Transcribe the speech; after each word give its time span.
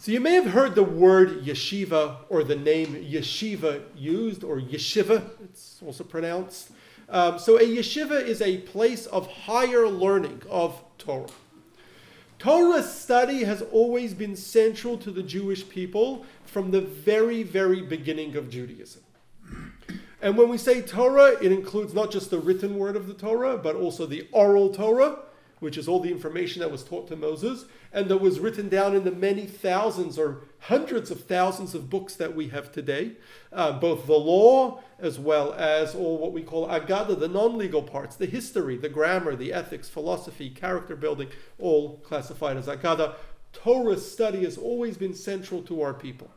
So 0.00 0.12
you 0.12 0.20
may 0.20 0.34
have 0.34 0.46
heard 0.46 0.76
the 0.76 0.84
word 0.84 1.42
yeshiva 1.44 2.18
or 2.28 2.44
the 2.44 2.54
name 2.54 2.94
yeshiva 2.94 3.82
used, 3.96 4.44
or 4.44 4.60
yeshiva, 4.60 5.28
it's 5.42 5.80
also 5.84 6.04
pronounced. 6.04 6.70
Um, 7.08 7.40
so 7.40 7.56
a 7.56 7.62
yeshiva 7.62 8.24
is 8.24 8.40
a 8.40 8.58
place 8.58 9.06
of 9.06 9.26
higher 9.26 9.88
learning 9.88 10.42
of 10.48 10.80
Torah. 10.98 11.26
Torah 12.38 12.84
study 12.84 13.42
has 13.42 13.62
always 13.72 14.14
been 14.14 14.36
central 14.36 14.96
to 14.98 15.10
the 15.10 15.24
Jewish 15.24 15.68
people 15.68 16.24
from 16.44 16.70
the 16.70 16.80
very, 16.80 17.42
very 17.42 17.82
beginning 17.82 18.36
of 18.36 18.48
Judaism. 18.48 19.02
And 20.22 20.36
when 20.36 20.48
we 20.48 20.58
say 20.58 20.80
Torah, 20.80 21.36
it 21.42 21.50
includes 21.50 21.92
not 21.92 22.12
just 22.12 22.30
the 22.30 22.38
written 22.38 22.78
word 22.78 22.94
of 22.94 23.08
the 23.08 23.14
Torah, 23.14 23.58
but 23.58 23.74
also 23.74 24.06
the 24.06 24.28
oral 24.30 24.72
Torah, 24.72 25.18
which 25.60 25.76
is 25.76 25.88
all 25.88 26.00
the 26.00 26.10
information 26.10 26.60
that 26.60 26.70
was 26.70 26.84
taught 26.84 27.08
to 27.08 27.16
Moses 27.16 27.64
and 27.92 28.08
that 28.08 28.18
was 28.18 28.40
written 28.40 28.68
down 28.68 28.94
in 28.94 29.04
the 29.04 29.10
many 29.10 29.46
thousands 29.46 30.18
or 30.18 30.42
hundreds 30.60 31.10
of 31.10 31.24
thousands 31.24 31.74
of 31.74 31.90
books 31.90 32.14
that 32.16 32.34
we 32.34 32.48
have 32.48 32.70
today, 32.70 33.12
uh, 33.52 33.72
both 33.72 34.06
the 34.06 34.12
law 34.12 34.80
as 34.98 35.18
well 35.18 35.52
as 35.54 35.94
all 35.94 36.18
what 36.18 36.32
we 36.32 36.42
call 36.42 36.68
agada, 36.68 37.18
the 37.18 37.28
non 37.28 37.56
legal 37.56 37.82
parts, 37.82 38.16
the 38.16 38.26
history, 38.26 38.76
the 38.76 38.88
grammar, 38.88 39.36
the 39.36 39.52
ethics, 39.52 39.88
philosophy, 39.88 40.50
character 40.50 40.96
building, 40.96 41.28
all 41.58 41.98
classified 41.98 42.56
as 42.56 42.66
agada. 42.66 43.14
Torah 43.52 43.98
study 43.98 44.44
has 44.44 44.58
always 44.58 44.96
been 44.96 45.14
central 45.14 45.62
to 45.62 45.80
our 45.82 45.94
people. 45.94 46.30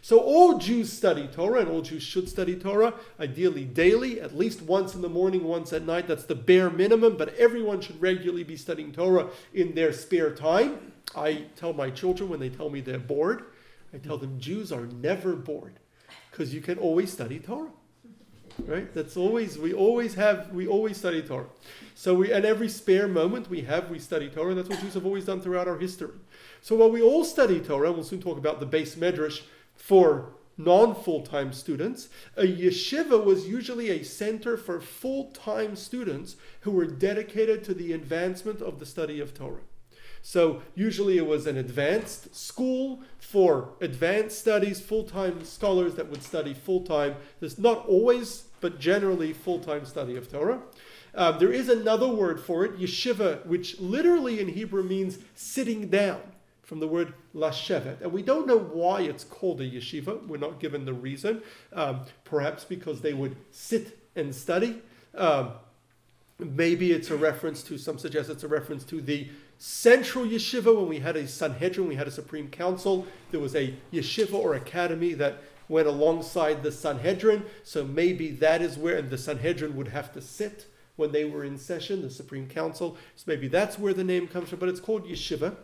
So 0.00 0.20
all 0.20 0.58
Jews 0.58 0.92
study 0.92 1.28
Torah, 1.28 1.60
and 1.60 1.68
all 1.68 1.82
Jews 1.82 2.02
should 2.02 2.28
study 2.28 2.56
Torah, 2.56 2.94
ideally 3.18 3.64
daily, 3.64 4.20
at 4.20 4.36
least 4.36 4.62
once 4.62 4.94
in 4.94 5.02
the 5.02 5.08
morning, 5.08 5.44
once 5.44 5.72
at 5.72 5.84
night. 5.84 6.06
That's 6.06 6.24
the 6.24 6.34
bare 6.34 6.70
minimum, 6.70 7.16
but 7.16 7.34
everyone 7.36 7.80
should 7.80 8.00
regularly 8.00 8.44
be 8.44 8.56
studying 8.56 8.92
Torah 8.92 9.28
in 9.52 9.74
their 9.74 9.92
spare 9.92 10.34
time. 10.34 10.92
I 11.16 11.46
tell 11.56 11.72
my 11.72 11.90
children 11.90 12.28
when 12.28 12.40
they 12.40 12.50
tell 12.50 12.70
me 12.70 12.80
they're 12.80 12.98
bored, 12.98 13.44
I 13.92 13.98
tell 13.98 14.18
them 14.18 14.38
Jews 14.38 14.70
are 14.70 14.86
never 14.86 15.34
bored 15.34 15.78
because 16.30 16.52
you 16.54 16.60
can 16.60 16.78
always 16.78 17.12
study 17.12 17.38
Torah. 17.38 17.70
Right? 18.66 18.92
That's 18.92 19.16
always 19.16 19.56
we 19.56 19.72
always 19.72 20.14
have 20.14 20.50
we 20.50 20.66
always 20.66 20.96
study 20.96 21.22
Torah. 21.22 21.46
So 21.94 22.14
we 22.14 22.32
at 22.32 22.44
every 22.44 22.68
spare 22.68 23.06
moment 23.06 23.48
we 23.48 23.60
have 23.62 23.88
we 23.88 24.00
study 24.00 24.28
Torah. 24.28 24.50
and 24.50 24.58
That's 24.58 24.68
what 24.68 24.80
Jews 24.80 24.94
have 24.94 25.06
always 25.06 25.26
done 25.26 25.40
throughout 25.40 25.68
our 25.68 25.78
history. 25.78 26.10
So 26.60 26.74
while 26.74 26.90
we 26.90 27.00
all 27.00 27.24
study 27.24 27.60
Torah, 27.60 27.92
we'll 27.92 28.02
soon 28.02 28.20
talk 28.20 28.36
about 28.36 28.58
the 28.58 28.66
beis 28.66 28.96
medrash 28.96 29.42
for 29.88 30.34
non 30.58 30.94
full 30.94 31.22
time 31.22 31.50
students, 31.50 32.10
a 32.36 32.42
yeshiva 32.42 33.24
was 33.24 33.48
usually 33.48 33.88
a 33.88 34.04
center 34.04 34.58
for 34.58 34.82
full 34.82 35.30
time 35.30 35.76
students 35.76 36.36
who 36.60 36.72
were 36.72 36.84
dedicated 36.84 37.64
to 37.64 37.72
the 37.72 37.94
advancement 37.94 38.60
of 38.60 38.80
the 38.80 38.84
study 38.84 39.18
of 39.18 39.32
Torah. 39.32 39.62
So, 40.20 40.60
usually 40.74 41.16
it 41.16 41.26
was 41.26 41.46
an 41.46 41.56
advanced 41.56 42.36
school 42.36 43.00
for 43.18 43.70
advanced 43.80 44.38
studies, 44.38 44.78
full 44.78 45.04
time 45.04 45.42
scholars 45.42 45.94
that 45.94 46.10
would 46.10 46.22
study 46.22 46.52
full 46.52 46.82
time. 46.82 47.14
There's 47.40 47.58
not 47.58 47.86
always, 47.86 48.44
but 48.60 48.78
generally 48.78 49.32
full 49.32 49.60
time 49.60 49.86
study 49.86 50.18
of 50.18 50.30
Torah. 50.30 50.60
Um, 51.14 51.38
there 51.38 51.52
is 51.52 51.70
another 51.70 52.08
word 52.08 52.40
for 52.40 52.66
it, 52.66 52.78
yeshiva, 52.78 53.46
which 53.46 53.80
literally 53.80 54.38
in 54.38 54.48
Hebrew 54.48 54.82
means 54.82 55.18
sitting 55.34 55.88
down 55.88 56.20
from 56.68 56.80
the 56.80 56.86
word 56.86 57.14
lashevet. 57.34 58.02
And 58.02 58.12
we 58.12 58.20
don't 58.20 58.46
know 58.46 58.58
why 58.58 59.00
it's 59.00 59.24
called 59.24 59.62
a 59.62 59.68
yeshiva. 59.68 60.26
We're 60.26 60.36
not 60.36 60.60
given 60.60 60.84
the 60.84 60.92
reason. 60.92 61.40
Um, 61.72 62.00
perhaps 62.24 62.62
because 62.62 63.00
they 63.00 63.14
would 63.14 63.36
sit 63.50 63.98
and 64.14 64.34
study. 64.34 64.82
Um, 65.14 65.52
maybe 66.38 66.92
it's 66.92 67.10
a 67.10 67.16
reference 67.16 67.62
to, 67.62 67.78
some 67.78 67.98
suggest 67.98 68.28
it's 68.28 68.44
a 68.44 68.48
reference 68.48 68.84
to 68.84 69.00
the 69.00 69.30
central 69.56 70.26
yeshiva 70.26 70.76
when 70.76 70.88
we 70.88 70.98
had 70.98 71.16
a 71.16 71.26
Sanhedrin, 71.26 71.88
we 71.88 71.94
had 71.94 72.06
a 72.06 72.10
Supreme 72.10 72.50
Council. 72.50 73.06
There 73.30 73.40
was 73.40 73.56
a 73.56 73.74
yeshiva 73.90 74.34
or 74.34 74.54
academy 74.54 75.14
that 75.14 75.38
went 75.70 75.88
alongside 75.88 76.62
the 76.62 76.70
Sanhedrin. 76.70 77.46
So 77.62 77.82
maybe 77.82 78.30
that 78.32 78.60
is 78.60 78.76
where, 78.76 78.98
and 78.98 79.08
the 79.08 79.16
Sanhedrin 79.16 79.74
would 79.74 79.88
have 79.88 80.12
to 80.12 80.20
sit 80.20 80.66
when 80.96 81.12
they 81.12 81.24
were 81.24 81.44
in 81.44 81.56
session, 81.56 82.02
the 82.02 82.10
Supreme 82.10 82.46
Council. 82.46 82.98
So 83.16 83.24
maybe 83.26 83.48
that's 83.48 83.78
where 83.78 83.94
the 83.94 84.04
name 84.04 84.28
comes 84.28 84.50
from, 84.50 84.58
but 84.58 84.68
it's 84.68 84.80
called 84.80 85.06
yeshiva. 85.06 85.56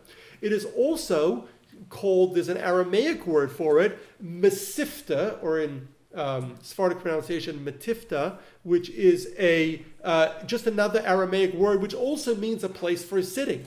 It 0.45 0.53
is 0.53 0.65
also 0.77 1.47
called, 1.89 2.35
there's 2.35 2.49
an 2.49 2.57
Aramaic 2.57 3.25
word 3.25 3.51
for 3.51 3.81
it, 3.81 3.97
mesifta, 4.23 5.41
or 5.41 5.59
in 5.59 5.87
um, 6.13 6.53
Sephardic 6.61 6.99
pronunciation, 6.99 7.65
metifta, 7.65 8.37
which 8.61 8.91
is 8.91 9.33
a 9.39 9.81
uh, 10.03 10.43
just 10.43 10.67
another 10.67 11.01
Aramaic 11.03 11.55
word, 11.55 11.81
which 11.81 11.95
also 11.95 12.35
means 12.35 12.63
a 12.63 12.69
place 12.69 13.03
for 13.03 13.23
sitting, 13.23 13.65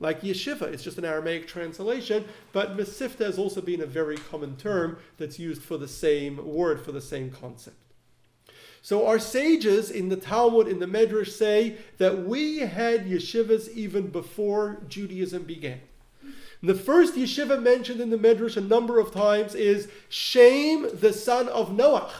like 0.00 0.20
yeshiva. 0.20 0.64
It's 0.70 0.82
just 0.82 0.98
an 0.98 1.06
Aramaic 1.06 1.48
translation, 1.48 2.26
but 2.52 2.76
mesifta 2.76 3.24
has 3.24 3.38
also 3.38 3.62
been 3.62 3.80
a 3.80 3.86
very 3.86 4.18
common 4.18 4.54
term 4.56 4.98
that's 5.16 5.38
used 5.38 5.62
for 5.62 5.78
the 5.78 5.88
same 5.88 6.46
word, 6.46 6.84
for 6.84 6.92
the 6.92 7.00
same 7.00 7.30
concept. 7.30 7.78
So 8.82 9.06
our 9.06 9.18
sages 9.18 9.90
in 9.90 10.10
the 10.10 10.16
Talmud, 10.16 10.68
in 10.68 10.78
the 10.78 10.86
Medrash, 10.86 11.30
say 11.30 11.78
that 11.96 12.26
we 12.26 12.58
had 12.58 13.06
yeshivas 13.06 13.72
even 13.72 14.08
before 14.08 14.82
Judaism 14.88 15.44
began. 15.44 15.80
The 16.62 16.74
first 16.74 17.14
yeshiva 17.14 17.62
mentioned 17.62 18.00
in 18.00 18.10
the 18.10 18.18
Medrash 18.18 18.56
a 18.56 18.60
number 18.60 18.98
of 18.98 19.12
times 19.12 19.54
is 19.54 19.88
Shem, 20.08 20.88
the 20.92 21.12
son 21.12 21.48
of 21.48 21.70
Noach, 21.70 22.10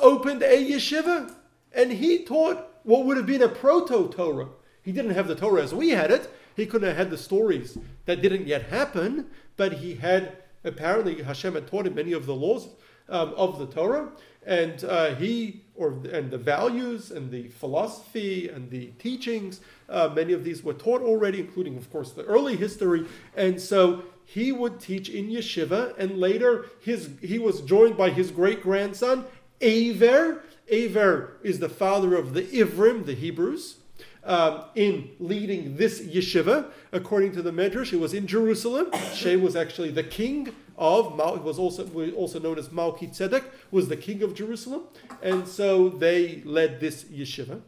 opened 0.00 0.42
a 0.42 0.70
yeshiva, 0.70 1.34
and 1.72 1.92
he 1.92 2.24
taught 2.24 2.68
what 2.84 3.04
would 3.04 3.16
have 3.16 3.26
been 3.26 3.42
a 3.42 3.48
proto 3.48 4.08
Torah. 4.08 4.48
He 4.82 4.92
didn't 4.92 5.12
have 5.14 5.28
the 5.28 5.34
Torah 5.34 5.62
as 5.62 5.74
we 5.74 5.90
had 5.90 6.10
it. 6.10 6.32
He 6.54 6.66
couldn't 6.66 6.88
have 6.88 6.96
had 6.96 7.10
the 7.10 7.18
stories 7.18 7.78
that 8.04 8.22
didn't 8.22 8.46
yet 8.46 8.64
happen, 8.64 9.26
but 9.56 9.74
he 9.74 9.94
had 9.94 10.36
apparently 10.64 11.22
Hashem 11.22 11.54
had 11.54 11.66
taught 11.66 11.86
him 11.86 11.94
many 11.94 12.12
of 12.12 12.26
the 12.26 12.34
laws 12.34 12.68
um, 13.08 13.34
of 13.34 13.58
the 13.58 13.66
Torah, 13.66 14.12
and 14.46 14.84
uh, 14.84 15.14
he 15.14 15.61
or 15.74 15.98
and 16.12 16.30
the 16.30 16.38
values 16.38 17.10
and 17.10 17.30
the 17.30 17.48
philosophy 17.48 18.48
and 18.48 18.70
the 18.70 18.86
teachings. 18.98 19.60
Uh, 19.88 20.10
many 20.14 20.32
of 20.32 20.44
these 20.44 20.62
were 20.62 20.74
taught 20.74 21.02
already, 21.02 21.40
including, 21.40 21.76
of 21.76 21.90
course, 21.90 22.12
the 22.12 22.24
early 22.24 22.56
history. 22.56 23.06
And 23.36 23.60
so 23.60 24.04
he 24.24 24.52
would 24.52 24.80
teach 24.80 25.08
in 25.08 25.28
yeshiva, 25.28 25.94
and 25.98 26.18
later 26.18 26.66
his 26.80 27.10
he 27.20 27.38
was 27.38 27.60
joined 27.62 27.96
by 27.96 28.10
his 28.10 28.30
great 28.30 28.62
grandson 28.62 29.24
Aver. 29.60 30.42
Aver 30.68 31.36
is 31.42 31.58
the 31.58 31.68
father 31.68 32.14
of 32.14 32.34
the 32.34 32.42
Ivrim, 32.42 33.04
the 33.04 33.14
Hebrews. 33.14 33.76
Um, 34.24 34.62
in 34.76 35.10
leading 35.18 35.76
this 35.76 36.00
yeshiva, 36.00 36.66
according 36.92 37.32
to 37.32 37.42
the 37.42 37.50
Medrash, 37.50 37.92
it 37.92 37.98
was 37.98 38.14
in 38.14 38.28
Jerusalem. 38.28 38.86
Shem 39.14 39.42
was 39.42 39.56
actually 39.56 39.90
the 39.90 40.04
king 40.04 40.54
of 40.78 41.18
it 41.18 41.42
was 41.42 41.58
also 41.58 41.88
also 42.12 42.38
known 42.38 42.58
as 42.58 42.68
Malki 42.68 43.10
Tzedek, 43.10 43.44
was 43.70 43.88
the 43.88 43.96
king 43.96 44.22
of 44.22 44.34
Jerusalem, 44.34 44.82
and 45.22 45.46
so 45.46 45.88
they 45.88 46.42
led 46.44 46.80
this 46.80 47.04
yeshiva. 47.04 47.60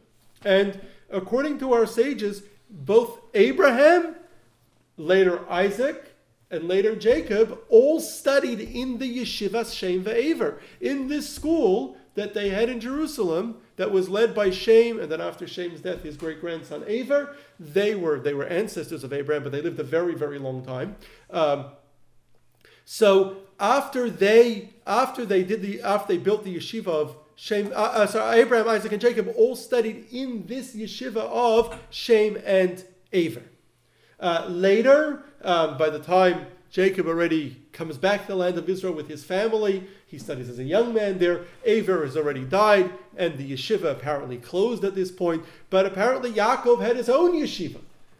And 0.43 0.79
according 1.09 1.59
to 1.59 1.73
our 1.73 1.85
sages, 1.85 2.43
both 2.69 3.19
Abraham, 3.33 4.15
later 4.97 5.49
Isaac, 5.49 6.15
and 6.51 6.67
later 6.67 6.95
Jacob 6.95 7.59
all 7.69 7.99
studied 7.99 8.59
in 8.59 8.97
the 8.97 9.19
yeshiva 9.19 9.71
Shem 9.73 10.03
ve'Aver, 10.03 10.59
in 10.81 11.07
this 11.07 11.33
school 11.33 11.97
that 12.15 12.33
they 12.33 12.49
had 12.49 12.69
in 12.69 12.79
Jerusalem 12.79 13.57
that 13.77 13.91
was 13.91 14.09
led 14.09 14.33
by 14.33 14.49
Shem, 14.49 14.99
and 14.99 15.11
then 15.11 15.21
after 15.21 15.47
Shem's 15.47 15.81
death, 15.81 16.03
his 16.03 16.17
great 16.17 16.39
grandson 16.39 16.83
Aver. 16.87 17.35
They 17.59 17.95
were 17.95 18.19
they 18.19 18.33
were 18.33 18.45
ancestors 18.45 19.03
of 19.03 19.11
Abraham, 19.11 19.43
but 19.43 19.51
they 19.51 19.61
lived 19.61 19.79
a 19.79 19.83
very 19.83 20.15
very 20.15 20.39
long 20.39 20.63
time. 20.63 20.95
Um, 21.29 21.65
so 22.85 23.37
after 23.59 24.09
they 24.09 24.73
after 24.85 25.25
they 25.25 25.43
did 25.43 25.61
the 25.61 25.81
after 25.81 26.13
they 26.13 26.19
built 26.19 26.43
the 26.43 26.55
yeshiva 26.55 26.87
of 26.87 27.17
Shem, 27.35 27.67
uh, 27.67 27.75
uh, 27.75 28.07
sorry, 28.07 28.39
Abraham, 28.39 28.69
Isaac, 28.69 28.91
and 28.93 29.01
Jacob 29.01 29.33
all 29.35 29.55
studied 29.55 30.07
in 30.11 30.45
this 30.45 30.73
yeshiva 30.73 31.17
of 31.17 31.77
Shem 31.89 32.37
and 32.45 32.83
Aver. 33.11 33.43
Uh, 34.19 34.45
later, 34.47 35.23
um, 35.41 35.77
by 35.77 35.89
the 35.89 35.99
time 35.99 36.47
Jacob 36.75 37.07
already 37.07 37.55
comes 37.71 37.97
back 37.97 38.23
to 38.23 38.27
the 38.27 38.35
land 38.35 38.57
of 38.57 38.67
Israel 38.67 38.91
with 38.91 39.07
his 39.07 39.23
family, 39.23 39.87
he 40.05 40.17
studies 40.17 40.49
as 40.49 40.59
a 40.59 40.63
young 40.65 40.93
man 40.93 41.19
there. 41.19 41.45
Aver 41.63 42.03
has 42.03 42.17
already 42.17 42.43
died, 42.43 42.91
and 43.15 43.37
the 43.37 43.49
yeshiva 43.49 43.93
apparently 43.93 44.35
closed 44.35 44.83
at 44.83 44.93
this 44.93 45.09
point. 45.09 45.45
But 45.69 45.85
apparently, 45.85 46.33
Yaakov 46.33 46.81
had 46.81 46.97
his 46.97 47.07
own 47.07 47.31
yeshiva 47.31 47.79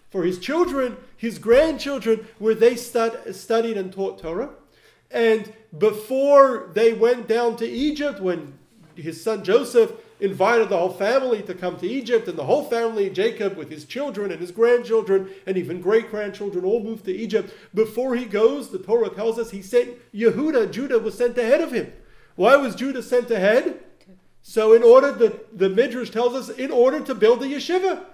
for 0.10 0.24
his 0.24 0.40
children, 0.40 0.96
his 1.18 1.38
grandchildren, 1.38 2.30
where 2.40 2.56
they 2.56 2.78
stud- 2.78 3.36
studied 3.36 3.76
and 3.76 3.92
taught 3.92 4.20
Torah. 4.20 4.52
And 5.12 5.52
before 5.78 6.70
they 6.74 6.94
went 6.94 7.28
down 7.28 7.58
to 7.58 7.68
Egypt, 7.68 8.22
when 8.22 8.58
his 8.96 9.22
son 9.22 9.44
Joseph 9.44 9.92
invited 10.20 10.70
the 10.70 10.78
whole 10.78 10.94
family 10.94 11.42
to 11.44 11.54
come 11.54 11.78
to 11.78 11.88
Egypt, 11.88 12.28
and 12.28 12.38
the 12.38 12.46
whole 12.46 12.64
family, 12.64 13.10
Jacob, 13.10 13.58
with 13.58 13.70
his 13.70 13.86
children 13.86 14.32
and 14.32 14.40
his 14.40 14.52
grandchildren 14.52 15.30
and 15.46 15.58
even 15.58 15.82
great 15.82 16.10
grandchildren, 16.10 16.66
all 16.66 16.84
moved 16.84 17.06
to 17.06 17.16
Egypt. 17.16 17.54
Before 17.74 18.16
he 18.16 18.26
goes, 18.26 18.70
the 18.70 18.80
Torah 18.80 19.10
tells 19.10 19.38
us 19.38 19.52
he 19.52 19.62
sent 19.62 19.98
Yehuda, 20.14 20.72
Judah 20.72 21.00
was 21.00 21.18
sent 21.18 21.38
ahead 21.38 21.62
of 21.62 21.72
him. 21.72 21.92
Why 22.36 22.56
was 22.56 22.76
Judah 22.76 23.04
sent 23.04 23.32
ahead? 23.32 23.80
So, 24.42 24.74
in 24.74 24.84
order, 24.84 25.12
the, 25.12 25.40
the 25.52 25.70
Midrash 25.70 26.12
tells 26.12 26.36
us, 26.36 26.50
in 26.50 26.72
order 26.72 27.00
to 27.00 27.16
build 27.16 27.40
the 27.40 27.48
yeshiva. 27.48 28.06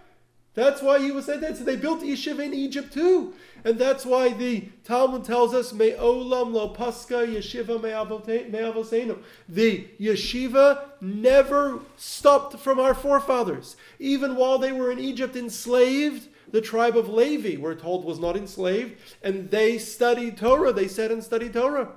That's 0.53 0.81
why 0.81 0.99
he 0.99 1.11
was 1.11 1.25
sent 1.25 1.43
ahead. 1.43 1.57
So 1.57 1.63
they 1.63 1.75
built 1.75 2.01
yeshiva 2.01 2.39
in 2.39 2.53
Egypt 2.53 2.93
too. 2.93 3.33
And 3.63 3.77
that's 3.77 4.05
why 4.05 4.33
the 4.33 4.69
Talmud 4.83 5.23
tells 5.23 5.53
us, 5.53 5.71
Me'olam 5.71 6.53
lo 6.53 6.73
paska 6.73 7.27
yeshiva 7.27 7.81
me'avosenu. 7.81 9.21
The 9.47 9.87
yeshiva 9.99 10.89
never 10.99 11.79
stopped 11.97 12.57
from 12.59 12.79
our 12.79 12.93
forefathers. 12.93 13.75
Even 13.99 14.35
while 14.35 14.57
they 14.57 14.71
were 14.71 14.91
in 14.91 14.99
Egypt 14.99 15.35
enslaved, 15.35 16.27
the 16.51 16.61
tribe 16.61 16.97
of 16.97 17.07
Levi, 17.07 17.61
we're 17.61 17.75
told, 17.75 18.03
was 18.03 18.19
not 18.19 18.35
enslaved, 18.35 18.95
and 19.23 19.49
they 19.51 19.77
studied 19.77 20.37
Torah. 20.37 20.73
They 20.73 20.87
sat 20.87 21.11
and 21.11 21.23
studied 21.23 21.53
Torah. 21.53 21.89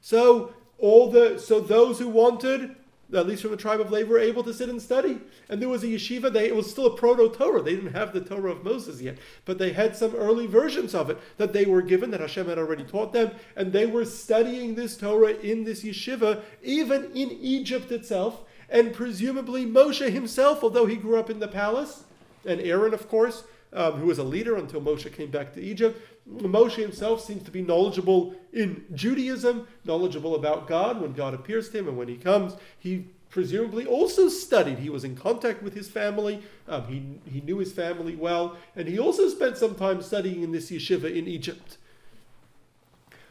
So 0.00 0.54
all 0.78 1.10
the 1.10 1.38
so 1.38 1.60
those 1.60 1.98
who 1.98 2.08
wanted 2.08 2.76
at 3.14 3.26
least 3.26 3.42
from 3.42 3.50
the 3.50 3.56
tribe 3.56 3.80
of 3.80 3.90
Levi, 3.90 4.08
were 4.08 4.18
able 4.18 4.42
to 4.44 4.54
sit 4.54 4.68
and 4.68 4.80
study. 4.80 5.20
And 5.48 5.60
there 5.60 5.68
was 5.68 5.82
a 5.82 5.86
yeshiva, 5.86 6.32
they, 6.32 6.48
it 6.48 6.56
was 6.56 6.70
still 6.70 6.86
a 6.86 6.96
proto 6.96 7.28
Torah. 7.28 7.62
They 7.62 7.74
didn't 7.74 7.92
have 7.92 8.12
the 8.12 8.20
Torah 8.20 8.52
of 8.52 8.64
Moses 8.64 9.00
yet, 9.00 9.18
but 9.44 9.58
they 9.58 9.72
had 9.72 9.96
some 9.96 10.14
early 10.14 10.46
versions 10.46 10.94
of 10.94 11.10
it 11.10 11.18
that 11.36 11.52
they 11.52 11.64
were 11.64 11.82
given, 11.82 12.10
that 12.10 12.20
Hashem 12.20 12.48
had 12.48 12.58
already 12.58 12.84
taught 12.84 13.12
them. 13.12 13.32
And 13.56 13.72
they 13.72 13.86
were 13.86 14.04
studying 14.04 14.74
this 14.74 14.96
Torah 14.96 15.34
in 15.34 15.64
this 15.64 15.84
yeshiva, 15.84 16.42
even 16.62 17.04
in 17.14 17.30
Egypt 17.32 17.92
itself. 17.92 18.42
And 18.68 18.94
presumably 18.94 19.66
Moshe 19.66 20.10
himself, 20.10 20.62
although 20.62 20.86
he 20.86 20.96
grew 20.96 21.18
up 21.18 21.28
in 21.28 21.40
the 21.40 21.48
palace, 21.48 22.04
and 22.46 22.60
Aaron, 22.60 22.94
of 22.94 23.08
course, 23.08 23.44
um, 23.74 23.94
who 23.94 24.06
was 24.06 24.18
a 24.18 24.24
leader 24.24 24.56
until 24.56 24.80
Moshe 24.80 25.12
came 25.12 25.30
back 25.30 25.54
to 25.54 25.62
Egypt, 25.62 26.00
Moshe 26.30 26.76
himself 26.76 27.24
seems 27.24 27.42
to 27.44 27.50
be 27.50 27.62
knowledgeable 27.62 28.34
in 28.52 28.84
Judaism, 28.94 29.66
knowledgeable 29.84 30.34
about 30.34 30.68
God 30.68 31.00
when 31.00 31.12
God 31.12 31.34
appears 31.34 31.68
to 31.70 31.78
him 31.78 31.88
and 31.88 31.96
when 31.96 32.08
he 32.08 32.16
comes. 32.16 32.56
He 32.78 33.06
presumably 33.28 33.86
also 33.86 34.28
studied. 34.28 34.78
He 34.78 34.90
was 34.90 35.04
in 35.04 35.16
contact 35.16 35.62
with 35.62 35.74
his 35.74 35.88
family. 35.88 36.42
Um, 36.68 36.86
he, 36.86 37.30
he 37.30 37.40
knew 37.40 37.58
his 37.58 37.72
family 37.72 38.14
well. 38.14 38.56
And 38.76 38.86
he 38.86 38.98
also 38.98 39.28
spent 39.28 39.56
some 39.56 39.74
time 39.74 40.02
studying 40.02 40.42
in 40.42 40.52
this 40.52 40.70
yeshiva 40.70 41.12
in 41.12 41.26
Egypt. 41.26 41.78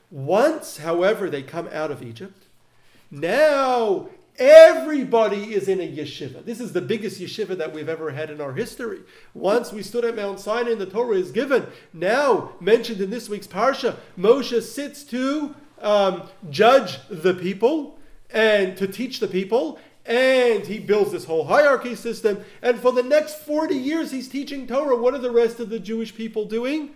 Once, 0.09 0.77
however, 0.77 1.29
they 1.29 1.43
come 1.43 1.69
out 1.71 1.91
of 1.91 2.03
Egypt, 2.03 2.47
now 3.09 4.09
Everybody 4.39 5.53
is 5.53 5.67
in 5.67 5.81
a 5.81 5.87
yeshiva. 5.87 6.43
This 6.43 6.59
is 6.59 6.73
the 6.73 6.81
biggest 6.81 7.19
yeshiva 7.19 7.57
that 7.57 7.73
we've 7.73 7.89
ever 7.89 8.11
had 8.11 8.29
in 8.29 8.39
our 8.39 8.53
history. 8.53 8.99
Once 9.33 9.71
we 9.71 9.83
stood 9.83 10.05
at 10.05 10.15
Mount 10.15 10.39
Sinai 10.39 10.71
and 10.71 10.81
the 10.81 10.85
Torah 10.85 11.17
is 11.17 11.31
given. 11.31 11.67
Now, 11.93 12.53
mentioned 12.59 13.01
in 13.01 13.09
this 13.09 13.27
week's 13.29 13.47
Parsha, 13.47 13.97
Moshe 14.17 14.61
sits 14.61 15.03
to 15.05 15.53
um, 15.81 16.23
judge 16.49 16.97
the 17.09 17.33
people 17.33 17.99
and 18.29 18.77
to 18.77 18.87
teach 18.87 19.19
the 19.19 19.27
people. 19.27 19.79
And 20.05 20.65
he 20.65 20.79
builds 20.79 21.11
this 21.11 21.25
whole 21.25 21.45
hierarchy 21.45 21.93
system. 21.95 22.43
And 22.61 22.79
for 22.79 22.91
the 22.91 23.03
next 23.03 23.35
40 23.35 23.75
years, 23.75 24.11
he's 24.11 24.27
teaching 24.27 24.65
Torah. 24.65 24.95
What 24.95 25.13
are 25.13 25.19
the 25.19 25.31
rest 25.31 25.59
of 25.59 25.69
the 25.69 25.79
Jewish 25.79 26.15
people 26.15 26.45
doing? 26.45 26.91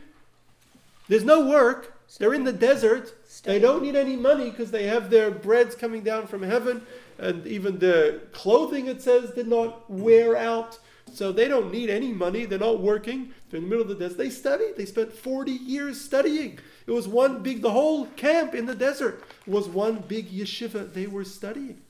There's 1.07 1.23
no 1.23 1.47
work. 1.47 1.93
They're 2.17 2.33
in 2.33 2.45
the 2.45 2.53
desert. 2.53 3.13
They 3.43 3.59
don't 3.59 3.83
need 3.83 3.95
any 3.95 4.15
money 4.15 4.49
because 4.49 4.71
they 4.71 4.87
have 4.87 5.09
their 5.09 5.29
breads 5.29 5.75
coming 5.75 6.01
down 6.01 6.25
from 6.25 6.41
heaven 6.41 6.81
and 7.17 7.45
even 7.47 7.79
the 7.79 8.21
clothing 8.31 8.87
it 8.87 9.01
says 9.01 9.31
did 9.31 9.47
not 9.47 9.89
wear 9.89 10.35
out. 10.35 10.79
So 11.13 11.31
they 11.31 11.47
don't 11.47 11.71
need 11.71 11.89
any 11.89 12.11
money. 12.11 12.45
They're 12.45 12.59
not 12.59 12.81
working. 12.81 13.31
They're 13.49 13.59
in 13.59 13.65
the 13.65 13.69
middle 13.69 13.83
of 13.83 13.87
the 13.87 14.03
desert. 14.03 14.17
They 14.17 14.29
studied. 14.29 14.75
They 14.75 14.85
spent 14.85 15.13
40 15.13 15.51
years 15.51 16.01
studying. 16.01 16.59
It 16.87 16.91
was 16.91 17.07
one 17.07 17.41
big, 17.41 17.61
the 17.61 17.71
whole 17.71 18.07
camp 18.07 18.53
in 18.53 18.65
the 18.65 18.75
desert 18.75 19.23
was 19.47 19.67
one 19.67 20.03
big 20.07 20.29
yeshiva 20.29 20.93
they 20.93 21.07
were 21.07 21.23
studying. 21.23 21.81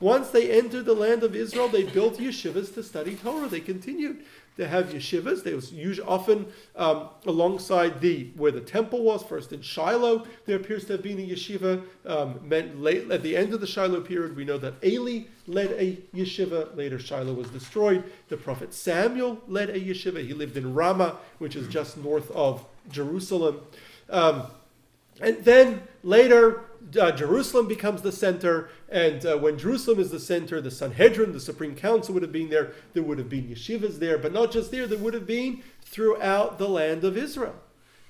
Once 0.00 0.30
they 0.30 0.50
entered 0.50 0.84
the 0.84 0.94
land 0.94 1.24
of 1.24 1.34
Israel, 1.34 1.68
they 1.68 1.82
built 1.82 2.18
yeshivas 2.18 2.72
to 2.74 2.82
study 2.82 3.16
Torah. 3.16 3.48
They 3.48 3.60
continued. 3.60 4.24
They 4.58 4.66
have 4.66 4.88
yeshivas. 4.88 5.44
They 5.44 5.54
was 5.54 5.72
usually 5.72 6.06
often 6.08 6.46
um, 6.74 7.10
alongside 7.26 8.00
the 8.00 8.32
where 8.34 8.50
the 8.50 8.60
temple 8.60 9.04
was. 9.04 9.22
First 9.22 9.52
in 9.52 9.62
Shiloh, 9.62 10.26
there 10.46 10.56
appears 10.56 10.84
to 10.86 10.94
have 10.94 11.02
been 11.02 11.20
a 11.20 11.26
yeshiva. 11.26 11.84
Um, 12.04 12.40
meant 12.42 12.82
late, 12.82 13.08
at 13.08 13.22
the 13.22 13.36
end 13.36 13.54
of 13.54 13.60
the 13.60 13.68
Shiloh 13.68 14.00
period, 14.00 14.34
we 14.34 14.44
know 14.44 14.58
that 14.58 14.74
Eli 14.84 15.26
led 15.46 15.70
a 15.70 15.96
yeshiva. 16.12 16.76
Later, 16.76 16.98
Shiloh 16.98 17.34
was 17.34 17.48
destroyed. 17.50 18.02
The 18.30 18.36
prophet 18.36 18.74
Samuel 18.74 19.40
led 19.46 19.70
a 19.70 19.80
yeshiva. 19.80 20.26
He 20.26 20.34
lived 20.34 20.56
in 20.56 20.74
Ramah, 20.74 21.18
which 21.38 21.54
is 21.54 21.68
just 21.68 21.96
north 21.96 22.28
of 22.32 22.66
Jerusalem. 22.90 23.60
Um, 24.10 24.48
and 25.20 25.36
then 25.44 25.82
later, 26.02 26.64
uh, 27.00 27.12
Jerusalem 27.12 27.66
becomes 27.66 28.02
the 28.02 28.12
center, 28.12 28.70
and 28.88 29.24
uh, 29.26 29.36
when 29.36 29.58
Jerusalem 29.58 29.98
is 29.98 30.10
the 30.10 30.20
center, 30.20 30.60
the 30.60 30.70
Sanhedrin, 30.70 31.32
the 31.32 31.40
Supreme 31.40 31.74
Council 31.74 32.14
would 32.14 32.22
have 32.22 32.32
been 32.32 32.50
there. 32.50 32.72
There 32.94 33.02
would 33.02 33.18
have 33.18 33.28
been 33.28 33.48
yeshivas 33.48 33.98
there, 33.98 34.18
but 34.18 34.32
not 34.32 34.52
just 34.52 34.70
there, 34.70 34.86
there 34.86 34.98
would 34.98 35.14
have 35.14 35.26
been 35.26 35.62
throughout 35.82 36.58
the 36.58 36.68
land 36.68 37.04
of 37.04 37.16
Israel. 37.16 37.56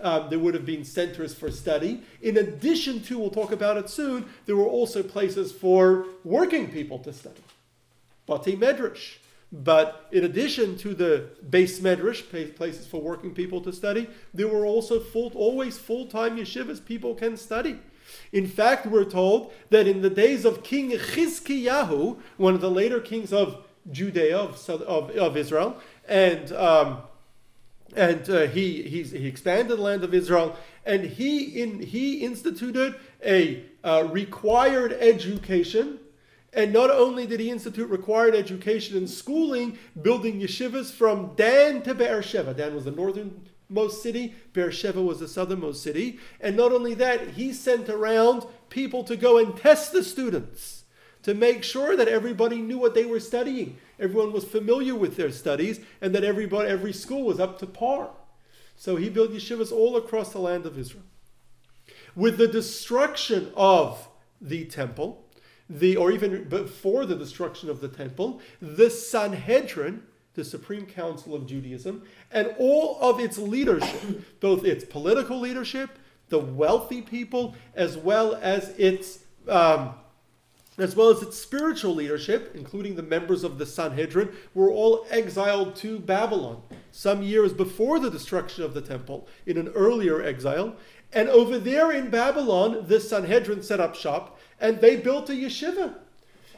Um, 0.00 0.30
there 0.30 0.38
would 0.38 0.54
have 0.54 0.66
been 0.66 0.84
centers 0.84 1.34
for 1.34 1.50
study. 1.50 2.02
In 2.22 2.36
addition 2.36 3.00
to, 3.02 3.18
we'll 3.18 3.30
talk 3.30 3.50
about 3.50 3.76
it 3.76 3.90
soon, 3.90 4.26
there 4.46 4.56
were 4.56 4.66
also 4.66 5.02
places 5.02 5.50
for 5.50 6.06
working 6.22 6.70
people 6.70 6.98
to 7.00 7.12
study. 7.12 7.42
Batei 8.28 8.56
Medrash. 8.56 9.16
But 9.50 10.08
in 10.12 10.24
addition 10.24 10.76
to 10.78 10.94
the 10.94 11.30
beis 11.48 11.80
medrash, 11.80 12.22
places 12.54 12.86
for 12.86 13.00
working 13.00 13.32
people 13.32 13.62
to 13.62 13.72
study, 13.72 14.06
there 14.34 14.46
were 14.46 14.66
also 14.66 15.00
full, 15.00 15.32
always 15.34 15.78
full-time 15.78 16.36
yeshivas 16.36 16.84
people 16.84 17.14
can 17.14 17.36
study. 17.36 17.78
In 18.32 18.46
fact, 18.46 18.86
we're 18.86 19.04
told 19.04 19.52
that 19.70 19.86
in 19.86 20.02
the 20.02 20.10
days 20.10 20.44
of 20.44 20.62
King 20.62 20.90
Chizkiyahu, 20.90 22.18
one 22.36 22.54
of 22.54 22.60
the 22.60 22.70
later 22.70 23.00
kings 23.00 23.32
of 23.32 23.64
Judea, 23.90 24.36
of, 24.36 24.68
of, 24.68 25.10
of 25.10 25.36
Israel, 25.36 25.76
and, 26.06 26.52
um, 26.52 26.98
and 27.96 28.28
uh, 28.28 28.46
he, 28.46 28.82
he 28.82 29.26
expanded 29.26 29.78
the 29.78 29.82
land 29.82 30.04
of 30.04 30.12
Israel, 30.12 30.56
and 30.84 31.04
he, 31.04 31.62
in, 31.62 31.80
he 31.80 32.16
instituted 32.16 32.96
a 33.24 33.64
uh, 33.84 34.08
required 34.10 34.92
education. 34.92 35.98
And 36.52 36.72
not 36.72 36.90
only 36.90 37.26
did 37.26 37.40
he 37.40 37.50
institute 37.50 37.90
required 37.90 38.34
education 38.34 38.96
and 38.96 39.08
schooling, 39.08 39.78
building 40.00 40.40
yeshivas 40.40 40.90
from 40.90 41.34
Dan 41.36 41.82
to 41.82 41.94
Be'er 41.94 42.22
Sheva. 42.22 42.56
Dan 42.56 42.74
was 42.74 42.84
the 42.84 42.90
northern 42.90 43.47
most 43.68 44.02
city. 44.02 44.34
Beersheba 44.52 45.02
was 45.02 45.20
the 45.20 45.28
southernmost 45.28 45.82
city. 45.82 46.18
And 46.40 46.56
not 46.56 46.72
only 46.72 46.94
that, 46.94 47.30
he 47.30 47.52
sent 47.52 47.88
around 47.88 48.44
people 48.70 49.04
to 49.04 49.16
go 49.16 49.38
and 49.38 49.56
test 49.56 49.92
the 49.92 50.02
students 50.02 50.84
to 51.22 51.34
make 51.34 51.62
sure 51.62 51.96
that 51.96 52.08
everybody 52.08 52.58
knew 52.58 52.78
what 52.78 52.94
they 52.94 53.04
were 53.04 53.20
studying. 53.20 53.76
Everyone 53.98 54.32
was 54.32 54.44
familiar 54.44 54.94
with 54.94 55.16
their 55.16 55.30
studies 55.30 55.80
and 56.00 56.14
that 56.14 56.24
everybody, 56.24 56.68
every 56.70 56.92
school 56.92 57.24
was 57.24 57.40
up 57.40 57.58
to 57.58 57.66
par. 57.66 58.10
So 58.76 58.96
he 58.96 59.10
built 59.10 59.32
yeshivas 59.32 59.72
all 59.72 59.96
across 59.96 60.32
the 60.32 60.38
land 60.38 60.64
of 60.64 60.78
Israel. 60.78 61.04
With 62.14 62.38
the 62.38 62.46
destruction 62.46 63.52
of 63.56 64.08
the 64.40 64.64
temple, 64.66 65.26
the, 65.68 65.96
or 65.96 66.12
even 66.12 66.44
before 66.44 67.04
the 67.04 67.16
destruction 67.16 67.68
of 67.68 67.80
the 67.80 67.88
temple, 67.88 68.40
the 68.62 68.88
Sanhedrin, 68.88 70.04
the 70.38 70.44
Supreme 70.44 70.86
Council 70.86 71.34
of 71.34 71.46
Judaism, 71.46 72.02
and 72.30 72.54
all 72.58 72.96
of 73.02 73.18
its 73.18 73.36
leadership, 73.36 74.40
both 74.40 74.64
its 74.64 74.84
political 74.84 75.38
leadership, 75.38 75.90
the 76.28 76.38
wealthy 76.38 77.02
people, 77.02 77.56
as 77.74 77.96
well 77.96 78.38
as 78.40 78.70
its 78.78 79.24
um, 79.48 79.94
as 80.78 80.94
well 80.94 81.08
as 81.08 81.22
its 81.22 81.36
spiritual 81.36 81.92
leadership, 81.92 82.52
including 82.54 82.94
the 82.94 83.02
members 83.02 83.42
of 83.42 83.58
the 83.58 83.66
Sanhedrin, 83.66 84.30
were 84.54 84.70
all 84.70 85.04
exiled 85.10 85.74
to 85.76 85.98
Babylon 85.98 86.62
some 86.92 87.20
years 87.20 87.52
before 87.52 87.98
the 87.98 88.10
destruction 88.10 88.62
of 88.62 88.74
the 88.74 88.80
temple 88.80 89.26
in 89.44 89.58
an 89.58 89.68
earlier 89.70 90.22
exile. 90.22 90.76
And 91.12 91.28
over 91.30 91.58
there 91.58 91.90
in 91.90 92.10
Babylon, 92.10 92.84
the 92.86 93.00
Sanhedrin 93.00 93.64
set 93.64 93.80
up 93.80 93.96
shop 93.96 94.38
and 94.60 94.80
they 94.80 94.94
built 94.94 95.28
a 95.30 95.32
yeshiva. 95.32 95.96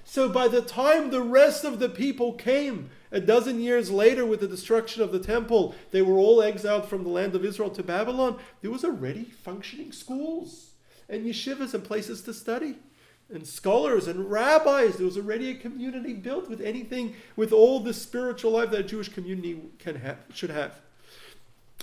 So 0.04 0.28
by 0.28 0.48
the 0.48 0.60
time 0.60 1.10
the 1.10 1.22
rest 1.22 1.64
of 1.64 1.78
the 1.78 1.88
people 1.88 2.34
came 2.34 2.90
a 3.12 3.20
dozen 3.20 3.60
years 3.60 3.90
later, 3.90 4.24
with 4.24 4.40
the 4.40 4.48
destruction 4.48 5.02
of 5.02 5.12
the 5.12 5.18
temple, 5.18 5.74
they 5.90 6.02
were 6.02 6.18
all 6.18 6.42
exiled 6.42 6.88
from 6.88 7.02
the 7.02 7.10
land 7.10 7.34
of 7.34 7.44
Israel 7.44 7.70
to 7.70 7.82
Babylon. 7.82 8.38
There 8.60 8.70
was 8.70 8.84
already 8.84 9.24
functioning 9.24 9.92
schools 9.92 10.70
and 11.08 11.26
yeshivas 11.26 11.74
and 11.74 11.82
places 11.82 12.22
to 12.22 12.32
study, 12.32 12.76
and 13.32 13.46
scholars 13.46 14.06
and 14.06 14.30
rabbis. 14.30 14.96
There 14.96 15.06
was 15.06 15.16
already 15.16 15.50
a 15.50 15.54
community 15.54 16.14
built 16.14 16.48
with 16.48 16.60
anything, 16.60 17.14
with 17.36 17.52
all 17.52 17.80
the 17.80 17.94
spiritual 17.94 18.52
life 18.52 18.70
that 18.70 18.80
a 18.80 18.84
Jewish 18.84 19.08
community 19.08 19.60
can 19.78 19.96
have, 19.96 20.18
should 20.32 20.50
have. 20.50 20.80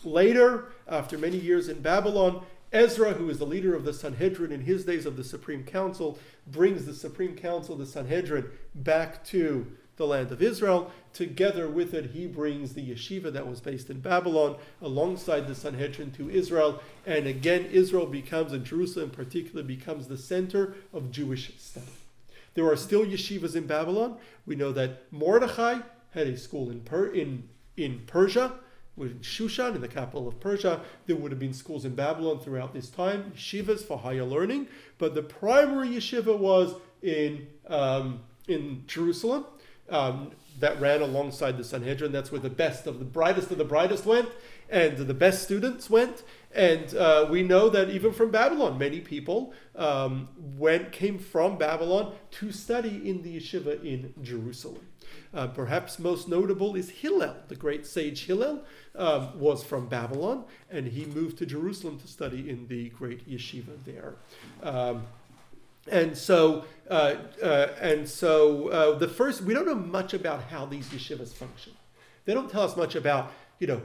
Later, 0.03 0.72
after 0.88 1.17
many 1.17 1.38
years 1.38 1.67
in 1.67 1.81
Babylon, 1.81 2.46
Ezra, 2.72 3.13
who 3.13 3.29
is 3.29 3.39
the 3.39 3.46
leader 3.46 3.75
of 3.75 3.86
the 3.86 3.93
Sanhedrin 3.93 4.51
in 4.51 4.62
his 4.62 4.86
days 4.86 5.05
of 5.05 5.15
the 5.15 5.24
Supreme 5.24 5.63
Council, 5.63 6.19
brings 6.46 6.86
the 6.86 6.93
Supreme 6.93 7.36
Council, 7.36 7.75
the 7.75 7.86
Sanhedrin, 7.86 8.50
back 8.75 9.24
to 9.25 9.67
the 9.96 10.05
land 10.05 10.31
of 10.31 10.41
Israel. 10.41 10.91
Together 11.17 11.67
with 11.67 11.95
it, 11.95 12.12
he 12.12 12.27
brings 12.27 12.75
the 12.75 12.91
yeshiva 12.91 13.33
that 13.33 13.47
was 13.47 13.59
based 13.59 13.89
in 13.89 14.00
Babylon 14.01 14.55
alongside 14.83 15.47
the 15.47 15.55
Sanhedrin 15.55 16.12
to 16.12 16.29
Israel. 16.29 16.79
And 17.07 17.25
again, 17.25 17.65
Israel 17.71 18.05
becomes, 18.05 18.53
and 18.53 18.63
Jerusalem 18.63 19.09
in 19.09 19.15
particular, 19.15 19.63
becomes 19.63 20.07
the 20.07 20.17
center 20.19 20.75
of 20.93 21.09
Jewish 21.09 21.53
study. 21.57 21.88
There 22.53 22.67
are 22.67 22.75
still 22.75 23.03
yeshivas 23.03 23.55
in 23.55 23.65
Babylon. 23.65 24.17
We 24.45 24.55
know 24.55 24.71
that 24.74 25.12
Mordechai 25.12 25.79
had 26.12 26.27
a 26.27 26.38
school 26.38 26.69
in, 26.69 26.81
per- 26.81 27.07
in 27.07 27.50
in 27.77 28.01
Persia, 28.05 28.53
with 28.95 29.24
Shushan, 29.24 29.74
in 29.74 29.81
the 29.81 29.88
capital 29.88 30.27
of 30.27 30.39
Persia. 30.39 30.81
There 31.07 31.15
would 31.15 31.31
have 31.31 31.39
been 31.39 31.53
schools 31.53 31.83
in 31.83 31.95
Babylon 31.95 32.39
throughout 32.41 32.75
this 32.75 32.89
time, 32.91 33.33
yeshivas 33.36 33.79
for 33.79 33.97
higher 33.97 34.24
learning. 34.24 34.67
But 35.00 35.15
the 35.15 35.24
primary 35.24 35.89
yeshiva 35.89 36.38
was 36.38 36.75
in 37.01 37.47
um, 37.65 38.19
in 38.47 38.83
Jerusalem. 38.86 39.45
Um, 39.89 40.31
that 40.59 40.79
ran 40.81 41.01
alongside 41.01 41.57
the 41.57 41.63
Sanhedrin. 41.63 42.11
That's 42.11 42.31
where 42.31 42.41
the 42.41 42.49
best 42.49 42.87
of 42.87 42.99
the 42.99 43.05
brightest 43.05 43.51
of 43.51 43.57
the 43.57 43.65
brightest 43.65 44.05
went, 44.05 44.29
and 44.69 44.97
the 44.97 45.13
best 45.13 45.43
students 45.43 45.89
went. 45.89 46.23
And 46.53 46.95
uh, 46.95 47.27
we 47.29 47.43
know 47.43 47.69
that 47.69 47.89
even 47.89 48.11
from 48.13 48.31
Babylon, 48.31 48.77
many 48.77 48.99
people 48.99 49.53
um, 49.75 50.29
went 50.57 50.91
came 50.91 51.19
from 51.19 51.57
Babylon 51.57 52.13
to 52.31 52.51
study 52.51 53.07
in 53.07 53.21
the 53.21 53.37
yeshiva 53.37 53.83
in 53.83 54.13
Jerusalem. 54.21 54.87
Uh, 55.33 55.47
perhaps 55.47 55.99
most 55.99 56.27
notable 56.27 56.75
is 56.75 56.89
Hillel, 56.89 57.35
the 57.47 57.55
great 57.55 57.85
sage 57.85 58.25
Hillel, 58.25 58.63
um, 58.95 59.39
was 59.39 59.63
from 59.63 59.87
Babylon, 59.87 60.45
and 60.69 60.87
he 60.87 61.05
moved 61.05 61.37
to 61.37 61.45
Jerusalem 61.45 61.99
to 61.99 62.07
study 62.07 62.49
in 62.49 62.67
the 62.67 62.89
great 62.89 63.29
yeshiva 63.29 63.77
there. 63.85 64.15
Um, 64.63 65.03
and 65.89 66.17
so, 66.17 66.65
uh, 66.89 67.15
uh, 67.41 67.67
and 67.79 68.08
so 68.08 68.70
uh, 68.70 68.98
the 68.98 69.08
first, 69.08 69.41
we 69.41 69.53
don't 69.53 69.65
know 69.65 69.75
much 69.75 70.13
about 70.13 70.44
how 70.44 70.65
these 70.65 70.88
yeshivas 70.89 71.34
function. 71.34 71.74
They 72.25 72.34
don't 72.34 72.50
tell 72.50 72.63
us 72.63 72.75
much 72.75 72.96
about, 72.96 73.32
you 73.60 73.67
know, 73.67 73.82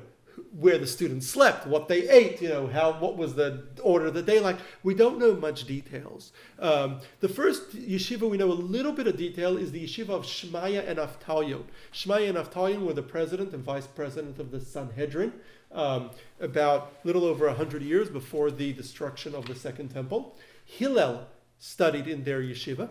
where 0.59 0.79
the 0.79 0.87
students 0.87 1.27
slept, 1.27 1.67
what 1.67 1.89
they 1.89 2.09
ate, 2.09 2.41
you 2.41 2.49
know, 2.49 2.67
how 2.67 2.93
what 2.93 3.17
was 3.17 3.35
the 3.35 3.65
order 3.83 4.07
of 4.07 4.15
the 4.15 4.23
day 4.23 4.41
like. 4.41 4.57
We 4.83 4.95
don't 4.95 5.19
know 5.19 5.35
much 5.35 5.65
details. 5.65 6.33
Um, 6.59 7.01
the 7.21 7.29
first 7.29 7.77
yeshiva 7.77 8.29
we 8.29 8.37
know 8.37 8.51
a 8.51 8.55
little 8.55 8.93
bit 8.93 9.07
of 9.07 9.17
detail 9.17 9.57
is 9.57 9.73
the 9.73 9.85
yeshiva 9.85 10.11
of 10.11 10.25
Shmaya 10.25 10.89
and 10.89 10.99
Avtalyon. 10.99 11.65
Shmaya 11.93 12.31
and 12.31 12.39
Avtalyon 12.39 12.87
were 12.87 12.93
the 12.95 13.03
president 13.03 13.53
and 13.53 13.63
vice 13.63 13.87
president 13.87 14.39
of 14.39 14.51
the 14.51 14.61
Sanhedrin 14.61 15.33
um, 15.71 16.11
about 16.41 16.93
little 17.05 17.25
over 17.25 17.51
hundred 17.53 17.83
years 17.83 18.09
before 18.09 18.51
the 18.51 18.73
destruction 18.73 19.35
of 19.35 19.47
the 19.47 19.55
Second 19.55 19.89
Temple. 19.89 20.37
Hillel 20.65 21.27
studied 21.62 22.09
in 22.09 22.25
their 22.25 22.42
yeshiva 22.42 22.88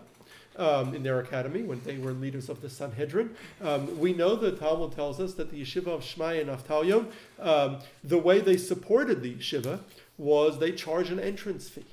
um, 0.56 0.96
in 0.96 1.04
their 1.04 1.20
academy 1.20 1.62
when 1.62 1.82
they 1.84 1.98
were 1.98 2.14
leaders 2.14 2.48
of 2.48 2.62
the 2.62 2.70
Sanhedrin. 2.70 3.36
Um, 3.62 4.00
we 4.00 4.14
know 4.14 4.36
the 4.36 4.54
Talmud 4.54 4.94
tells 4.94 5.20
us 5.20 5.34
that 5.34 5.52
the 5.52 5.62
yeshiva 5.62 5.88
of 5.88 6.02
Shmai 6.02 6.40
and 6.40 6.50
Avtalyon, 6.50 7.12
um, 7.40 7.80
the 8.02 8.18
way 8.18 8.40
they 8.40 8.56
supported 8.56 9.22
the 9.22 9.36
yeshiva 9.36 9.80
was 10.18 10.58
they 10.60 10.72
charged 10.72 11.12
an 11.12 11.20
entrance 11.20 11.68
fee. 11.68 11.86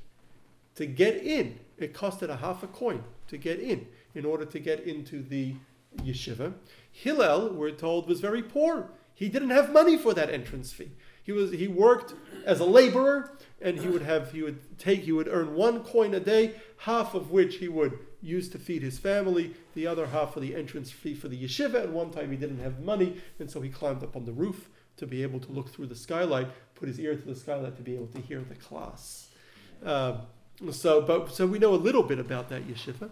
To 0.76 0.86
get 0.86 1.16
in, 1.16 1.58
it 1.78 1.92
costed 1.92 2.28
a 2.28 2.36
half 2.36 2.62
a 2.62 2.68
coin 2.68 3.02
to 3.26 3.36
get 3.36 3.58
in, 3.58 3.88
in 4.14 4.24
order 4.24 4.44
to 4.44 4.58
get 4.60 4.84
into 4.84 5.20
the 5.20 5.56
yeshiva. 5.96 6.52
Hillel, 6.92 7.54
we're 7.54 7.72
told, 7.72 8.06
was 8.06 8.20
very 8.20 8.42
poor. 8.42 8.88
He 9.14 9.28
didn't 9.28 9.50
have 9.50 9.72
money 9.72 9.98
for 9.98 10.14
that 10.14 10.30
entrance 10.30 10.72
fee. 10.72 10.92
He 11.28 11.32
was 11.32 11.50
he 11.50 11.68
worked 11.68 12.14
as 12.46 12.58
a 12.58 12.64
laborer, 12.64 13.36
and 13.60 13.78
he 13.78 13.86
would 13.86 14.00
have 14.00 14.32
he 14.32 14.42
would 14.42 14.78
take 14.78 15.00
he 15.00 15.12
would 15.12 15.28
earn 15.28 15.54
one 15.54 15.84
coin 15.84 16.14
a 16.14 16.20
day, 16.20 16.54
half 16.78 17.12
of 17.12 17.30
which 17.30 17.56
he 17.56 17.68
would 17.68 17.98
use 18.22 18.48
to 18.48 18.58
feed 18.58 18.80
his 18.80 18.98
family, 18.98 19.54
the 19.74 19.86
other 19.86 20.06
half 20.06 20.32
for 20.32 20.40
the 20.40 20.56
entrance 20.56 20.90
fee 20.90 21.14
for 21.14 21.28
the 21.28 21.36
yeshiva. 21.36 21.82
At 21.82 21.90
one 21.90 22.10
time, 22.12 22.30
he 22.30 22.38
didn't 22.38 22.60
have 22.60 22.80
money, 22.80 23.20
and 23.38 23.50
so 23.50 23.60
he 23.60 23.68
climbed 23.68 24.02
up 24.02 24.16
on 24.16 24.24
the 24.24 24.32
roof 24.32 24.70
to 24.96 25.06
be 25.06 25.22
able 25.22 25.38
to 25.40 25.52
look 25.52 25.68
through 25.68 25.88
the 25.88 25.94
skylight, 25.94 26.48
put 26.74 26.88
his 26.88 26.98
ear 26.98 27.14
to 27.14 27.26
the 27.26 27.34
skylight 27.34 27.76
to 27.76 27.82
be 27.82 27.94
able 27.94 28.06
to 28.06 28.22
hear 28.22 28.40
the 28.40 28.54
class. 28.54 29.28
Uh, 29.84 30.20
so, 30.70 31.02
but 31.02 31.30
so 31.30 31.46
we 31.46 31.58
know 31.58 31.74
a 31.74 31.76
little 31.76 32.02
bit 32.02 32.18
about 32.18 32.48
that 32.48 32.66
yeshiva. 32.66 33.10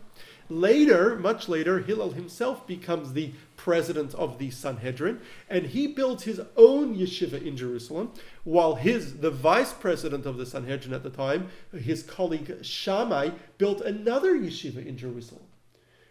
Later, 0.48 1.16
much 1.16 1.48
later, 1.48 1.80
Hillel 1.80 2.10
himself 2.12 2.66
becomes 2.66 3.12
the 3.12 3.32
president 3.56 4.14
of 4.14 4.38
the 4.38 4.50
Sanhedrin, 4.50 5.20
and 5.50 5.66
he 5.66 5.88
builds 5.88 6.22
his 6.22 6.40
own 6.56 6.96
yeshiva 6.96 7.44
in 7.44 7.56
Jerusalem, 7.56 8.12
while 8.44 8.76
his 8.76 9.18
the 9.18 9.30
vice 9.30 9.72
president 9.72 10.24
of 10.24 10.36
the 10.36 10.46
Sanhedrin 10.46 10.94
at 10.94 11.02
the 11.02 11.10
time, 11.10 11.48
his 11.72 12.02
colleague 12.02 12.58
Shammai, 12.62 13.30
built 13.58 13.80
another 13.80 14.36
yeshiva 14.36 14.86
in 14.86 14.96
Jerusalem. 14.96 15.42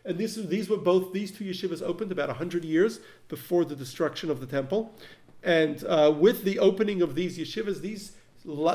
And 0.04 0.18
these, 0.18 0.36
these 0.48 0.70
were 0.70 0.78
both 0.78 1.14
these 1.14 1.32
two 1.32 1.46
yeshivas 1.46 1.82
opened 1.82 2.12
about 2.12 2.28
100 2.28 2.64
years 2.64 3.00
before 3.28 3.66
the 3.66 3.76
destruction 3.76 4.30
of 4.30 4.40
the 4.40 4.46
temple. 4.46 4.94
And 5.42 5.84
uh, 5.86 6.14
with 6.18 6.44
the 6.44 6.60
opening 6.60 7.02
of 7.02 7.16
these 7.16 7.38
yeshivas, 7.38 7.82
these 7.82 8.14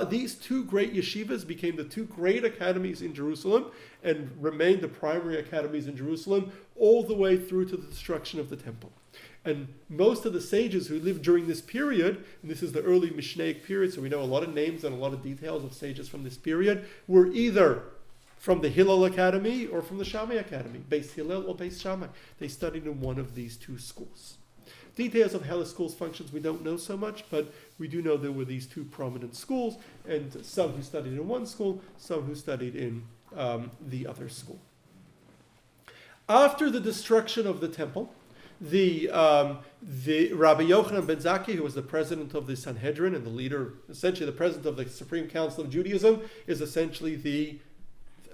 these 0.09 0.35
two 0.35 0.65
great 0.65 0.95
yeshivas 0.95 1.47
became 1.47 1.77
the 1.77 1.85
two 1.85 2.05
great 2.05 2.45
academies 2.45 3.03
in 3.03 3.15
Jerusalem 3.15 3.67
and 4.03 4.31
remained 4.41 4.81
the 4.81 4.89
primary 4.89 5.39
academies 5.39 5.87
in 5.87 5.97
Jerusalem 5.97 6.53
all 6.77 7.03
the 7.03 7.15
way 7.15 7.37
through 7.37 7.67
to 7.67 7.77
the 7.77 7.87
destruction 7.87 8.41
of 8.41 8.50
the 8.50 8.57
temple. 8.57 8.91
And 9.45 9.69
most 9.89 10.27
of 10.27 10.33
the 10.33 10.41
sages 10.41 10.89
who 10.89 10.99
lived 10.99 11.23
during 11.23 11.47
this 11.47 11.61
period, 11.61 12.25
and 12.43 12.50
this 12.50 12.62
is 12.62 12.73
the 12.73 12.83
early 12.83 13.11
Mishnaic 13.11 13.62
period, 13.65 13.93
so 13.93 14.03
we 14.03 14.09
know 14.09 14.21
a 14.21 14.25
lot 14.25 14.43
of 14.43 14.53
names 14.53 14.85
and 14.85 14.95
a 14.95 14.99
lot 14.99 15.15
of 15.15 15.23
details 15.23 15.65
of 15.65 15.73
sages 15.73 16.09
from 16.09 16.25
this 16.25 16.37
period, 16.37 16.87
were 17.07 17.29
either 17.29 17.85
from 18.37 18.61
the 18.61 18.69
Hillel 18.69 19.05
Academy 19.05 19.67
or 19.67 19.83
from 19.83 19.99
the 19.99 20.05
Shammai 20.05 20.35
Academy, 20.35 20.83
Beis 20.89 21.12
Hillel 21.12 21.47
or 21.47 21.57
Beis 21.57 21.81
Shammai. 21.81 22.09
They 22.39 22.49
studied 22.49 22.87
in 22.87 23.00
one 23.00 23.19
of 23.19 23.35
these 23.35 23.57
two 23.57 23.79
schools. 23.79 24.39
Details 24.97 25.35
of 25.35 25.47
how 25.47 25.59
the 25.59 25.66
school's 25.66 25.94
functions 25.94 26.32
we 26.32 26.40
don't 26.40 26.64
know 26.64 26.76
so 26.76 26.97
much, 26.97 27.25
but 27.30 27.52
we 27.78 27.88
do 27.88 28.02
know 28.02 28.16
there 28.16 28.32
were 28.32 28.44
these 28.44 28.66
two 28.66 28.85
prominent 28.85 29.35
schools, 29.35 29.76
and 30.09 30.44
some 30.44 30.73
who 30.73 30.82
studied 30.82 31.12
in 31.12 31.26
one 31.28 31.47
school, 31.47 31.80
some 31.97 32.23
who 32.23 32.35
studied 32.35 32.75
in 32.75 33.04
um, 33.37 33.70
the 33.88 34.06
other 34.06 34.28
school. 34.28 34.59
After 36.28 36.70
the 36.70 36.80
destruction 36.80 37.47
of 37.47 37.61
the 37.61 37.68
temple, 37.68 38.12
the, 38.61 39.11
um, 39.11 39.59
the 39.82 40.32
Rabbi 40.32 40.64
Yochanan 40.64 41.06
ben 41.06 41.16
Zakkai, 41.16 41.54
who 41.54 41.62
was 41.62 41.75
the 41.75 41.82
president 41.82 42.35
of 42.35 42.47
the 42.47 42.56
Sanhedrin 42.56 43.14
and 43.14 43.25
the 43.25 43.30
leader, 43.30 43.75
essentially 43.88 44.26
the 44.26 44.32
president 44.32 44.66
of 44.66 44.76
the 44.76 44.88
Supreme 44.88 45.28
Council 45.28 45.64
of 45.64 45.70
Judaism, 45.70 46.20
is 46.47 46.61
essentially 46.61 47.16
the 47.16 47.59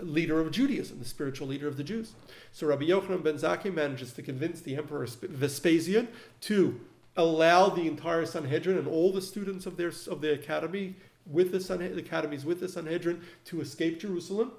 leader 0.00 0.40
of 0.40 0.50
Judaism, 0.50 0.98
the 0.98 1.04
spiritual 1.04 1.48
leader 1.48 1.68
of 1.68 1.76
the 1.76 1.84
Jews. 1.84 2.12
So 2.52 2.66
Rabbi 2.66 2.84
Yochanan 2.84 3.22
ben 3.22 3.34
Zakkai 3.34 3.72
manages 3.72 4.12
to 4.14 4.22
convince 4.22 4.60
the 4.60 4.76
Emperor 4.76 5.06
Vespasian 5.06 6.08
to 6.42 6.80
allow 7.16 7.68
the 7.68 7.86
entire 7.86 8.26
Sanhedrin 8.26 8.78
and 8.78 8.86
all 8.86 9.12
the 9.12 9.22
students 9.22 9.66
of 9.66 9.76
their 9.76 9.92
of 10.08 10.20
the 10.20 10.32
academy 10.32 10.94
with 11.26 11.50
the, 11.50 11.60
Sanhedrin, 11.60 11.98
academies 11.98 12.44
with 12.44 12.60
the 12.60 12.68
Sanhedrin 12.68 13.22
to 13.46 13.60
escape 13.60 14.00
Jerusalem 14.00 14.52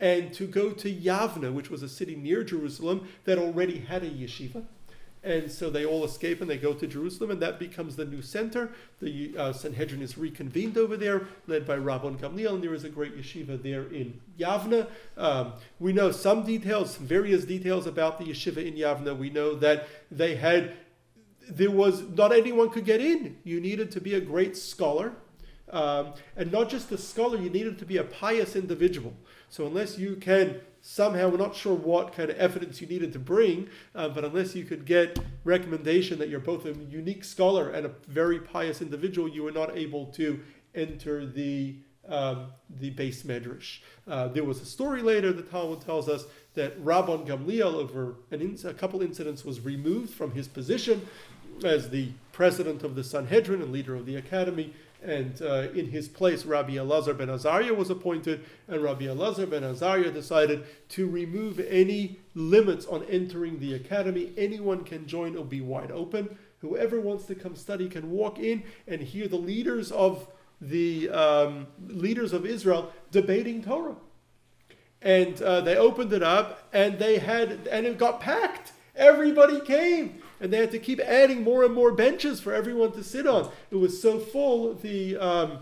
and 0.00 0.32
to 0.34 0.46
go 0.46 0.70
to 0.70 0.92
Yavna, 0.92 1.52
which 1.52 1.70
was 1.70 1.82
a 1.82 1.88
city 1.88 2.16
near 2.16 2.42
Jerusalem 2.42 3.08
that 3.24 3.38
already 3.38 3.78
had 3.78 4.02
a 4.02 4.10
yeshiva. 4.10 4.64
And 5.24 5.50
so 5.50 5.70
they 5.70 5.86
all 5.86 6.04
escape 6.04 6.42
and 6.42 6.50
they 6.50 6.58
go 6.58 6.74
to 6.74 6.86
Jerusalem, 6.86 7.30
and 7.30 7.40
that 7.40 7.58
becomes 7.58 7.96
the 7.96 8.04
new 8.04 8.20
center. 8.20 8.70
The 9.00 9.34
uh, 9.38 9.52
Sanhedrin 9.54 10.02
is 10.02 10.18
reconvened 10.18 10.76
over 10.76 10.98
there, 10.98 11.28
led 11.46 11.66
by 11.66 11.76
Rabban 11.76 12.18
Gamliel, 12.18 12.54
and 12.54 12.62
there 12.62 12.74
is 12.74 12.84
a 12.84 12.90
great 12.90 13.16
yeshiva 13.16 13.62
there 13.62 13.84
in 13.84 14.20
Yavna. 14.38 14.86
Um, 15.16 15.54
we 15.80 15.94
know 15.94 16.10
some 16.10 16.44
details, 16.44 16.96
various 16.96 17.46
details 17.46 17.86
about 17.86 18.18
the 18.18 18.26
yeshiva 18.26 18.58
in 18.58 18.74
Yavna. 18.74 19.16
We 19.16 19.30
know 19.30 19.54
that 19.54 19.88
they 20.10 20.36
had, 20.36 20.74
there 21.48 21.70
was, 21.70 22.02
not 22.02 22.30
anyone 22.32 22.68
could 22.68 22.84
get 22.84 23.00
in. 23.00 23.38
You 23.44 23.60
needed 23.60 23.90
to 23.92 24.02
be 24.02 24.14
a 24.14 24.20
great 24.20 24.58
scholar. 24.58 25.14
Um, 25.70 26.12
and 26.36 26.52
not 26.52 26.68
just 26.68 26.92
a 26.92 26.98
scholar, 26.98 27.38
you 27.38 27.48
needed 27.48 27.78
to 27.78 27.86
be 27.86 27.96
a 27.96 28.04
pious 28.04 28.54
individual. 28.56 29.14
So 29.48 29.66
unless 29.66 29.96
you 29.96 30.16
can 30.16 30.60
somehow 30.86 31.30
we're 31.30 31.38
not 31.38 31.56
sure 31.56 31.74
what 31.74 32.12
kind 32.12 32.28
of 32.28 32.36
evidence 32.36 32.78
you 32.78 32.86
needed 32.86 33.10
to 33.10 33.18
bring, 33.18 33.66
uh, 33.94 34.06
but 34.06 34.22
unless 34.22 34.54
you 34.54 34.64
could 34.64 34.84
get 34.84 35.18
recommendation 35.42 36.18
that 36.18 36.28
you're 36.28 36.38
both 36.38 36.66
a 36.66 36.74
unique 36.90 37.24
scholar 37.24 37.70
and 37.70 37.86
a 37.86 37.90
very 38.06 38.38
pious 38.38 38.82
individual, 38.82 39.26
you 39.26 39.42
were 39.42 39.50
not 39.50 39.74
able 39.74 40.04
to 40.06 40.38
enter 40.74 41.24
the 41.26 41.74
um, 42.06 42.48
the 42.68 42.90
beis 42.90 43.24
medrash. 43.24 43.78
Uh, 44.06 44.28
there 44.28 44.44
was 44.44 44.60
a 44.60 44.66
story 44.66 45.00
later. 45.00 45.32
The 45.32 45.40
Talmud 45.40 45.80
tells 45.80 46.06
us 46.06 46.26
that 46.52 46.78
Rabban 46.84 47.26
Gamliel, 47.26 47.72
over 47.72 48.16
in, 48.30 48.58
a 48.66 48.74
couple 48.74 49.00
incidents, 49.00 49.42
was 49.42 49.60
removed 49.60 50.12
from 50.12 50.32
his 50.32 50.46
position 50.46 51.00
as 51.64 51.88
the 51.88 52.10
president 52.32 52.82
of 52.82 52.94
the 52.94 53.02
Sanhedrin 53.02 53.62
and 53.62 53.72
leader 53.72 53.94
of 53.94 54.04
the 54.04 54.16
academy 54.16 54.74
and 55.04 55.40
uh, 55.42 55.68
in 55.74 55.90
his 55.90 56.08
place, 56.08 56.44
Rabbi 56.44 56.74
Elazar 56.74 57.16
ben 57.16 57.30
Azariah 57.30 57.74
was 57.74 57.90
appointed, 57.90 58.44
and 58.68 58.82
Rabbi 58.82 59.04
Elazar 59.04 59.48
ben 59.48 59.62
Azariah 59.62 60.10
decided 60.10 60.64
to 60.90 61.08
remove 61.08 61.60
any 61.60 62.18
limits 62.34 62.86
on 62.86 63.04
entering 63.04 63.60
the 63.60 63.74
academy. 63.74 64.32
Anyone 64.36 64.84
can 64.84 65.06
join, 65.06 65.32
it'll 65.32 65.44
be 65.44 65.60
wide 65.60 65.90
open. 65.90 66.38
Whoever 66.60 67.00
wants 67.00 67.26
to 67.26 67.34
come 67.34 67.56
study 67.56 67.88
can 67.88 68.10
walk 68.10 68.38
in 68.38 68.62
and 68.88 69.00
hear 69.00 69.28
the 69.28 69.36
leaders 69.36 69.92
of 69.92 70.26
the 70.60 71.10
um, 71.10 71.66
leaders 71.88 72.32
of 72.32 72.46
Israel 72.46 72.92
debating 73.10 73.62
Torah. 73.62 73.96
And 75.02 75.40
uh, 75.42 75.60
they 75.60 75.76
opened 75.76 76.12
it 76.14 76.22
up, 76.22 76.68
and 76.72 76.98
they 76.98 77.18
had, 77.18 77.68
and 77.70 77.86
it 77.86 77.98
got 77.98 78.20
packed. 78.20 78.72
Everybody 78.96 79.60
came 79.60 80.22
and 80.44 80.52
they 80.52 80.58
had 80.58 80.70
to 80.70 80.78
keep 80.78 81.00
adding 81.00 81.42
more 81.42 81.64
and 81.64 81.72
more 81.72 81.90
benches 81.90 82.38
for 82.38 82.52
everyone 82.52 82.92
to 82.92 83.02
sit 83.02 83.26
on. 83.26 83.50
It 83.70 83.76
was 83.76 84.00
so 84.02 84.18
full. 84.18 84.74
The 84.74 85.16
um, 85.16 85.58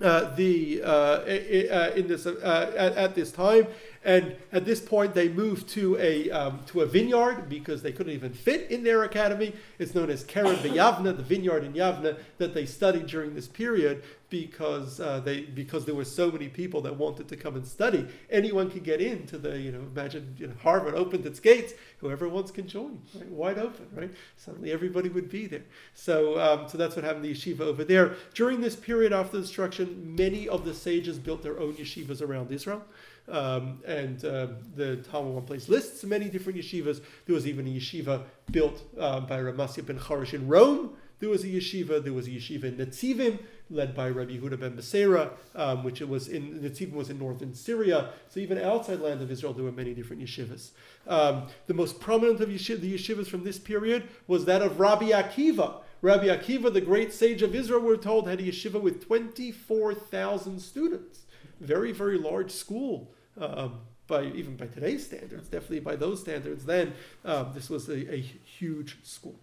uh, 0.00 0.34
the 0.34 0.82
uh, 0.82 0.88
uh, 0.88 1.92
in 1.94 2.08
this 2.08 2.26
uh, 2.26 2.74
at, 2.76 2.96
at, 2.96 3.14
this 3.14 3.30
time, 3.30 3.68
And 4.04 4.34
at 4.50 4.64
this 4.64 4.80
point, 4.80 5.14
they 5.14 5.28
moved 5.28 5.68
to 5.70 5.96
a 5.98 6.30
um, 6.30 6.60
to 6.66 6.80
a 6.80 6.86
vineyard 6.86 7.48
because 7.48 7.82
they 7.82 7.92
couldn't 7.92 8.12
even 8.12 8.32
fit 8.32 8.70
in 8.70 8.82
their 8.82 9.04
academy. 9.04 9.54
It's 9.78 9.94
known 9.94 10.10
as 10.10 10.24
Kerem 10.24 10.56
Yavna, 10.56 11.16
the 11.16 11.22
vineyard 11.22 11.62
in 11.62 11.72
Yavna 11.74 12.18
that 12.38 12.52
they 12.52 12.66
studied 12.66 13.06
during 13.06 13.34
this 13.34 13.46
period 13.46 14.02
because 14.32 14.98
uh, 14.98 15.20
they 15.20 15.42
because 15.42 15.84
there 15.84 15.94
were 15.94 16.06
so 16.06 16.32
many 16.32 16.48
people 16.48 16.80
that 16.80 16.96
wanted 16.96 17.28
to 17.28 17.36
come 17.36 17.54
and 17.54 17.66
study. 17.66 18.08
Anyone 18.30 18.70
could 18.70 18.82
get 18.82 19.00
into 19.00 19.36
the 19.38 19.58
you 19.58 19.70
know 19.70 19.80
imagine 19.80 20.34
you 20.38 20.46
know, 20.48 20.54
Harvard 20.62 20.94
opened 20.94 21.24
its 21.26 21.38
gates. 21.38 21.74
Whoever 21.98 22.28
wants 22.28 22.50
can 22.50 22.66
join, 22.66 23.02
right? 23.14 23.28
wide 23.28 23.58
open, 23.58 23.86
right? 23.94 24.10
Suddenly 24.36 24.72
everybody 24.72 25.10
would 25.10 25.28
be 25.28 25.46
there. 25.46 25.64
So 25.94 26.40
um, 26.40 26.66
so 26.66 26.78
that's 26.78 26.96
what 26.96 27.04
happened 27.04 27.24
to 27.24 27.28
the 27.28 27.34
yeshiva 27.34 27.60
over 27.60 27.84
there. 27.84 28.14
During 28.34 28.62
this 28.62 28.74
period 28.74 29.12
after 29.12 29.36
the 29.36 29.42
destruction, 29.42 30.16
many 30.16 30.48
of 30.48 30.64
the 30.64 30.72
sages 30.72 31.18
built 31.18 31.42
their 31.42 31.60
own 31.60 31.74
yeshivas 31.74 32.20
around 32.20 32.50
Israel. 32.50 32.82
Um, 33.28 33.80
and 33.86 34.24
uh, 34.24 34.48
the 34.74 34.96
Talmud 34.96 35.34
one 35.34 35.44
place 35.44 35.68
lists 35.68 36.02
many 36.04 36.28
different 36.28 36.58
yeshivas. 36.58 37.00
There 37.26 37.34
was 37.34 37.46
even 37.46 37.66
a 37.66 37.70
yeshiva 37.70 38.22
built 38.50 38.82
uh, 38.98 39.20
by 39.20 39.38
Ramasya 39.38 39.86
ben 39.86 39.98
Charish 39.98 40.34
in 40.34 40.48
Rome. 40.48 40.96
There 41.20 41.30
was 41.30 41.44
a 41.44 41.46
yeshiva. 41.46 42.02
There 42.02 42.12
was 42.12 42.26
a 42.26 42.30
yeshiva 42.30 42.64
in 42.64 42.78
Netzivim, 42.78 43.38
led 43.70 43.94
by 43.94 44.08
Rabbi 44.08 44.32
Yehuda 44.32 44.58
ben 44.58 44.76
Beseira, 44.76 45.30
um, 45.54 45.84
which 45.84 46.00
it 46.00 46.08
was 46.08 46.26
in 46.26 46.58
Netzivim 46.58 46.94
was 46.94 47.10
in 47.10 47.18
northern 47.20 47.54
Syria. 47.54 48.10
So 48.28 48.40
even 48.40 48.58
outside 48.58 48.98
land 48.98 49.22
of 49.22 49.30
Israel, 49.30 49.52
there 49.52 49.64
were 49.64 49.70
many 49.70 49.94
different 49.94 50.20
yeshivas. 50.20 50.70
Um, 51.06 51.46
the 51.68 51.74
most 51.74 52.00
prominent 52.00 52.40
of 52.40 52.48
the 52.48 52.56
yeshivas 52.56 53.28
from 53.28 53.44
this 53.44 53.58
period 53.58 54.08
was 54.26 54.46
that 54.46 54.62
of 54.62 54.80
Rabbi 54.80 55.10
Akiva. 55.10 55.82
Rabbi 56.00 56.26
Akiva, 56.26 56.72
the 56.72 56.80
great 56.80 57.12
sage 57.12 57.42
of 57.42 57.54
Israel, 57.54 57.82
we're 57.82 57.96
told, 57.96 58.26
had 58.26 58.40
a 58.40 58.42
yeshiva 58.42 58.82
with 58.82 59.06
24,000 59.06 60.58
students 60.58 61.20
very, 61.62 61.92
very 61.92 62.18
large 62.18 62.50
school. 62.50 63.12
Um, 63.40 63.80
by 64.08 64.24
even 64.24 64.56
by 64.56 64.66
today's 64.66 65.06
standards, 65.06 65.48
definitely 65.48 65.80
by 65.80 65.96
those 65.96 66.20
standards, 66.20 66.64
then 66.66 66.92
um, 67.24 67.52
this 67.54 67.70
was 67.70 67.88
a, 67.88 68.14
a, 68.14 68.20
huge 68.20 68.98
school. 69.02 69.36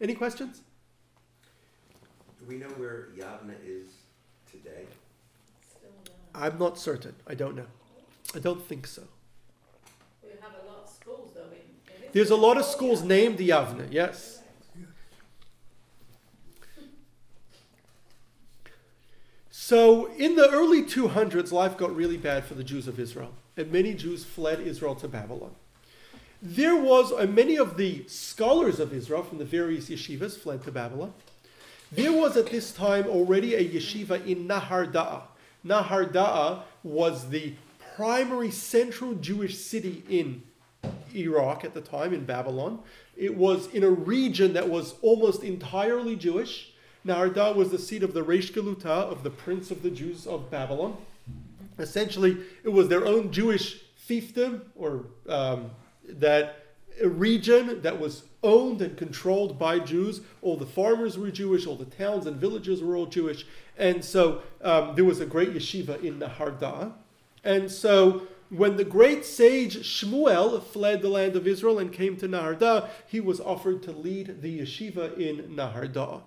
Any 0.00 0.14
questions? 0.14 0.62
Do 2.40 2.46
we 2.48 2.56
know 2.56 2.68
where 2.70 3.08
Yavna 3.16 3.54
is 3.64 3.90
today? 4.50 4.86
I'm 6.34 6.58
not 6.58 6.78
certain. 6.78 7.14
I 7.28 7.34
don't 7.34 7.54
know. 7.54 7.66
I 8.34 8.38
don't 8.38 8.64
think 8.66 8.86
so. 8.86 9.02
We 10.22 10.30
have 10.40 10.52
a 10.64 10.66
lot 10.66 10.84
of 10.84 10.88
schools 10.88 11.30
though 11.34 11.42
in, 11.42 12.02
in 12.04 12.10
There's 12.12 12.30
a 12.30 12.36
lot 12.36 12.56
of 12.56 12.64
schools 12.64 13.02
named 13.02 13.38
Yavna, 13.38 13.86
yes. 13.90 14.39
So, 19.70 20.06
in 20.14 20.34
the 20.34 20.50
early 20.50 20.82
200s, 20.82 21.52
life 21.52 21.76
got 21.76 21.94
really 21.94 22.16
bad 22.16 22.44
for 22.44 22.54
the 22.54 22.64
Jews 22.64 22.88
of 22.88 22.98
Israel, 22.98 23.30
and 23.56 23.70
many 23.70 23.94
Jews 23.94 24.24
fled 24.24 24.58
Israel 24.58 24.96
to 24.96 25.06
Babylon. 25.06 25.52
There 26.42 26.74
was, 26.74 27.12
and 27.12 27.36
many 27.36 27.54
of 27.54 27.76
the 27.76 28.02
scholars 28.08 28.80
of 28.80 28.92
Israel 28.92 29.22
from 29.22 29.38
the 29.38 29.44
various 29.44 29.88
yeshivas 29.88 30.36
fled 30.36 30.64
to 30.64 30.72
Babylon. 30.72 31.12
There 31.92 32.10
was 32.10 32.36
at 32.36 32.48
this 32.48 32.72
time 32.72 33.06
already 33.06 33.54
a 33.54 33.64
yeshiva 33.64 34.26
in 34.26 34.48
Nahar 34.48 34.90
Nahar 35.64 36.62
was 36.82 37.28
the 37.28 37.54
primary 37.94 38.50
central 38.50 39.14
Jewish 39.14 39.56
city 39.56 40.02
in 40.08 40.42
Iraq 41.14 41.64
at 41.64 41.74
the 41.74 41.80
time, 41.80 42.12
in 42.12 42.24
Babylon. 42.24 42.80
It 43.16 43.36
was 43.36 43.68
in 43.68 43.84
a 43.84 43.90
region 43.90 44.52
that 44.54 44.68
was 44.68 44.96
almost 45.00 45.44
entirely 45.44 46.16
Jewish. 46.16 46.72
Naharda 47.06 47.54
was 47.54 47.70
the 47.70 47.78
seat 47.78 48.02
of 48.02 48.14
the 48.14 48.22
Reish 48.22 48.52
Galuta, 48.52 49.10
of 49.10 49.22
the 49.22 49.30
prince 49.30 49.70
of 49.70 49.82
the 49.82 49.90
Jews 49.90 50.26
of 50.26 50.50
Babylon. 50.50 50.96
Essentially, 51.78 52.36
it 52.62 52.68
was 52.68 52.88
their 52.88 53.06
own 53.06 53.32
Jewish 53.32 53.80
fiefdom, 54.08 54.62
or 54.76 55.06
um, 55.28 55.70
that 56.08 56.66
region 57.02 57.80
that 57.82 57.98
was 57.98 58.24
owned 58.42 58.82
and 58.82 58.96
controlled 58.96 59.58
by 59.58 59.78
Jews. 59.78 60.20
All 60.42 60.56
the 60.56 60.66
farmers 60.66 61.18
were 61.18 61.30
Jewish, 61.30 61.66
all 61.66 61.76
the 61.76 61.84
towns 61.84 62.26
and 62.26 62.36
villages 62.36 62.82
were 62.82 62.96
all 62.96 63.06
Jewish. 63.06 63.46
And 63.78 64.04
so 64.04 64.42
um, 64.62 64.94
there 64.94 65.04
was 65.04 65.20
a 65.20 65.26
great 65.26 65.54
yeshiva 65.54 66.02
in 66.02 66.18
Naharda. 66.18 66.92
And 67.44 67.70
so 67.70 68.26
when 68.50 68.76
the 68.76 68.84
great 68.84 69.24
sage 69.24 69.76
Shmuel 69.76 70.62
fled 70.62 71.02
the 71.02 71.08
land 71.08 71.36
of 71.36 71.46
Israel 71.46 71.78
and 71.78 71.92
came 71.92 72.16
to 72.18 72.28
Naharda, 72.28 72.88
he 73.06 73.20
was 73.20 73.40
offered 73.40 73.82
to 73.84 73.92
lead 73.92 74.42
the 74.42 74.60
yeshiva 74.60 75.16
in 75.18 75.56
Naharda. 75.56 76.22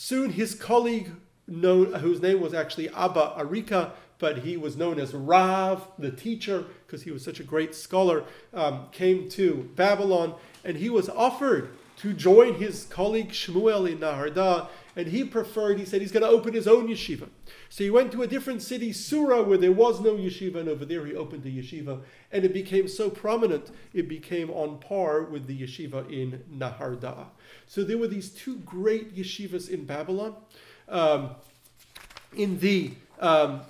Soon 0.00 0.30
his 0.30 0.54
colleague, 0.54 1.10
known, 1.48 1.92
whose 1.94 2.22
name 2.22 2.40
was 2.40 2.54
actually 2.54 2.88
Abba 2.90 3.34
Arika, 3.36 3.90
but 4.20 4.38
he 4.38 4.56
was 4.56 4.76
known 4.76 5.00
as 5.00 5.12
Rav, 5.12 5.88
the 5.98 6.12
teacher, 6.12 6.66
because 6.86 7.02
he 7.02 7.10
was 7.10 7.24
such 7.24 7.40
a 7.40 7.42
great 7.42 7.74
scholar, 7.74 8.22
um, 8.54 8.86
came 8.92 9.28
to 9.30 9.68
Babylon, 9.74 10.36
and 10.64 10.76
he 10.76 10.88
was 10.88 11.08
offered 11.08 11.70
to 11.96 12.12
join 12.12 12.54
his 12.54 12.84
colleague 12.84 13.30
Shmuel 13.30 13.90
in 13.90 13.98
Naharda, 13.98 14.68
and 14.96 15.08
he 15.08 15.24
preferred, 15.24 15.78
he 15.78 15.84
said 15.84 16.00
he's 16.00 16.12
going 16.12 16.22
to 16.22 16.28
open 16.28 16.54
his 16.54 16.66
own 16.66 16.88
yeshiva. 16.88 17.28
So 17.68 17.84
he 17.84 17.90
went 17.90 18.12
to 18.12 18.22
a 18.22 18.26
different 18.26 18.62
city, 18.62 18.92
Sura, 18.92 19.42
where 19.42 19.58
there 19.58 19.72
was 19.72 20.00
no 20.00 20.14
yeshiva, 20.14 20.56
and 20.56 20.68
over 20.68 20.84
there 20.84 21.06
he 21.06 21.14
opened 21.14 21.44
a 21.44 21.50
yeshiva, 21.50 22.00
and 22.32 22.44
it 22.44 22.52
became 22.52 22.88
so 22.88 23.10
prominent, 23.10 23.70
it 23.92 24.08
became 24.08 24.50
on 24.50 24.78
par 24.78 25.22
with 25.22 25.46
the 25.46 25.60
yeshiva 25.60 26.10
in 26.10 26.42
Naharda. 26.52 27.26
So 27.66 27.84
there 27.84 27.98
were 27.98 28.08
these 28.08 28.30
two 28.30 28.58
great 28.58 29.16
yeshivas 29.16 29.68
in 29.68 29.84
Babylon. 29.84 30.34
Um, 30.88 31.30
in 32.36 32.58
the 32.58 32.92
um, 33.20 33.62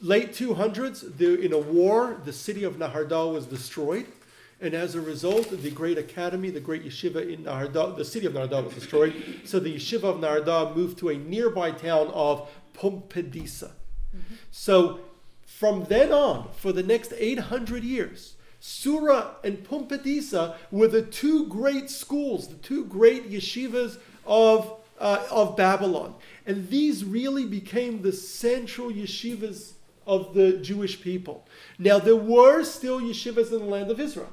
late 0.00 0.32
200s, 0.32 1.16
there, 1.16 1.34
in 1.34 1.52
a 1.52 1.58
war, 1.58 2.20
the 2.24 2.32
city 2.32 2.64
of 2.64 2.76
Naharda 2.76 3.32
was 3.32 3.46
destroyed. 3.46 4.06
And 4.62 4.74
as 4.74 4.94
a 4.94 5.00
result, 5.00 5.50
the 5.50 5.70
great 5.72 5.98
academy, 5.98 6.48
the 6.48 6.60
great 6.60 6.84
yeshiva 6.84 7.28
in 7.28 7.44
Naharda, 7.44 7.96
the 7.96 8.04
city 8.04 8.26
of 8.26 8.32
Naharda 8.32 8.64
was 8.64 8.74
destroyed. 8.74 9.40
So 9.44 9.58
the 9.58 9.74
yeshiva 9.74 10.04
of 10.04 10.16
Naharda 10.18 10.76
moved 10.76 10.98
to 11.00 11.08
a 11.08 11.16
nearby 11.16 11.72
town 11.72 12.06
of 12.14 12.48
Pumbedisa. 12.72 13.72
Mm-hmm. 13.72 14.34
So 14.52 15.00
from 15.44 15.84
then 15.86 16.12
on, 16.12 16.48
for 16.56 16.72
the 16.72 16.84
next 16.84 17.12
800 17.16 17.82
years, 17.82 18.36
Sura 18.60 19.32
and 19.42 19.58
Pumbedisa 19.66 20.54
were 20.70 20.86
the 20.86 21.02
two 21.02 21.48
great 21.48 21.90
schools, 21.90 22.46
the 22.46 22.54
two 22.54 22.84
great 22.84 23.32
yeshivas 23.32 23.98
of, 24.24 24.80
uh, 25.00 25.26
of 25.28 25.56
Babylon. 25.56 26.14
And 26.46 26.68
these 26.68 27.04
really 27.04 27.46
became 27.46 28.02
the 28.02 28.12
central 28.12 28.92
yeshivas 28.92 29.72
of 30.06 30.34
the 30.34 30.58
Jewish 30.58 31.00
people. 31.00 31.44
Now, 31.80 31.98
there 31.98 32.14
were 32.14 32.62
still 32.62 33.00
yeshivas 33.00 33.50
in 33.50 33.58
the 33.58 33.64
land 33.64 33.90
of 33.90 33.98
Israel. 33.98 34.32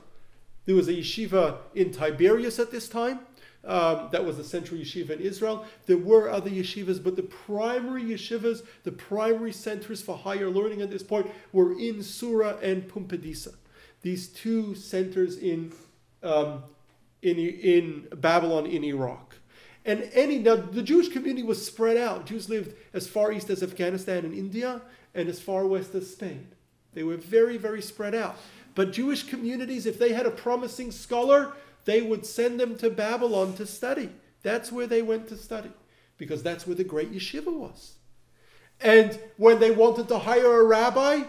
There 0.69 0.75
was 0.75 0.87
a 0.87 0.93
yeshiva 0.93 1.57
in 1.73 1.89
Tiberias 1.89 2.59
at 2.59 2.69
this 2.69 2.87
time. 2.87 3.21
Um, 3.65 4.09
that 4.11 4.23
was 4.23 4.37
the 4.37 4.43
central 4.43 4.79
yeshiva 4.79 5.09
in 5.09 5.19
Israel. 5.19 5.65
There 5.87 5.97
were 5.97 6.29
other 6.29 6.51
yeshivas, 6.51 7.03
but 7.03 7.15
the 7.15 7.23
primary 7.23 8.03
yeshivas, 8.03 8.61
the 8.83 8.91
primary 8.91 9.51
centers 9.51 10.03
for 10.03 10.15
higher 10.15 10.47
learning 10.47 10.83
at 10.83 10.91
this 10.91 11.01
point, 11.01 11.25
were 11.53 11.73
in 11.79 12.03
Sura 12.03 12.57
and 12.61 12.87
Pumbedisa 12.87 13.55
these 14.03 14.27
two 14.27 14.75
centers 14.75 15.37
in, 15.37 15.73
um, 16.21 16.61
in, 17.23 17.39
in 17.39 18.07
Babylon 18.17 18.67
in 18.67 18.83
Iraq. 18.83 19.37
And 19.85 20.07
any 20.13 20.37
now 20.37 20.57
the 20.57 20.83
Jewish 20.83 21.09
community 21.09 21.41
was 21.41 21.65
spread 21.65 21.97
out. 21.97 22.27
Jews 22.27 22.47
lived 22.47 22.75
as 22.93 23.07
far 23.07 23.31
east 23.31 23.49
as 23.49 23.63
Afghanistan 23.63 24.23
and 24.23 24.35
India, 24.35 24.83
and 25.15 25.29
as 25.29 25.39
far 25.39 25.65
west 25.65 25.95
as 25.95 26.11
Spain. 26.11 26.47
They 26.93 27.03
were 27.03 27.17
very, 27.17 27.57
very 27.57 27.81
spread 27.81 28.13
out. 28.13 28.37
But 28.79 28.93
Jewish 28.93 29.23
communities, 29.23 29.85
if 29.85 29.99
they 29.99 30.13
had 30.13 30.25
a 30.25 30.31
promising 30.31 30.91
scholar, 30.91 31.51
they 31.83 32.01
would 32.01 32.25
send 32.25 32.61
them 32.61 32.77
to 32.77 32.89
Babylon 32.89 33.53
to 33.55 33.65
study. 33.65 34.09
That's 34.41 34.71
where 34.71 34.87
they 34.87 35.01
went 35.01 35.27
to 35.27 35.35
study, 35.35 35.73
because 36.17 36.41
that's 36.43 36.65
where 36.65 36.77
the 36.77 36.85
great 36.85 37.11
yeshiva 37.11 37.51
was. 37.51 37.95
And 38.79 39.19
when 39.35 39.59
they 39.59 39.71
wanted 39.71 40.07
to 40.07 40.19
hire 40.19 40.61
a 40.61 40.63
rabbi, 40.63 41.23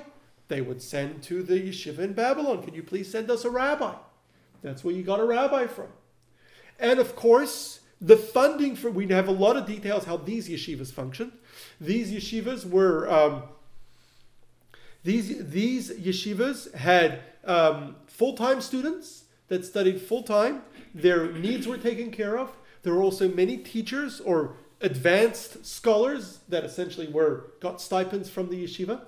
they 0.46 0.60
would 0.60 0.80
send 0.80 1.24
to 1.24 1.42
the 1.42 1.54
yeshiva 1.54 1.98
in 1.98 2.12
Babylon, 2.12 2.62
Can 2.62 2.72
you 2.72 2.84
please 2.84 3.10
send 3.10 3.28
us 3.32 3.44
a 3.44 3.50
rabbi? 3.50 3.96
That's 4.62 4.84
where 4.84 4.94
you 4.94 5.02
got 5.02 5.18
a 5.18 5.24
rabbi 5.24 5.66
from. 5.66 5.88
And 6.78 7.00
of 7.00 7.16
course, 7.16 7.80
the 8.00 8.16
funding 8.16 8.76
for, 8.76 8.92
we 8.92 9.08
have 9.08 9.26
a 9.26 9.32
lot 9.32 9.56
of 9.56 9.66
details 9.66 10.04
how 10.04 10.18
these 10.18 10.48
yeshivas 10.48 10.92
functioned. 10.92 11.32
These 11.80 12.12
yeshivas 12.12 12.64
were, 12.64 13.10
um, 13.10 13.42
these, 15.02 15.50
these 15.50 15.90
yeshivas 15.90 16.72
had 16.74 17.24
um, 17.44 17.96
full 18.06 18.34
time 18.34 18.60
students 18.60 19.24
that 19.48 19.64
studied 19.64 20.00
full 20.00 20.22
time. 20.22 20.62
Their 20.94 21.32
needs 21.32 21.66
were 21.66 21.78
taken 21.78 22.10
care 22.10 22.38
of. 22.38 22.56
There 22.82 22.94
were 22.94 23.02
also 23.02 23.28
many 23.28 23.56
teachers 23.58 24.20
or 24.20 24.56
advanced 24.80 25.66
scholars 25.66 26.40
that 26.48 26.64
essentially 26.64 27.06
were 27.06 27.52
got 27.60 27.80
stipends 27.80 28.30
from 28.30 28.48
the 28.48 28.64
yeshiva. 28.64 29.02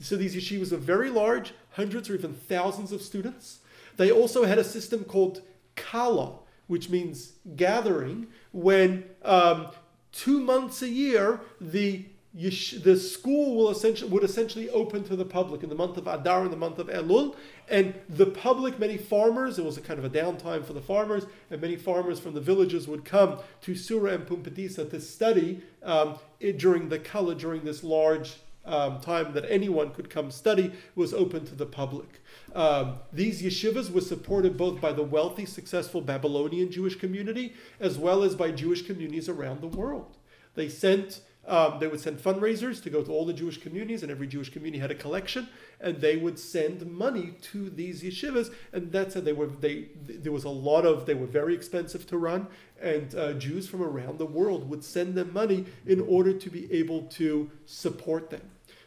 So 0.00 0.16
these 0.16 0.34
yeshivas 0.34 0.72
were 0.72 0.78
very 0.78 1.10
large, 1.10 1.52
hundreds 1.70 2.08
or 2.08 2.14
even 2.14 2.34
thousands 2.34 2.92
of 2.92 3.02
students. 3.02 3.58
They 3.96 4.10
also 4.10 4.44
had 4.44 4.58
a 4.58 4.64
system 4.64 5.04
called 5.04 5.42
kala, 5.74 6.38
which 6.68 6.88
means 6.88 7.32
gathering, 7.56 8.28
when 8.52 9.04
um, 9.22 9.68
two 10.12 10.40
months 10.40 10.82
a 10.82 10.88
year 10.88 11.40
the 11.60 12.06
yesh- 12.38 12.76
the 12.84 12.96
school 12.96 13.56
will 13.56 13.68
essentially 13.68 14.08
would 14.10 14.22
essentially 14.22 14.70
open 14.70 15.02
to 15.04 15.16
the 15.16 15.24
public 15.24 15.62
in 15.64 15.68
the 15.68 15.74
month 15.74 15.96
of 15.96 16.06
Adar 16.06 16.42
and 16.42 16.52
the 16.52 16.56
month 16.56 16.78
of 16.78 16.86
Elul, 16.86 17.34
and 17.68 17.94
the 18.08 18.26
public, 18.26 18.78
many 18.78 18.96
farmers, 18.96 19.58
it 19.58 19.64
was 19.64 19.76
a 19.76 19.80
kind 19.80 19.98
of 19.98 20.04
a 20.04 20.10
downtime 20.10 20.64
for 20.64 20.72
the 20.72 20.80
farmers, 20.80 21.26
and 21.50 21.60
many 21.60 21.76
farmers 21.76 22.20
from 22.20 22.34
the 22.34 22.40
villages 22.40 22.86
would 22.86 23.04
come 23.04 23.40
to 23.62 23.74
Surah 23.74 24.12
and 24.12 24.26
Pumbedisa 24.26 24.88
to 24.88 25.00
study 25.00 25.62
um, 25.82 26.18
it, 26.38 26.58
during 26.58 26.88
the 26.88 26.98
Kala, 27.00 27.34
during 27.34 27.64
this 27.64 27.82
large 27.82 28.36
um, 28.64 29.00
time 29.00 29.32
that 29.32 29.44
anyone 29.50 29.90
could 29.90 30.08
come 30.08 30.30
study, 30.30 30.72
was 30.94 31.12
open 31.12 31.44
to 31.46 31.54
the 31.54 31.66
public. 31.66 32.20
Um, 32.54 32.98
these 33.12 33.42
yeshivas 33.42 33.90
were 33.90 34.00
supported 34.00 34.56
both 34.56 34.80
by 34.80 34.92
the 34.92 35.02
wealthy, 35.02 35.44
successful 35.44 36.00
Babylonian 36.00 36.70
Jewish 36.70 36.94
community 36.94 37.54
as 37.80 37.98
well 37.98 38.22
as 38.22 38.34
by 38.34 38.52
Jewish 38.52 38.82
communities 38.82 39.28
around 39.28 39.60
the 39.60 39.66
world. 39.66 40.16
They 40.54 40.68
sent 40.68 41.20
um, 41.48 41.78
they 41.80 41.88
would 41.88 42.00
send 42.00 42.18
fundraisers 42.18 42.82
to 42.82 42.90
go 42.90 43.02
to 43.02 43.10
all 43.10 43.24
the 43.24 43.32
Jewish 43.32 43.58
communities, 43.58 44.02
and 44.02 44.12
every 44.12 44.26
Jewish 44.26 44.50
community 44.50 44.78
had 44.78 44.90
a 44.90 44.94
collection, 44.94 45.48
and 45.80 45.98
they 46.00 46.16
would 46.16 46.38
send 46.38 46.86
money 46.86 47.34
to 47.52 47.70
these 47.70 48.02
yeshivas, 48.02 48.52
and 48.72 48.92
that's 48.92 49.14
how 49.14 49.22
they 49.22 49.32
were. 49.32 49.46
They 49.46 49.86
there 50.06 50.30
was 50.32 50.44
a 50.44 50.50
lot 50.50 50.84
of 50.84 51.06
they 51.06 51.14
were 51.14 51.26
very 51.26 51.54
expensive 51.54 52.06
to 52.08 52.18
run, 52.18 52.48
and 52.80 53.14
uh, 53.14 53.32
Jews 53.32 53.66
from 53.66 53.82
around 53.82 54.18
the 54.18 54.26
world 54.26 54.68
would 54.68 54.84
send 54.84 55.14
them 55.14 55.32
money 55.32 55.64
in 55.86 56.00
order 56.02 56.34
to 56.34 56.50
be 56.50 56.70
able 56.72 57.02
to 57.02 57.50
support 57.64 58.28
them, 58.28 58.42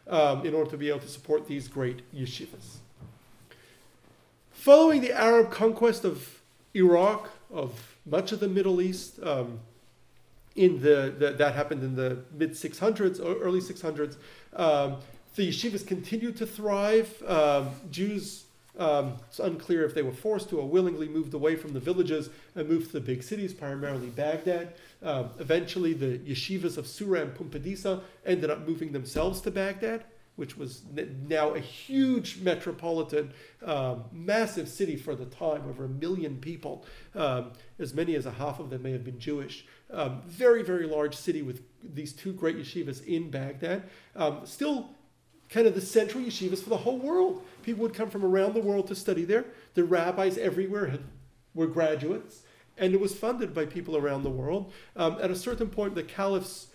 um, 0.07 0.45
in 0.45 0.53
order 0.53 0.69
to 0.69 0.77
be 0.77 0.89
able 0.89 0.99
to 0.99 1.09
support 1.09 1.47
these 1.47 1.67
great 1.67 2.03
yeshivas. 2.13 2.77
Following 4.51 5.01
the 5.01 5.11
Arab 5.11 5.49
conquest 5.49 6.05
of 6.05 6.41
Iraq, 6.75 7.31
of 7.51 7.97
much 8.05 8.31
of 8.31 8.39
the 8.39 8.47
Middle 8.47 8.79
East, 8.79 9.19
um, 9.23 9.59
in 10.55 10.81
the, 10.81 11.13
the, 11.17 11.31
that 11.31 11.55
happened 11.55 11.83
in 11.83 11.95
the 11.95 12.19
mid 12.33 12.51
600s, 12.51 13.23
or 13.23 13.39
early 13.41 13.61
600s, 13.61 14.17
um, 14.55 14.97
the 15.35 15.49
yeshivas 15.49 15.85
continued 15.85 16.37
to 16.37 16.45
thrive. 16.45 17.21
Um, 17.25 17.69
Jews, 17.89 18.45
um, 18.77 19.13
it's 19.27 19.39
unclear 19.39 19.85
if 19.85 19.93
they 19.93 20.01
were 20.01 20.11
forced 20.11 20.49
to 20.49 20.59
or 20.59 20.67
willingly 20.67 21.07
moved 21.07 21.33
away 21.33 21.55
from 21.55 21.73
the 21.73 21.79
villages 21.79 22.29
and 22.55 22.67
moved 22.67 22.87
to 22.87 22.93
the 22.93 23.01
big 23.01 23.23
cities, 23.23 23.53
primarily 23.53 24.07
Baghdad. 24.07 24.73
Um, 25.01 25.29
eventually, 25.39 25.93
the 25.93 26.19
yeshivas 26.19 26.77
of 26.77 26.87
Surah 26.87 27.21
and 27.21 27.33
Pumbedisa 27.33 28.01
ended 28.25 28.49
up 28.49 28.67
moving 28.67 28.91
themselves 28.91 29.41
to 29.41 29.51
Baghdad 29.51 30.03
which 30.35 30.57
was 30.57 30.81
now 31.27 31.53
a 31.53 31.59
huge 31.59 32.39
metropolitan, 32.41 33.31
um, 33.65 34.05
massive 34.11 34.67
city 34.67 34.95
for 34.95 35.13
the 35.13 35.25
time, 35.25 35.61
over 35.69 35.85
a 35.85 35.89
million 35.89 36.37
people. 36.37 36.85
Um, 37.13 37.51
as 37.79 37.93
many 37.93 38.15
as 38.15 38.25
a 38.25 38.31
half 38.31 38.59
of 38.59 38.69
them 38.69 38.81
may 38.81 38.91
have 38.91 39.03
been 39.03 39.19
Jewish. 39.19 39.65
Um, 39.91 40.21
very, 40.25 40.63
very 40.63 40.87
large 40.87 41.15
city 41.15 41.41
with 41.41 41.61
these 41.83 42.13
two 42.13 42.33
great 42.33 42.57
yeshivas 42.57 43.05
in 43.05 43.29
Baghdad. 43.29 43.83
Um, 44.15 44.41
still 44.45 44.91
kind 45.49 45.67
of 45.67 45.75
the 45.75 45.81
central 45.81 46.23
yeshivas 46.23 46.63
for 46.63 46.69
the 46.69 46.77
whole 46.77 46.97
world. 46.97 47.43
People 47.63 47.83
would 47.83 47.93
come 47.93 48.09
from 48.09 48.23
around 48.23 48.53
the 48.53 48.61
world 48.61 48.87
to 48.87 48.95
study 48.95 49.25
there. 49.25 49.45
The 49.73 49.83
rabbis 49.83 50.37
everywhere 50.37 50.87
had, 50.87 51.01
were 51.53 51.67
graduates, 51.67 52.43
and 52.77 52.93
it 52.93 52.99
was 52.99 53.13
funded 53.13 53.53
by 53.53 53.65
people 53.65 53.97
around 53.97 54.23
the 54.23 54.29
world. 54.29 54.71
Um, 54.95 55.17
at 55.21 55.29
a 55.29 55.35
certain 55.35 55.67
point, 55.69 55.95
the 55.95 56.03
caliphs 56.03 56.67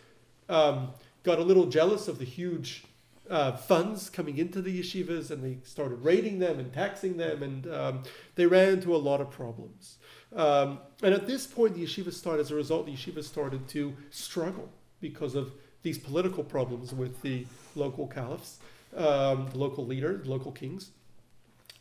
um, 0.48 0.90
got 1.22 1.38
a 1.38 1.42
little 1.42 1.66
jealous 1.66 2.06
of 2.06 2.18
the 2.18 2.24
huge 2.24 2.84
uh, 3.28 3.52
funds 3.56 4.08
coming 4.08 4.38
into 4.38 4.62
the 4.62 4.80
yeshivas 4.80 5.30
and 5.30 5.42
they 5.42 5.58
started 5.64 5.96
raiding 5.96 6.38
them 6.38 6.60
and 6.60 6.72
taxing 6.72 7.16
them 7.16 7.42
and 7.42 7.66
um, 7.72 8.02
they 8.36 8.46
ran 8.46 8.74
into 8.74 8.94
a 8.94 8.98
lot 8.98 9.20
of 9.20 9.30
problems. 9.30 9.98
Um, 10.36 10.78
and 11.02 11.14
at 11.14 11.26
this 11.26 11.46
point, 11.46 11.74
the 11.74 11.82
yeshivas 11.82 12.12
started, 12.12 12.42
as 12.42 12.50
a 12.50 12.54
result, 12.54 12.86
the 12.86 12.92
yeshivas 12.92 13.24
started 13.24 13.66
to 13.68 13.94
struggle 14.10 14.68
because 15.00 15.34
of 15.34 15.52
these 15.82 15.98
political 15.98 16.44
problems 16.44 16.92
with 16.92 17.20
the 17.22 17.46
local 17.74 18.06
caliphs, 18.06 18.58
um, 18.96 19.48
the 19.50 19.58
local 19.58 19.86
leaders, 19.86 20.24
the 20.24 20.30
local 20.30 20.52
kings. 20.52 20.90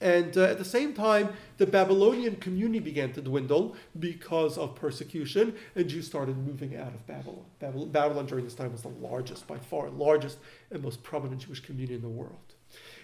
And 0.02 0.38
uh, 0.38 0.44
at 0.44 0.58
the 0.58 0.66
same 0.66 0.94
time, 0.94 1.30
the 1.58 1.66
Babylonian 1.66 2.36
community 2.38 2.80
began 2.80 3.14
to 3.14 3.22
dwindle 3.22 3.76
because 3.98 4.58
of 4.58 4.76
persecution, 4.76 5.56
and 5.76 5.88
Jews 5.90 6.06
started 6.06 6.38
moving 6.38 6.76
out 6.76 6.94
of 6.94 7.06
Babylon. 7.08 7.46
Babylon, 7.60 7.90
Babylon 7.90 8.26
during 8.26 8.44
this 8.44 8.56
time 8.56 8.72
was 8.72 8.82
the 8.82 8.90
largest, 8.90 9.48
by 9.48 9.58
far, 9.58 9.90
largest 9.90 10.38
and 10.72 10.84
most 10.84 11.02
prominent 11.02 11.42
Jewish 11.42 11.62
community 11.62 11.96
in 11.96 12.02
the 12.02 12.10
world. 12.10 12.56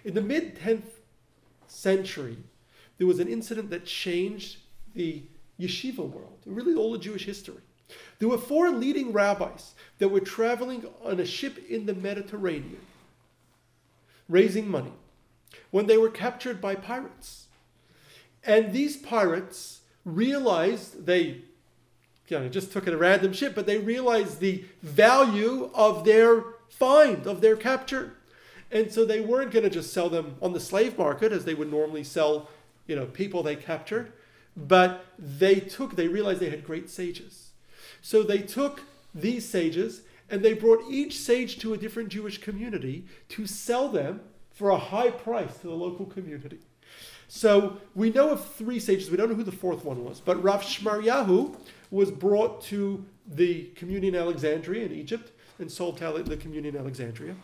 In 0.04 0.14
the 0.14 0.22
mid 0.22 0.58
10th 0.58 0.90
century, 1.68 2.38
there 2.98 3.08
was 3.08 3.20
an 3.20 3.28
incident 3.30 3.70
that 3.70 3.86
changed 3.86 4.58
the 4.94 5.24
yeshiva 5.62 5.98
world, 5.98 6.40
really 6.46 6.74
all 6.74 6.96
of 6.96 7.02
Jewish 7.02 7.26
history. 7.26 7.62
There 8.20 8.30
were 8.30 8.38
four 8.38 8.70
leading 8.70 9.12
rabbis 9.12 9.74
that 10.00 10.10
were 10.10 10.22
traveling 10.22 10.86
on 11.04 11.20
a 11.20 11.26
ship 11.26 11.58
in 11.70 11.86
the 11.86 11.94
Mediterranean, 11.94 12.82
raising 14.30 14.70
money 14.70 14.94
when 15.72 15.88
they 15.88 15.98
were 15.98 16.10
captured 16.10 16.62
by 16.62 16.76
pirates. 16.76 17.48
And 18.44 18.74
these 18.74 18.98
pirates 18.98 19.82
realized 20.06 21.06
they 21.06 21.42
you 22.28 22.40
know, 22.40 22.50
just 22.50 22.72
took 22.72 22.88
a 22.88 22.96
random 22.96 23.34
ship, 23.34 23.54
but 23.54 23.66
they 23.66 23.78
realized 23.78 24.40
the 24.40 24.64
value 24.82 25.70
of 25.74 26.06
their 26.06 26.44
find, 26.70 27.28
of 27.28 27.42
their 27.42 27.58
capture. 27.58 28.14
And 28.72 28.92
so 28.92 29.04
they 29.04 29.20
weren't 29.20 29.52
going 29.52 29.64
to 29.64 29.70
just 29.70 29.92
sell 29.92 30.10
them 30.10 30.36
on 30.42 30.54
the 30.54 30.60
slave 30.60 30.98
market 30.98 31.34
as 31.34 31.44
they 31.44 31.54
would 31.54 31.70
normally 31.70 32.06
sell, 32.06 32.50
you 32.88 32.96
know, 32.96 33.06
people 33.06 33.44
they 33.44 33.58
captured, 33.58 34.14
but 34.56 35.06
they 35.18 35.60
took, 35.60 35.96
they 35.96 36.08
realized 36.08 36.40
they 36.40 36.50
had 36.50 36.66
great 36.66 36.90
sages. 36.90 37.52
So 38.02 38.24
they 38.24 38.40
took 38.40 38.82
these 39.14 39.48
sages 39.48 40.02
and 40.30 40.44
they 40.44 40.54
brought 40.54 40.90
each 40.90 41.18
sage 41.20 41.60
to 41.60 41.74
a 41.74 41.78
different 41.78 42.10
Jewish 42.10 42.40
community 42.40 43.06
to 43.30 43.46
sell 43.46 43.90
them 43.90 44.22
for 44.52 44.70
a 44.70 44.78
high 44.78 45.12
price 45.12 45.58
to 45.58 45.68
the 45.68 45.74
local 45.74 46.06
community. 46.06 46.60
So 47.28 47.78
we 47.96 48.10
know 48.10 48.30
of 48.30 48.46
three 48.56 48.80
sages. 48.80 49.10
We 49.10 49.18
don't 49.18 49.30
know 49.30 49.36
who 49.36 49.44
the 49.44 49.52
fourth 49.52 49.86
one 49.86 50.04
was, 50.04 50.20
but 50.20 50.42
Rav 50.44 50.62
Shmaryahu 50.62 51.56
was 51.90 52.12
brought 52.12 52.62
to 52.64 53.06
the 53.26 53.66
community 53.76 54.10
in 54.10 54.16
Alexandria 54.16 54.86
in 54.86 54.92
Egypt 54.92 55.32
and 55.60 55.72
sold 55.72 55.98
to 55.98 56.24
the 56.24 56.38
community 56.38 56.70
in 56.70 56.78
Alexandria. 56.78 57.36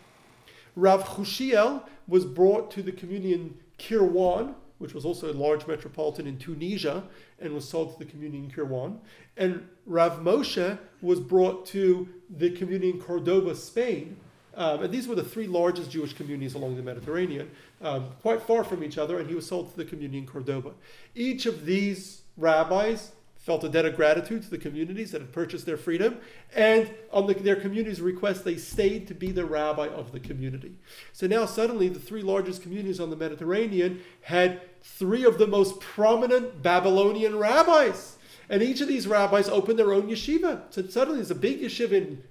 Rav 0.75 1.03
Chushiel 1.05 1.83
was 2.07 2.25
brought 2.25 2.69
to 2.71 2.83
the 2.83 2.91
community 2.91 3.33
in 3.33 3.57
Kairouan, 3.79 4.55
which 4.79 4.93
was 4.93 5.05
also 5.05 5.31
a 5.31 5.33
large 5.33 5.65
metropolitan 5.67 6.27
in 6.27 6.37
Tunisia, 6.37 7.03
and 7.39 7.53
was 7.53 7.67
sold 7.67 7.93
to 7.93 7.99
the 7.99 8.09
community 8.09 8.39
in 8.39 8.51
Kairouan. 8.51 8.97
And 9.35 9.67
Rav 9.85 10.19
Moshe 10.19 10.77
was 11.01 11.19
brought 11.19 11.65
to 11.67 12.07
the 12.29 12.51
community 12.51 12.89
in 12.89 12.99
Cordoba, 12.99 13.55
Spain, 13.55 14.17
um, 14.57 14.83
and 14.83 14.91
these 14.91 15.07
were 15.07 15.13
the 15.13 15.23
three 15.23 15.45
largest 15.45 15.91
Jewish 15.91 16.13
communities 16.13 16.55
along 16.55 16.75
the 16.75 16.81
Mediterranean, 16.81 17.51
um, 17.81 18.09
quite 18.23 18.41
far 18.41 18.63
from 18.63 18.83
each 18.83 18.97
other, 18.97 19.19
and 19.19 19.29
he 19.29 19.35
was 19.35 19.45
sold 19.45 19.69
to 19.71 19.77
the 19.77 19.85
community 19.85 20.17
in 20.17 20.25
Cordoba. 20.25 20.71
Each 21.13 21.45
of 21.45 21.65
these 21.65 22.23
rabbis 22.37 23.11
felt 23.47 23.63
a 23.63 23.69
debt 23.69 23.85
of 23.85 23.95
gratitude 23.95 24.43
to 24.43 24.49
the 24.49 24.57
communities 24.57 25.11
that 25.11 25.21
had 25.21 25.31
purchased 25.31 25.65
their 25.65 25.77
freedom, 25.77 26.17
and 26.53 26.93
on 27.13 27.25
the, 27.27 27.33
their 27.33 27.55
community's 27.55 28.01
request, 28.01 28.43
they 28.43 28.57
stayed 28.57 29.07
to 29.07 29.13
be 29.13 29.31
the 29.31 29.45
rabbi 29.45 29.87
of 29.87 30.11
the 30.11 30.19
community. 30.19 30.77
So 31.13 31.27
now 31.27 31.45
suddenly, 31.45 31.87
the 31.87 31.97
three 31.97 32.23
largest 32.23 32.61
communities 32.61 32.99
on 32.99 33.09
the 33.09 33.15
Mediterranean 33.15 34.01
had 34.21 34.59
three 34.81 35.23
of 35.23 35.37
the 35.37 35.47
most 35.47 35.79
prominent 35.79 36.61
Babylonian 36.61 37.37
rabbis. 37.37 38.17
And 38.49 38.61
each 38.61 38.81
of 38.81 38.89
these 38.89 39.07
rabbis 39.07 39.47
opened 39.47 39.79
their 39.79 39.93
own 39.93 40.09
yeshiva. 40.09 40.63
So 40.69 40.85
suddenly 40.85 41.19
there's 41.19 41.31
a 41.31 41.35
big 41.35 41.61
yeshiva 41.61 41.93
in 41.93 42.23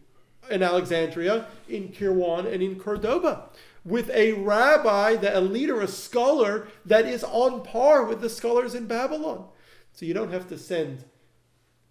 in 0.51 0.63
Alexandria, 0.63 1.47
in 1.69 1.89
Kairouan, 1.89 2.53
and 2.53 2.63
in 2.63 2.79
Cordoba, 2.79 3.49
with 3.85 4.11
a 4.11 4.33
rabbi, 4.35 5.17
that, 5.17 5.35
a 5.35 5.41
leader, 5.41 5.81
a 5.81 5.89
scholar 5.89 6.69
that 6.85 7.05
is 7.05 7.25
on 7.25 7.63
par 7.63 8.05
with 8.05 8.21
the 8.21 8.31
scholars 8.31 8.75
in 8.75 8.87
Babylon. 8.87 9.47
So 9.97 10.05
you 10.05 10.13
don't 10.13 10.31
have 10.31 10.47
to 10.51 10.59
send 10.59 11.05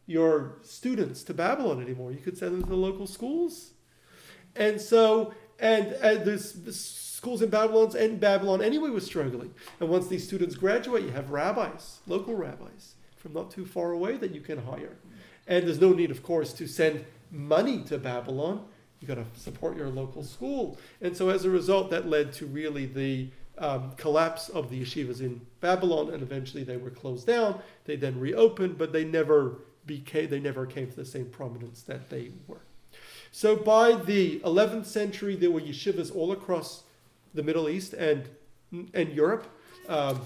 your 0.05 0.59
students 0.61 1.23
to 1.23 1.33
Babylon 1.33 1.81
anymore. 1.81 2.11
You 2.11 2.19
could 2.19 2.37
send 2.37 2.53
them 2.53 2.61
to 2.61 2.69
the 2.69 2.75
local 2.75 3.07
schools. 3.07 3.71
And 4.55 4.79
so, 4.79 5.33
and, 5.59 5.87
and 5.87 6.23
there's, 6.23 6.53
there's 6.53 6.79
schools 6.79 7.41
in 7.41 7.49
Babylon 7.49 7.97
and 7.97 8.19
Babylon 8.19 8.61
anyway 8.61 8.91
was 8.91 9.07
struggling. 9.07 9.55
And 9.79 9.89
once 9.89 10.07
these 10.07 10.23
students 10.23 10.53
graduate, 10.53 11.03
you 11.03 11.09
have 11.09 11.31
rabbis, 11.31 11.97
local 12.05 12.35
rabbis 12.35 12.93
from 13.17 13.33
not 13.33 13.49
too 13.49 13.65
far 13.65 13.91
away 13.91 14.17
that 14.17 14.35
you 14.35 14.39
can 14.39 14.59
hire. 14.59 14.97
And 15.47 15.65
there's 15.65 15.81
no 15.81 15.91
need, 15.91 16.11
of 16.11 16.21
course, 16.21 16.53
to 16.53 16.67
send 16.67 17.03
money 17.31 17.81
to 17.85 17.97
Babylon. 17.97 18.65
You've 18.99 19.07
got 19.07 19.15
to 19.15 19.39
support 19.39 19.75
your 19.75 19.89
local 19.89 20.21
school. 20.21 20.77
And 21.01 21.17
so 21.17 21.29
as 21.29 21.43
a 21.43 21.49
result, 21.49 21.89
that 21.89 22.07
led 22.07 22.33
to 22.33 22.45
really 22.45 22.85
the 22.85 23.29
um, 23.57 23.91
collapse 23.97 24.49
of 24.49 24.69
the 24.69 24.81
yeshivas 24.81 25.21
in 25.21 25.41
Babylon, 25.61 26.13
and 26.13 26.21
eventually 26.21 26.63
they 26.63 26.77
were 26.77 26.89
closed 26.89 27.27
down. 27.27 27.59
They 27.85 27.95
then 27.95 28.19
reopened, 28.19 28.77
but 28.77 28.91
they 28.93 29.05
never 29.05 29.59
became 29.85 30.29
they 30.29 30.39
never 30.39 30.65
came 30.65 30.89
to 30.89 30.95
the 30.95 31.05
same 31.05 31.27
prominence 31.27 31.83
that 31.83 32.09
they 32.09 32.31
were. 32.47 32.61
So 33.31 33.55
by 33.55 33.93
the 33.93 34.39
11th 34.39 34.85
century, 34.85 35.35
there 35.35 35.51
were 35.51 35.61
yeshivas 35.61 36.15
all 36.15 36.31
across 36.31 36.83
the 37.33 37.43
Middle 37.43 37.69
East 37.69 37.93
and 37.93 38.27
and 38.93 39.13
Europe. 39.13 39.47
Um, 39.87 40.21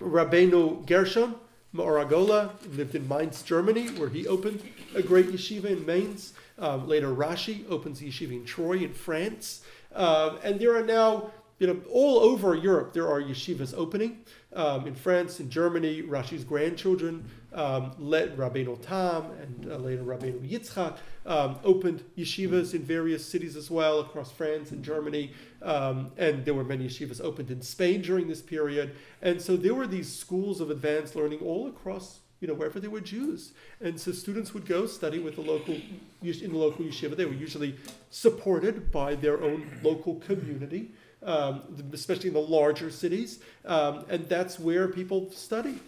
Rabbeinu 0.00 0.86
Gershon 0.86 1.34
Ma'or 1.74 2.08
HaGola 2.08 2.50
lived 2.76 2.94
in 2.94 3.06
Mainz, 3.06 3.42
Germany, 3.42 3.88
where 3.88 4.08
he 4.08 4.26
opened 4.26 4.62
a 4.94 5.02
great 5.02 5.26
yeshiva 5.26 5.66
in 5.66 5.84
Mainz. 5.84 6.32
Um, 6.58 6.88
later, 6.88 7.08
Rashi 7.08 7.68
opens 7.68 8.00
the 8.00 8.08
yeshiva 8.08 8.32
in 8.32 8.44
Troyes 8.44 8.82
in 8.82 8.94
France. 8.94 9.62
Um, 9.94 10.38
and 10.42 10.58
there 10.58 10.74
are 10.76 10.82
now, 10.82 11.30
you 11.58 11.66
know, 11.66 11.80
all 11.90 12.20
over 12.20 12.54
Europe, 12.54 12.92
there 12.92 13.08
are 13.08 13.20
yeshivas 13.20 13.74
opening. 13.76 14.24
Um, 14.52 14.86
in 14.86 14.94
France, 14.94 15.40
in 15.40 15.50
Germany, 15.50 16.02
Rashi's 16.02 16.44
grandchildren 16.44 17.28
um, 17.52 17.92
led 17.98 18.36
Rabbeinu 18.36 18.80
Tam 18.80 19.24
and 19.42 19.70
uh, 19.70 19.76
later 19.76 20.02
Rabbeinu 20.02 20.48
Yitzchak 20.48 20.96
um, 21.26 21.58
opened 21.64 22.04
yeshivas 22.16 22.74
in 22.74 22.82
various 22.82 23.26
cities 23.26 23.56
as 23.56 23.70
well 23.70 24.00
across 24.00 24.30
France 24.30 24.70
and 24.70 24.84
Germany. 24.84 25.32
Um, 25.62 26.12
and 26.16 26.44
there 26.44 26.54
were 26.54 26.64
many 26.64 26.86
yeshivas 26.86 27.20
opened 27.20 27.50
in 27.50 27.60
Spain 27.62 28.02
during 28.02 28.28
this 28.28 28.40
period. 28.40 28.94
And 29.20 29.42
so 29.42 29.56
there 29.56 29.74
were 29.74 29.86
these 29.86 30.12
schools 30.12 30.60
of 30.60 30.70
advanced 30.70 31.16
learning 31.16 31.40
all 31.40 31.66
across 31.66 32.20
you 32.40 32.46
know, 32.46 32.54
wherever 32.54 32.78
there 32.78 32.90
were 32.90 33.00
Jews. 33.00 33.52
And 33.80 34.00
so 34.00 34.12
students 34.12 34.54
would 34.54 34.66
go 34.66 34.86
study 34.86 35.18
with 35.18 35.34
the 35.34 35.40
local, 35.40 35.74
in 35.74 36.52
the 36.52 36.56
local 36.56 36.84
yeshiva. 36.84 37.16
They 37.16 37.24
were 37.24 37.32
usually 37.32 37.76
supported 38.10 38.92
by 38.92 39.16
their 39.16 39.42
own 39.42 39.68
local 39.82 40.16
community, 40.16 40.92
um, 41.22 41.62
especially 41.92 42.28
in 42.28 42.34
the 42.34 42.40
larger 42.40 42.90
cities. 42.90 43.40
Um, 43.64 44.04
and 44.08 44.28
that's 44.28 44.58
where 44.58 44.88
people 44.88 45.30
study. 45.30 45.80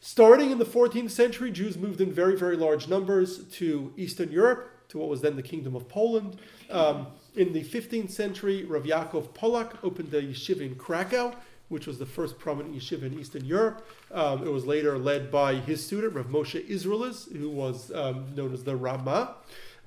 Starting 0.00 0.50
in 0.50 0.58
the 0.58 0.66
14th 0.66 1.10
century, 1.10 1.50
Jews 1.50 1.78
moved 1.78 2.00
in 2.00 2.12
very, 2.12 2.36
very 2.36 2.56
large 2.56 2.88
numbers 2.88 3.44
to 3.44 3.92
Eastern 3.96 4.30
Europe, 4.30 4.70
to 4.88 4.98
what 4.98 5.08
was 5.08 5.22
then 5.22 5.36
the 5.36 5.42
Kingdom 5.42 5.74
of 5.74 5.88
Poland. 5.88 6.36
Um, 6.70 7.06
in 7.34 7.52
the 7.52 7.64
15th 7.64 8.10
century, 8.10 8.64
Rav 8.64 8.82
Yaakov 8.84 9.28
Polak 9.28 9.72
opened 9.82 10.12
a 10.12 10.22
yeshiva 10.22 10.60
in 10.60 10.74
Krakow 10.74 11.34
which 11.68 11.86
was 11.86 11.98
the 11.98 12.06
first 12.06 12.38
prominent 12.38 12.74
yeshiva 12.74 13.04
in 13.04 13.18
Eastern 13.18 13.44
Europe. 13.44 13.86
Um, 14.12 14.46
it 14.46 14.50
was 14.52 14.66
later 14.66 14.98
led 14.98 15.30
by 15.30 15.54
his 15.54 15.84
student, 15.84 16.14
Rav 16.14 16.26
Moshe 16.26 16.68
Isserles, 16.68 17.34
who 17.36 17.50
was 17.50 17.90
um, 17.92 18.34
known 18.34 18.52
as 18.52 18.64
the 18.64 18.76
Rama. 18.76 19.34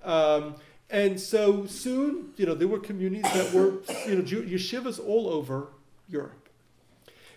Um, 0.04 0.56
and 0.90 1.20
so 1.20 1.66
soon, 1.66 2.34
you 2.38 2.46
know, 2.46 2.56
there 2.56 2.68
were 2.68 2.80
communities 2.80 3.32
that 3.34 3.54
were, 3.54 3.82
you 4.08 4.16
know, 4.16 4.24
yeshivas 4.24 5.06
all 5.06 5.28
over 5.28 5.68
Europe. 6.08 6.50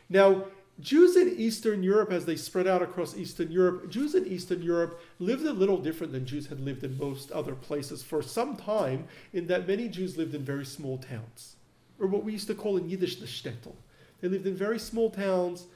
Now, 0.08 0.44
Jews 0.80 1.16
in 1.16 1.34
Eastern 1.36 1.82
Europe, 1.82 2.10
as 2.10 2.24
they 2.24 2.36
spread 2.36 2.66
out 2.66 2.80
across 2.80 3.16
Eastern 3.16 3.50
Europe, 3.50 3.90
Jews 3.90 4.14
in 4.14 4.26
Eastern 4.26 4.62
Europe 4.62 5.00
lived 5.18 5.44
a 5.44 5.52
little 5.52 5.76
different 5.76 6.12
than 6.12 6.24
Jews 6.24 6.46
had 6.46 6.60
lived 6.60 6.84
in 6.84 6.96
most 6.96 7.30
other 7.32 7.54
places 7.54 8.02
for 8.02 8.22
some 8.22 8.56
time, 8.56 9.04
in 9.32 9.46
that 9.48 9.68
many 9.68 9.88
Jews 9.88 10.16
lived 10.16 10.34
in 10.34 10.42
very 10.42 10.64
small 10.64 10.96
towns, 10.98 11.56
or 11.98 12.06
what 12.06 12.24
we 12.24 12.32
used 12.32 12.46
to 12.46 12.54
call 12.54 12.76
in 12.76 12.88
Yiddish 12.88 13.16
the 13.16 13.26
shtetl. 13.26 13.74
They 14.20 14.28
lived 14.28 14.46
in 14.46 14.56
very 14.56 14.78
small 14.78 15.10
towns, 15.10 15.66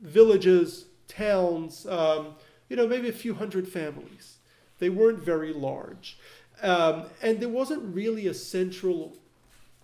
villages, 0.00 0.86
towns, 1.08 1.86
um, 1.86 2.34
you 2.68 2.76
know, 2.76 2.86
maybe 2.86 3.08
a 3.08 3.12
few 3.12 3.34
hundred 3.34 3.68
families. 3.68 4.36
They 4.78 4.88
weren't 4.88 5.18
very 5.18 5.52
large. 5.52 6.18
Um, 6.64 7.04
and 7.22 7.40
there 7.40 7.48
wasn't 7.48 7.94
really 7.94 8.26
a 8.26 8.34
central 8.34 9.16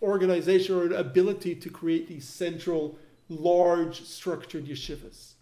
organization 0.03 0.75
or 0.75 0.87
an 0.87 0.95
ability 0.95 1.55
to 1.55 1.69
create 1.69 2.09
these 2.09 2.27
central, 2.27 2.99
large, 3.29 4.03
structured 4.03 4.67
yeshivas. 4.67 5.33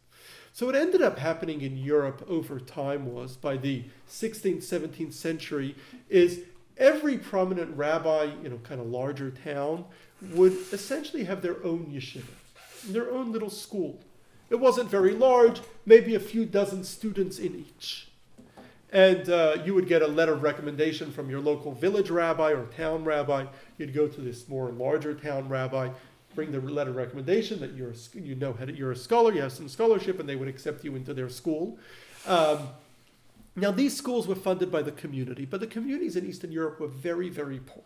So 0.52 0.66
what 0.66 0.74
ended 0.74 1.00
up 1.00 1.18
happening 1.18 1.60
in 1.60 1.76
Europe 1.76 2.26
over 2.28 2.58
time 2.58 3.06
was 3.06 3.36
by 3.36 3.56
the 3.56 3.84
16th, 4.10 4.64
17th 4.64 5.12
century 5.12 5.76
is 6.08 6.40
every 6.76 7.16
prominent 7.16 7.76
rabbi 7.76 8.30
in 8.42 8.52
a 8.52 8.58
kind 8.58 8.80
of 8.80 8.88
larger 8.88 9.30
town 9.30 9.84
would 10.32 10.52
essentially 10.72 11.24
have 11.24 11.42
their 11.42 11.64
own 11.64 11.86
yeshiva 11.86 12.24
their 12.86 13.10
own 13.10 13.32
little 13.32 13.50
school. 13.50 13.98
It 14.50 14.56
wasn't 14.56 14.90
very 14.90 15.12
large, 15.12 15.60
maybe 15.84 16.14
a 16.14 16.20
few 16.20 16.46
dozen 16.46 16.84
students 16.84 17.38
in 17.38 17.54
each. 17.54 18.07
And 18.90 19.28
uh, 19.28 19.58
you 19.64 19.74
would 19.74 19.86
get 19.86 20.00
a 20.00 20.06
letter 20.06 20.32
of 20.32 20.42
recommendation 20.42 21.12
from 21.12 21.28
your 21.28 21.40
local 21.40 21.72
village 21.72 22.08
rabbi 22.10 22.52
or 22.52 22.64
town 22.66 23.04
rabbi. 23.04 23.46
You'd 23.76 23.94
go 23.94 24.08
to 24.08 24.20
this 24.20 24.48
more 24.48 24.70
larger 24.70 25.14
town 25.14 25.48
rabbi, 25.48 25.90
bring 26.34 26.52
the 26.52 26.60
letter 26.60 26.90
of 26.90 26.96
recommendation 26.96 27.60
that 27.60 27.74
you're 27.74 27.92
you 28.14 28.34
know 28.34 28.56
you're 28.66 28.92
a 28.92 28.96
scholar, 28.96 29.32
you 29.32 29.42
have 29.42 29.52
some 29.52 29.68
scholarship, 29.68 30.18
and 30.20 30.28
they 30.28 30.36
would 30.36 30.48
accept 30.48 30.84
you 30.84 30.96
into 30.96 31.12
their 31.12 31.28
school. 31.28 31.78
Um, 32.26 32.68
now 33.56 33.70
these 33.72 33.96
schools 33.96 34.26
were 34.26 34.34
funded 34.34 34.70
by 34.70 34.82
the 34.82 34.92
community, 34.92 35.44
but 35.44 35.60
the 35.60 35.66
communities 35.66 36.16
in 36.16 36.26
Eastern 36.26 36.52
Europe 36.52 36.80
were 36.80 36.88
very, 36.88 37.28
very 37.28 37.58
poor. 37.58 37.82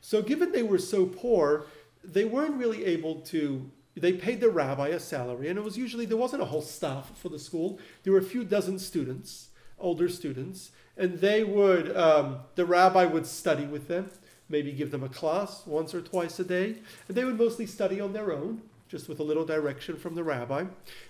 So 0.00 0.22
given 0.22 0.52
they 0.52 0.62
were 0.62 0.78
so 0.78 1.06
poor, 1.06 1.66
they 2.04 2.24
weren't 2.24 2.56
really 2.56 2.84
able 2.84 3.16
to 3.22 3.70
they 4.00 4.12
paid 4.12 4.40
the 4.40 4.48
rabbi 4.48 4.88
a 4.88 5.00
salary, 5.00 5.48
and 5.48 5.58
it 5.58 5.64
was 5.64 5.76
usually 5.76 6.06
there 6.06 6.16
wasn't 6.16 6.42
a 6.42 6.46
whole 6.46 6.62
staff 6.62 7.18
for 7.18 7.28
the 7.28 7.38
school. 7.38 7.78
There 8.04 8.12
were 8.12 8.20
a 8.20 8.22
few 8.22 8.44
dozen 8.44 8.78
students, 8.78 9.47
older 9.80 10.08
students, 10.08 10.70
and 10.96 11.20
they 11.20 11.44
would 11.44 11.96
um, 11.96 12.40
the 12.54 12.64
rabbi 12.64 13.04
would 13.04 13.26
study 13.26 13.64
with 13.64 13.88
them, 13.88 14.10
maybe 14.48 14.72
give 14.72 14.90
them 14.90 15.02
a 15.02 15.08
class 15.08 15.62
once 15.66 15.94
or 15.94 16.00
twice 16.00 16.38
a 16.38 16.44
day, 16.44 16.76
and 17.06 17.16
they 17.16 17.24
would 17.24 17.38
mostly 17.38 17.66
study 17.66 18.00
on 18.00 18.12
their 18.12 18.32
own, 18.32 18.62
just 18.88 19.08
with 19.08 19.20
a 19.20 19.22
little 19.22 19.44
direction 19.44 19.96
from 19.96 20.14
the 20.14 20.24
rabbi. 20.24 20.64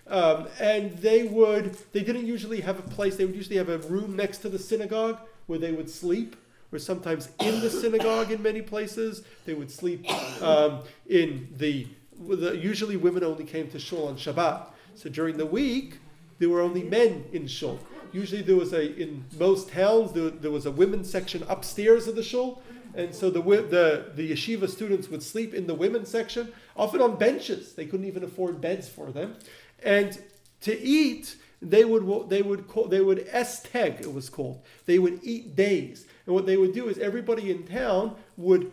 Um, 0.06 0.48
and 0.60 0.96
they 0.98 1.24
would 1.24 1.76
they 1.92 2.02
didn't 2.02 2.26
usually 2.26 2.60
have 2.60 2.78
a 2.78 2.82
place. 2.82 3.16
They 3.16 3.24
would 3.24 3.36
usually 3.36 3.56
have 3.56 3.68
a 3.68 3.78
room 3.78 4.16
next 4.16 4.38
to 4.38 4.48
the 4.48 4.58
synagogue 4.58 5.18
where 5.46 5.58
they 5.58 5.72
would 5.72 5.88
sleep 5.88 6.36
or 6.72 6.78
sometimes 6.78 7.30
in 7.40 7.60
the 7.60 7.70
synagogue 7.70 8.30
in 8.30 8.42
many 8.42 8.62
places. 8.62 9.22
They 9.46 9.54
would 9.54 9.70
sleep 9.70 10.06
um, 10.42 10.82
in 11.08 11.48
the 11.56 11.86
usually 12.20 12.96
women 12.96 13.22
only 13.22 13.44
came 13.44 13.68
to 13.70 13.78
shul 13.78 14.08
on 14.08 14.16
Shabbat. 14.16 14.66
So 14.94 15.08
during 15.08 15.36
the 15.36 15.46
week, 15.46 15.98
there 16.38 16.48
were 16.48 16.60
only 16.60 16.82
men 16.82 17.24
in 17.32 17.46
shul. 17.46 17.78
Usually 18.12 18.42
there 18.42 18.56
was 18.56 18.72
a 18.72 18.94
in 19.00 19.24
most 19.38 19.70
towns 19.70 20.12
there, 20.12 20.30
there 20.30 20.50
was 20.50 20.66
a 20.66 20.70
women's 20.70 21.10
section 21.10 21.44
upstairs 21.48 22.06
of 22.06 22.16
the 22.16 22.22
shul, 22.22 22.62
and 22.94 23.14
so 23.14 23.30
the 23.30 23.40
the 23.42 24.12
the 24.14 24.32
yeshiva 24.32 24.68
students 24.68 25.08
would 25.08 25.22
sleep 25.22 25.54
in 25.54 25.66
the 25.66 25.74
women's 25.74 26.08
section, 26.08 26.52
often 26.76 27.00
on 27.00 27.16
benches. 27.16 27.74
They 27.74 27.86
couldn't 27.86 28.06
even 28.06 28.24
afford 28.24 28.60
beds 28.60 28.88
for 28.88 29.10
them, 29.12 29.36
and 29.82 30.20
to 30.62 30.78
eat 30.80 31.36
they 31.60 31.84
would 31.84 32.28
they 32.28 32.42
would 32.42 32.68
call 32.68 32.86
they 32.86 33.00
would 33.00 33.26
esteg 33.28 34.00
it 34.00 34.12
was 34.12 34.28
called. 34.28 34.62
They 34.86 34.98
would 34.98 35.20
eat 35.22 35.56
days, 35.56 36.06
and 36.26 36.34
what 36.34 36.46
they 36.46 36.56
would 36.56 36.72
do 36.72 36.88
is 36.88 36.98
everybody 36.98 37.50
in 37.50 37.64
town 37.66 38.16
would 38.36 38.72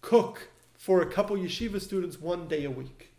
cook 0.00 0.48
for 0.76 1.02
a 1.02 1.06
couple 1.06 1.36
yeshiva 1.36 1.80
students 1.80 2.20
one 2.20 2.46
day 2.46 2.64
a 2.64 2.70
week. 2.70 3.10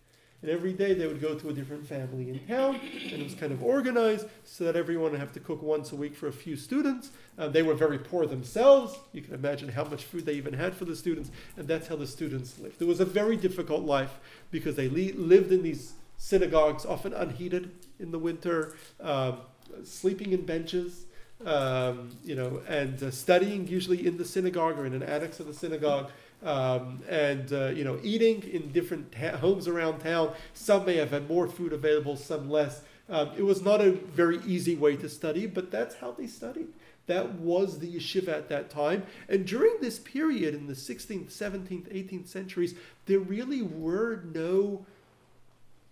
And 0.43 0.51
every 0.51 0.73
day 0.73 0.93
they 0.93 1.07
would 1.07 1.19
go 1.19 1.33
to 1.33 1.49
a 1.49 1.53
different 1.53 1.87
family 1.87 2.29
in 2.29 2.39
town, 2.47 2.75
and 2.75 3.21
it 3.21 3.23
was 3.23 3.33
kind 3.33 3.51
of 3.51 3.63
organized 3.63 4.27
so 4.45 4.65
that 4.65 4.75
everyone 4.75 5.11
would 5.11 5.19
have 5.19 5.33
to 5.33 5.39
cook 5.39 5.63
once 5.63 5.91
a 5.91 5.95
week 5.95 6.15
for 6.15 6.27
a 6.27 6.31
few 6.31 6.55
students. 6.55 7.09
Uh, 7.39 7.47
they 7.47 7.63
were 7.63 7.73
very 7.73 7.97
poor 7.97 8.27
themselves. 8.27 8.99
You 9.13 9.21
can 9.23 9.33
imagine 9.33 9.69
how 9.69 9.83
much 9.85 10.03
food 10.03 10.27
they 10.27 10.33
even 10.33 10.53
had 10.53 10.75
for 10.75 10.85
the 10.85 10.95
students, 10.95 11.31
and 11.57 11.67
that's 11.67 11.87
how 11.87 11.95
the 11.95 12.05
students 12.05 12.59
lived. 12.59 12.79
It 12.79 12.85
was 12.85 12.99
a 12.99 13.05
very 13.05 13.35
difficult 13.35 13.83
life 13.83 14.19
because 14.51 14.75
they 14.75 14.89
le- 14.89 15.17
lived 15.17 15.51
in 15.51 15.63
these 15.63 15.93
synagogues, 16.17 16.85
often 16.85 17.13
unheated 17.13 17.71
in 17.99 18.11
the 18.11 18.19
winter, 18.19 18.75
um, 19.01 19.39
sleeping 19.83 20.33
in 20.33 20.45
benches. 20.45 21.05
Um, 21.45 22.17
you 22.23 22.33
know, 22.33 22.63
and 22.67 23.01
uh, 23.03 23.11
studying 23.11 23.67
usually 23.67 24.07
in 24.07 24.17
the 24.17 24.25
synagogue 24.25 24.79
or 24.79 24.87
in 24.87 24.95
an 24.95 25.03
annex 25.03 25.39
of 25.39 25.45
the 25.45 25.53
synagogue 25.53 26.09
um, 26.43 27.01
and 27.09 27.51
uh, 27.51 27.67
you 27.67 27.83
know 27.83 27.99
eating 28.03 28.43
in 28.43 28.71
different 28.71 29.11
ta- 29.11 29.37
homes 29.37 29.67
around 29.67 29.99
town. 29.99 30.33
Some 30.53 30.85
may 30.85 30.97
have 30.97 31.11
had 31.11 31.27
more 31.27 31.47
food 31.47 31.73
available, 31.73 32.15
some 32.15 32.49
less. 32.49 32.81
Um, 33.09 33.31
it 33.37 33.43
was 33.43 33.61
not 33.61 33.79
a 33.79 33.91
very 33.91 34.39
easy 34.45 34.75
way 34.75 34.97
to 34.97 35.07
study, 35.07 35.45
but 35.47 35.71
that's 35.71 35.95
how 35.95 36.11
they 36.11 36.27
studied. 36.27 36.67
That 37.07 37.35
was 37.35 37.79
the 37.79 37.87
yeshiva 37.87 38.29
at 38.29 38.49
that 38.49 38.69
time. 38.69 39.03
And 39.29 39.45
during 39.45 39.77
this 39.79 39.97
period 39.97 40.53
in 40.53 40.67
the 40.67 40.73
16th, 40.73 41.31
17th, 41.31 41.87
18th 41.87 42.27
centuries, 42.27 42.75
there 43.05 43.19
really 43.19 43.61
were 43.61 44.23
no 44.33 44.85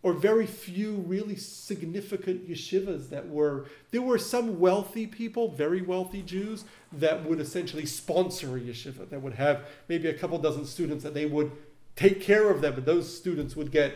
or 0.05 0.13
very 0.13 0.45
few 0.45 0.97
really 1.07 1.35
significant 1.35 2.47
yeshivas 2.47 3.09
that 3.09 3.27
were 3.27 3.65
there 3.89 4.03
were 4.03 4.19
some 4.19 4.59
wealthy 4.59 5.07
people 5.07 5.49
very 5.49 5.81
wealthy 5.81 6.21
jews 6.21 6.63
that 6.99 7.25
would 7.25 7.39
essentially 7.39 7.85
sponsor 7.85 8.57
a 8.57 8.59
yeshiva 8.59 9.09
that 9.09 9.21
would 9.21 9.33
have 9.33 9.65
maybe 9.87 10.07
a 10.07 10.13
couple 10.13 10.37
dozen 10.37 10.65
students 10.65 11.03
that 11.03 11.13
they 11.13 11.25
would 11.25 11.51
take 11.95 12.21
care 12.21 12.49
of 12.49 12.61
them 12.61 12.75
and 12.75 12.85
those 12.85 13.15
students 13.15 13.55
would 13.55 13.71
get 13.71 13.95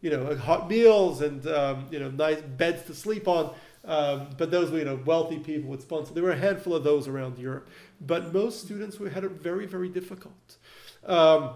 you 0.00 0.10
know 0.10 0.36
hot 0.36 0.68
meals 0.68 1.20
and 1.20 1.46
um, 1.48 1.86
you 1.90 1.98
know 1.98 2.10
nice 2.10 2.40
beds 2.40 2.84
to 2.84 2.94
sleep 2.94 3.26
on. 3.28 3.54
Um, 3.84 4.30
but 4.36 4.50
those 4.50 4.72
you 4.72 4.84
know 4.84 5.00
wealthy 5.04 5.38
people 5.38 5.70
would 5.70 5.82
sponsor. 5.82 6.12
There 6.12 6.22
were 6.22 6.32
a 6.32 6.38
handful 6.38 6.74
of 6.74 6.84
those 6.84 7.08
around 7.08 7.38
europe. 7.38 7.68
But 8.00 8.32
most 8.32 8.64
students 8.64 8.98
were 8.98 9.08
had 9.08 9.24
it 9.24 9.32
very 9.32 9.66
very 9.66 9.88
difficult. 9.88 10.56
Um, 11.04 11.50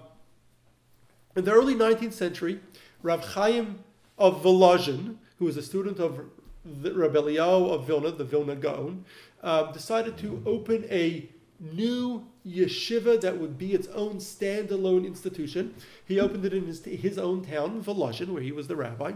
in 1.37 1.45
the 1.45 1.53
early 1.53 1.75
19th 1.75 2.13
century 2.13 2.61
Rav 3.03 3.25
Chaim 3.25 3.81
of 4.19 4.43
Volozhin, 4.43 5.17
who 5.39 5.47
was 5.47 5.57
a 5.57 5.63
student 5.63 5.99
of 5.99 6.21
Rabbi 6.65 7.19
Eliyahu 7.19 7.71
of 7.71 7.87
Vilna, 7.87 8.11
the 8.13 8.25
Vilna 8.25 8.57
Gaon, 8.57 9.05
uh, 9.43 9.73
decided 9.73 10.19
to 10.19 10.43
open 10.47 10.85
a 10.91 11.29
new 11.59 12.27
yeshiva 12.47 13.21
that 13.21 13.39
would 13.39 13.59
be 13.59 13.73
its 13.73 13.87
own 13.89 14.17
standalone 14.17 15.07
institution. 15.07 15.75
He 16.05 16.19
opened 16.19 16.45
it 16.45 16.55
in 16.55 16.67
his, 16.67 16.85
his 16.85 17.19
own 17.19 17.45
town, 17.45 17.83
Volozhin, 17.83 18.29
where 18.29 18.43
he 18.43 18.53
was 18.53 18.69
the 18.69 18.77
rabbi. 18.77 19.13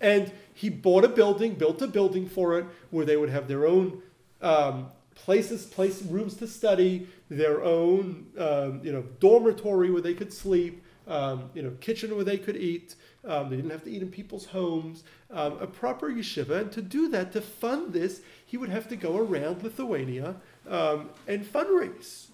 And 0.00 0.32
he 0.52 0.68
bought 0.68 1.04
a 1.04 1.08
building, 1.08 1.54
built 1.54 1.80
a 1.82 1.86
building 1.86 2.28
for 2.28 2.58
it, 2.58 2.66
where 2.90 3.06
they 3.06 3.16
would 3.16 3.30
have 3.30 3.48
their 3.48 3.66
own 3.66 4.02
um, 4.42 4.88
places, 5.14 5.64
place 5.66 6.02
rooms 6.02 6.34
to 6.36 6.46
study, 6.46 7.06
their 7.28 7.62
own 7.62 8.26
um, 8.38 8.80
you 8.82 8.92
know 8.92 9.02
dormitory 9.20 9.90
where 9.90 10.02
they 10.02 10.14
could 10.14 10.32
sleep, 10.32 10.82
um, 11.06 11.50
you 11.54 11.62
know 11.62 11.70
kitchen 11.80 12.14
where 12.14 12.24
they 12.24 12.38
could 12.38 12.56
eat. 12.56 12.96
Um, 13.26 13.50
they 13.50 13.56
didn't 13.56 13.70
have 13.70 13.84
to 13.84 13.90
eat 13.90 14.02
in 14.02 14.10
people's 14.10 14.46
homes. 14.46 15.04
Um, 15.30 15.58
a 15.60 15.66
proper 15.66 16.10
yeshiva, 16.10 16.60
and 16.60 16.72
to 16.72 16.82
do 16.82 17.08
that, 17.08 17.32
to 17.32 17.40
fund 17.40 17.92
this, 17.92 18.20
he 18.44 18.56
would 18.56 18.68
have 18.68 18.88
to 18.88 18.96
go 18.96 19.16
around 19.16 19.62
Lithuania 19.62 20.36
um, 20.68 21.10
and 21.26 21.44
fundraise. 21.44 22.26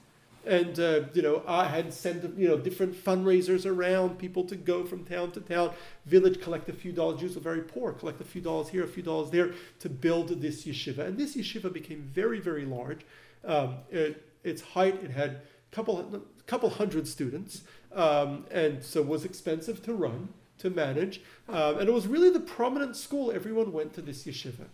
And 0.47 0.81
uh, 0.81 1.03
you 1.13 1.21
know, 1.21 1.43
I 1.47 1.67
had 1.67 1.93
sent 1.93 2.39
you 2.39 2.49
know 2.49 2.57
different 2.57 2.95
fundraisers 2.95 3.67
around 3.67 4.19
people 4.19 4.45
to 4.45 4.57
go 4.57 4.85
from 4.85 5.05
town 5.05 5.33
to 5.33 5.41
town, 5.41 5.73
village, 6.07 6.41
collect 6.41 6.69
a 6.69 6.73
few 6.73 6.93
dollars. 6.93 7.21
Jews 7.21 7.35
were 7.35 7.43
very 7.43 7.61
poor, 7.61 7.93
collect 7.93 8.21
a 8.21 8.25
few 8.25 8.41
dollars 8.41 8.69
here, 8.69 8.83
a 8.83 8.89
few 8.89 9.03
dollars 9.03 9.31
there 9.31 9.53
to 9.81 9.89
build 9.91 10.29
this 10.41 10.65
yeshiva. 10.65 11.01
And 11.01 11.19
this 11.19 11.37
yeshiva 11.37 11.71
became 11.73 12.03
very, 12.15 12.41
very 12.41 12.65
large. 12.65 13.01
Um, 13.45 13.77
it, 13.91 14.27
its 14.43 14.63
height, 14.63 15.03
it 15.03 15.11
had 15.11 15.31
a 15.31 15.75
couple 15.75 16.23
couple 16.47 16.71
hundred 16.71 17.07
students, 17.07 17.63
um, 17.95 18.47
and 18.51 18.83
so 18.83 19.03
was 19.03 19.25
expensive 19.25 19.83
to 19.85 19.95
run, 19.95 20.31
to 20.61 20.71
manage. 20.71 21.21
Um, 21.49 21.79
and 21.79 21.89
it 21.89 21.93
was 21.93 22.07
really 22.07 22.31
the 22.31 22.41
prominent 22.41 22.97
school. 22.97 23.33
Everyone 23.33 23.73
went 23.73 23.95
to 23.95 24.03
this 24.03 24.25
yeshiva. 24.25 24.67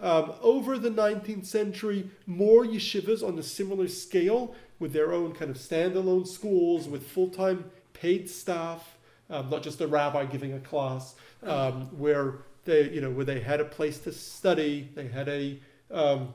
Um, 0.00 0.34
over 0.42 0.78
the 0.78 0.90
19th 0.90 1.46
century, 1.46 2.08
more 2.26 2.64
yeshivas 2.64 3.26
on 3.26 3.38
a 3.38 3.42
similar 3.42 3.88
scale 3.88 4.54
with 4.78 4.92
their 4.92 5.12
own 5.12 5.32
kind 5.32 5.50
of 5.50 5.56
standalone 5.56 6.26
schools 6.26 6.88
with 6.88 7.04
full 7.04 7.28
time 7.28 7.70
paid 7.94 8.30
staff, 8.30 8.96
um, 9.28 9.50
not 9.50 9.62
just 9.62 9.80
a 9.80 9.86
rabbi 9.86 10.24
giving 10.24 10.52
a 10.52 10.60
class, 10.60 11.16
um, 11.42 11.86
where 11.98 12.36
they, 12.64 12.88
you 12.90 13.00
know, 13.00 13.10
where 13.10 13.24
they 13.24 13.40
had 13.40 13.60
a 13.60 13.64
place 13.64 13.98
to 14.00 14.12
study, 14.12 14.88
they 14.94 15.08
had 15.08 15.28
a, 15.28 15.58
um, 15.90 16.32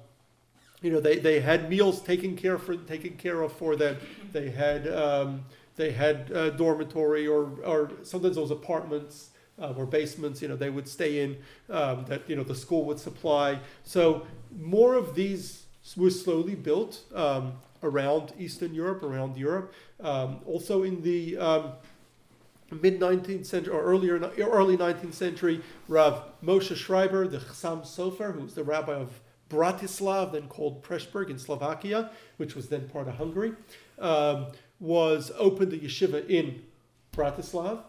you 0.81 0.91
know, 0.91 0.99
they, 0.99 1.17
they 1.19 1.39
had 1.39 1.69
meals 1.69 2.01
taken 2.01 2.35
care 2.35 2.57
for 2.57 2.75
taken 2.75 3.15
care 3.15 3.41
of 3.41 3.53
for 3.53 3.77
them. 3.77 3.97
They 4.33 4.49
had 4.49 4.87
um, 4.89 5.45
they 5.75 5.91
had 5.91 6.31
a 6.31 6.51
dormitory 6.51 7.27
or 7.27 7.51
or 7.65 7.91
sometimes 8.03 8.35
those 8.35 8.51
apartments 8.51 9.31
um, 9.59 9.75
or 9.77 9.85
basements. 9.85 10.41
You 10.41 10.47
know, 10.47 10.55
they 10.55 10.69
would 10.69 10.87
stay 10.87 11.21
in 11.21 11.37
um, 11.69 12.05
that 12.05 12.29
you 12.29 12.35
know 12.35 12.43
the 12.43 12.55
school 12.55 12.85
would 12.85 12.99
supply. 12.99 13.59
So 13.83 14.25
more 14.57 14.95
of 14.95 15.15
these 15.15 15.65
were 15.97 16.09
slowly 16.09 16.55
built 16.55 17.01
um, 17.13 17.53
around 17.81 18.33
Eastern 18.39 18.73
Europe, 18.73 19.03
around 19.03 19.37
Europe. 19.37 19.73
Um, 19.99 20.39
also 20.45 20.83
in 20.83 21.01
the 21.01 21.37
um, 21.37 21.73
mid 22.81 22.99
19th 22.99 23.45
century 23.45 23.73
or 23.73 23.81
earlier 23.81 24.17
early 24.39 24.77
19th 24.77 25.13
century, 25.13 25.61
Rav 25.87 26.23
Moshe 26.43 26.75
Schreiber, 26.75 27.27
the 27.27 27.39
Chassam 27.39 27.81
Sofer, 27.81 28.33
who 28.33 28.41
was 28.41 28.55
the 28.55 28.63
rabbi 28.63 28.93
of 28.93 29.19
Bratislav, 29.49 30.31
then 30.31 30.47
called 30.47 30.83
Pressburg 30.83 31.29
in 31.29 31.37
Slovakia, 31.37 32.09
which 32.37 32.55
was 32.55 32.69
then 32.69 32.89
part 32.89 33.07
of 33.07 33.15
Hungary, 33.15 33.53
um, 33.99 34.47
was 34.83 35.31
opened 35.37 35.71
a 35.71 35.77
yeshiva 35.77 36.29
in 36.29 36.61
Bratislav. 37.13 37.79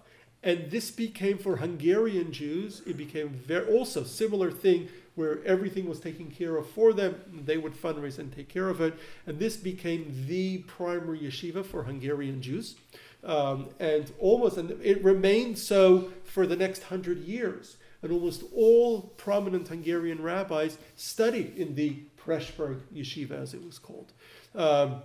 And 0.44 0.70
this 0.70 0.90
became 0.90 1.38
for 1.38 1.56
Hungarian 1.56 2.30
Jews, 2.30 2.82
it 2.86 2.96
became 2.96 3.30
very, 3.30 3.66
also 3.66 4.04
similar 4.04 4.50
thing 4.50 4.88
where 5.14 5.42
everything 5.44 5.88
was 5.88 6.00
taken 6.00 6.30
care 6.30 6.56
of 6.56 6.68
for 6.68 6.92
them. 6.92 7.42
They 7.44 7.56
would 7.56 7.74
fundraise 7.74 8.18
and 8.18 8.32
take 8.32 8.48
care 8.48 8.68
of 8.68 8.80
it. 8.80 8.94
And 9.26 9.38
this 9.38 9.56
became 9.56 10.26
the 10.26 10.58
primary 10.58 11.20
yeshiva 11.20 11.64
for 11.64 11.84
Hungarian 11.84 12.42
Jews. 12.42 12.76
Um, 13.24 13.70
and 13.80 14.12
almost, 14.18 14.56
and 14.58 14.70
it 14.82 15.02
remained 15.02 15.58
so 15.58 16.12
for 16.24 16.46
the 16.46 16.56
next 16.56 16.84
hundred 16.84 17.18
years. 17.20 17.76
And 18.02 18.12
almost 18.12 18.44
all 18.54 19.14
prominent 19.16 19.68
Hungarian 19.68 20.22
rabbis 20.22 20.76
studied 20.94 21.56
in 21.56 21.74
the 21.74 22.02
Pressburg 22.22 22.80
yeshiva, 22.94 23.32
as 23.32 23.54
it 23.54 23.64
was 23.64 23.78
called. 23.78 24.12
Um, 24.54 25.02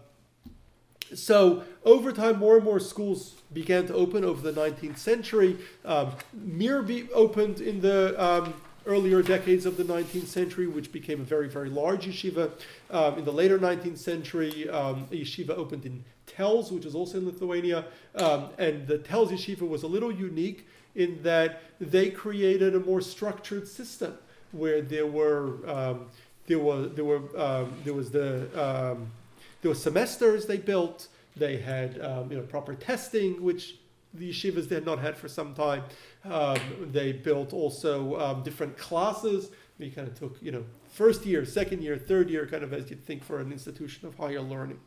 so 1.14 1.64
over 1.84 2.12
time, 2.12 2.40
more 2.40 2.56
and 2.56 2.66
more 2.66 2.80
schools 2.80 3.36
began 3.54 3.88
to 3.88 3.94
open 3.94 4.24
over 4.24 4.52
the 4.52 4.60
19th 4.60 4.98
century. 4.98 5.58
Um, 5.86 6.12
opened 7.14 7.62
in 7.62 7.82
the 7.82 8.22
um, 8.24 8.54
earlier 8.86 9.22
decades 9.22 9.66
of 9.66 9.78
the 9.78 9.84
19th 9.84 10.28
century, 10.28 10.68
which 10.68 10.92
became 10.92 11.22
a 11.22 11.24
very, 11.24 11.48
very 11.48 11.70
large 11.70 12.06
yeshiva. 12.08 12.52
Um, 12.90 13.20
in 13.20 13.26
the 13.26 13.34
later 13.34 13.58
19th 13.60 13.98
century, 13.98 14.70
um, 14.70 15.08
a 15.12 15.16
yeshiva 15.22 15.52
opened 15.52 15.86
in 15.86 16.04
Telz, 16.28 16.72
which 16.72 16.86
is 16.86 16.96
also 16.96 17.18
in 17.18 17.26
Lithuania. 17.26 17.86
Um, 18.16 18.50
and 18.58 18.88
the 18.88 19.00
Telz 19.00 19.30
yeshiva 19.30 19.68
was 19.68 19.84
a 19.84 19.88
little 19.88 20.12
unique 20.12 20.68
in 20.96 21.22
that 21.24 21.62
they 21.80 22.10
created 22.10 22.76
a 22.76 22.80
more 22.80 23.02
structured 23.02 23.68
system 23.68 24.18
where 24.52 24.82
there 24.82 25.06
were 25.06 25.58
um, 25.70 26.08
there 26.48 26.60
was 26.60 26.92
there 26.96 27.06
were 27.06 27.22
there 27.84 27.94
was 27.94 28.10
the 28.10 28.48
there 29.62 29.70
were 29.70 29.76
semesters 29.76 30.46
they 30.46 30.58
built. 30.58 31.08
They 31.36 31.58
had 31.58 32.02
um, 32.02 32.32
you 32.32 32.38
know 32.38 32.44
proper 32.44 32.76
testing, 32.76 33.42
which 33.42 33.76
the 34.14 34.32
yeshivas 34.32 34.68
they 34.68 34.76
had 34.76 34.86
not 34.86 35.00
had 35.00 35.18
for 35.18 35.28
some 35.28 35.54
time. 35.54 35.84
Um, 36.26 36.60
they 36.92 37.12
built 37.12 37.54
also 37.54 38.20
um, 38.20 38.44
different 38.44 38.78
classes. 38.78 39.52
We 39.78 39.90
kind 39.90 40.08
of 40.08 40.16
took 40.18 40.42
you 40.42 40.52
know 40.52 40.64
first 40.88 41.26
year, 41.26 41.46
second 41.46 41.82
year, 41.82 41.98
third 41.98 42.30
year, 42.30 42.46
kind 42.46 42.64
of 42.64 42.74
as 42.74 42.90
you'd 42.90 43.06
think 43.06 43.24
for 43.24 43.40
an 43.40 43.52
institution 43.52 44.08
of 44.08 44.16
higher 44.16 44.42
learning. 44.42 44.80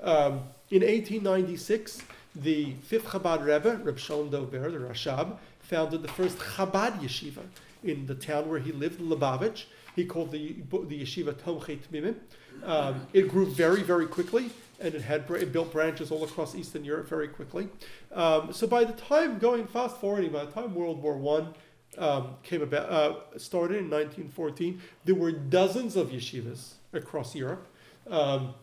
Um, 0.00 0.44
in 0.70 0.82
1896, 0.82 2.02
the 2.34 2.72
fifth 2.82 3.06
Chabad 3.06 3.44
Rebbe, 3.44 3.80
Reb 3.82 3.98
Shalom 3.98 4.30
DovBer, 4.30 4.72
the 4.72 4.78
Rashab, 4.78 5.38
founded 5.60 6.02
the 6.02 6.08
first 6.08 6.38
Chabad 6.38 7.00
yeshiva 7.00 7.42
in 7.82 8.06
the 8.06 8.14
town 8.14 8.48
where 8.48 8.58
he 8.58 8.72
lived, 8.72 9.00
Lubavitch. 9.00 9.64
He 9.94 10.04
called 10.04 10.32
the, 10.32 10.56
the 10.70 11.02
yeshiva 11.02 11.32
Tomchei 11.32 11.78
Tmimim. 11.78 12.16
Um, 12.64 13.06
it 13.12 13.28
grew 13.28 13.46
very, 13.46 13.82
very 13.82 14.06
quickly, 14.06 14.50
and 14.80 14.94
it 14.94 15.02
had 15.02 15.28
it 15.30 15.52
built 15.52 15.72
branches 15.72 16.10
all 16.10 16.24
across 16.24 16.54
Eastern 16.54 16.84
Europe 16.84 17.08
very 17.08 17.28
quickly. 17.28 17.68
Um, 18.12 18.52
so 18.52 18.66
by 18.66 18.84
the 18.84 18.92
time, 18.92 19.38
going 19.38 19.66
fast 19.66 19.98
forwarding, 20.00 20.32
by 20.32 20.44
the 20.44 20.52
time 20.52 20.74
World 20.74 21.02
War 21.02 21.16
One 21.16 21.54
um, 21.98 22.34
came 22.42 22.62
about, 22.62 22.90
uh, 22.90 23.38
started 23.38 23.78
in 23.78 23.90
1914, 23.90 24.80
there 25.04 25.14
were 25.14 25.32
dozens 25.32 25.96
of 25.96 26.10
yeshivas 26.10 26.72
across 26.92 27.34
Europe, 27.34 27.66
um, 28.08 28.54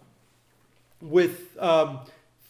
with 1.02 1.58
um, 1.60 2.00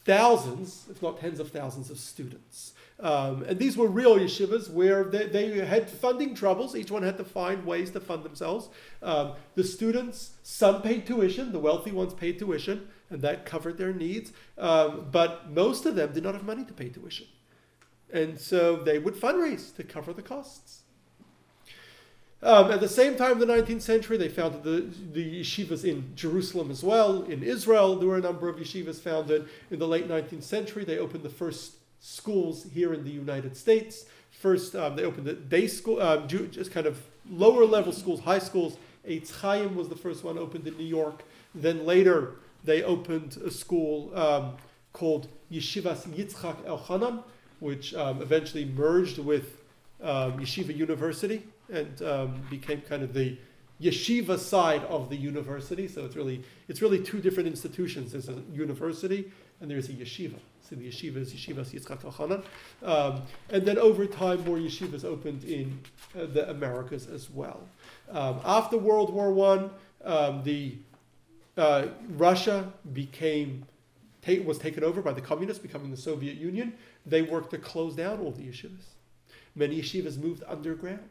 thousands, 0.06 0.86
if 0.92 1.02
not 1.02 1.20
tens 1.20 1.40
of 1.40 1.52
thousands, 1.52 1.90
of 1.90 1.98
students. 1.98 2.73
Um, 3.04 3.44
and 3.44 3.60
these 3.60 3.76
were 3.76 3.88
real 3.88 4.18
yeshivas 4.18 4.70
where 4.70 5.04
they, 5.04 5.28
they, 5.28 5.66
had 5.66 5.90
funding 5.90 6.34
troubles. 6.34 6.74
Each 6.74 6.90
one 6.90 7.04
had 7.04 7.18
to 7.18 7.26
find 7.26 7.66
ways 7.66 7.92
to 7.92 8.00
fund 8.00 8.24
themselves. 8.24 8.70
Um, 9.02 9.34
the 9.56 9.64
students, 9.66 10.32
some 10.42 10.82
paid 10.82 11.06
tuition, 11.06 11.52
the 11.52 11.60
wealthy 11.60 11.92
ones 11.92 12.14
paid 12.14 12.40
tuition, 12.40 12.88
and 13.10 13.22
that 13.22 13.46
covered 13.46 13.78
their 13.78 13.92
needs. 13.92 14.32
Um, 14.58 15.08
but 15.12 15.52
most 15.52 15.86
of 15.86 15.96
them 15.96 16.14
did 16.14 16.24
not 16.24 16.34
have 16.34 16.46
money 16.46 16.64
to 16.64 16.72
pay 16.72 16.88
tuition. 16.88 17.28
And 18.14 18.40
so 18.40 18.78
they 18.78 19.00
would 19.00 19.16
fundraise 19.16 19.76
to 19.76 19.84
cover 19.84 20.14
the 20.14 20.22
costs. 20.22 20.84
Um, 22.42 22.72
at 22.72 22.80
the 22.80 22.88
same 22.88 23.18
time, 23.18 23.34
in 23.34 23.40
the 23.40 23.46
19th 23.46 23.82
century, 23.82 24.16
they 24.16 24.30
founded 24.30 24.64
the, 24.64 24.90
the 25.12 25.42
yeshivas 25.42 25.84
in 25.84 26.16
Jerusalem 26.16 26.72
as 26.72 26.84
well. 26.84 27.24
In 27.24 27.44
Israel, 27.44 27.98
there 27.98 28.08
were 28.08 28.18
a 28.18 28.22
number 28.22 28.48
of 28.48 28.56
yeshivas 28.56 29.02
founded. 29.02 29.50
In 29.72 29.80
the 29.80 29.88
late 29.90 30.08
19th 30.08 30.44
century, 30.44 30.86
they 30.86 31.00
opened 31.00 31.24
the 31.24 31.30
first 31.30 31.74
schools 32.04 32.68
here 32.74 32.94
in 32.94 33.06
the 33.06 33.10
United 33.10 33.56
States. 33.56 34.06
First, 34.30 34.76
um, 34.76 34.98
they 34.98 35.06
opened 35.06 35.26
the 35.26 35.34
day 35.34 35.68
school, 35.68 36.02
um, 36.02 36.28
just 36.28 36.70
kind 36.72 36.86
of 36.86 37.02
lower 37.30 37.66
level 37.66 37.94
schools, 37.94 38.20
high 38.20 38.40
schools. 38.40 38.76
Eitz 39.08 39.32
Chaim 39.40 39.76
was 39.76 39.88
the 39.88 39.96
first 39.96 40.22
one 40.24 40.38
opened 40.38 40.68
in 40.68 40.78
New 40.78 40.84
York. 40.84 41.24
Then 41.56 41.86
later, 41.86 42.36
they 42.66 42.84
opened 42.84 43.38
a 43.38 43.50
school 43.50 44.12
um, 44.18 44.58
called 44.92 45.30
Yeshivas 45.50 46.06
Yitzchak 46.10 46.58
Elchanan, 46.66 47.24
which 47.62 47.94
um, 47.96 48.22
eventually 48.22 48.66
merged 48.66 49.18
with 49.18 49.62
um, 50.02 50.40
Yeshiva 50.40 50.76
University 50.76 51.44
and 51.72 52.50
became 52.50 52.82
kind 52.82 53.04
of 53.04 53.14
the 53.14 53.38
yeshiva 53.82 54.38
side 54.38 54.84
of 54.84 55.10
the 55.10 55.16
university. 55.16 55.88
So 55.88 56.04
it's 56.04 56.18
really 56.18 56.44
it's 56.68 56.82
really 56.82 57.02
two 57.02 57.22
different 57.22 57.48
institutions. 57.48 58.12
There's 58.12 58.28
a 58.28 58.42
university 58.52 59.32
and 59.62 59.72
there's 59.72 59.88
a 59.88 59.94
yeshiva. 59.94 60.40
So 60.68 60.76
the 60.76 60.88
yeshiva 60.88 61.18
is 61.18 61.34
Yeshivas 61.34 61.74
Yitzchak 61.74 62.04
Elchanan. 62.04 62.44
Um, 62.82 63.24
and 63.50 63.66
then 63.66 63.78
over 63.78 64.06
time, 64.06 64.46
more 64.46 64.58
yeshivas 64.58 65.04
opened 65.04 65.44
in 65.44 65.80
uh, 66.16 66.26
the 66.26 66.50
Americas 66.50 67.08
as 67.08 67.30
well. 67.30 67.68
Um, 68.10 68.40
after 68.46 68.78
World 68.78 69.14
War 69.14 69.32
One, 69.34 69.72
um, 70.06 70.44
the 70.44 70.78
uh, 71.58 71.88
Russia 72.10 72.72
became 72.94 73.66
was 74.46 74.58
taken 74.58 74.86
over 74.86 75.02
by 75.02 75.12
the 75.12 75.20
communists, 75.20 75.62
becoming 75.62 75.92
the 75.92 75.98
Soviet 75.98 76.38
Union. 76.38 76.74
They 77.06 77.22
worked 77.22 77.52
to 77.52 77.58
close 77.58 77.94
down 77.94 78.22
all 78.22 78.32
the 78.32 78.44
yeshivas. 78.44 78.86
Many 79.54 79.82
yeshivas 79.82 80.18
moved 80.18 80.44
underground, 80.48 81.10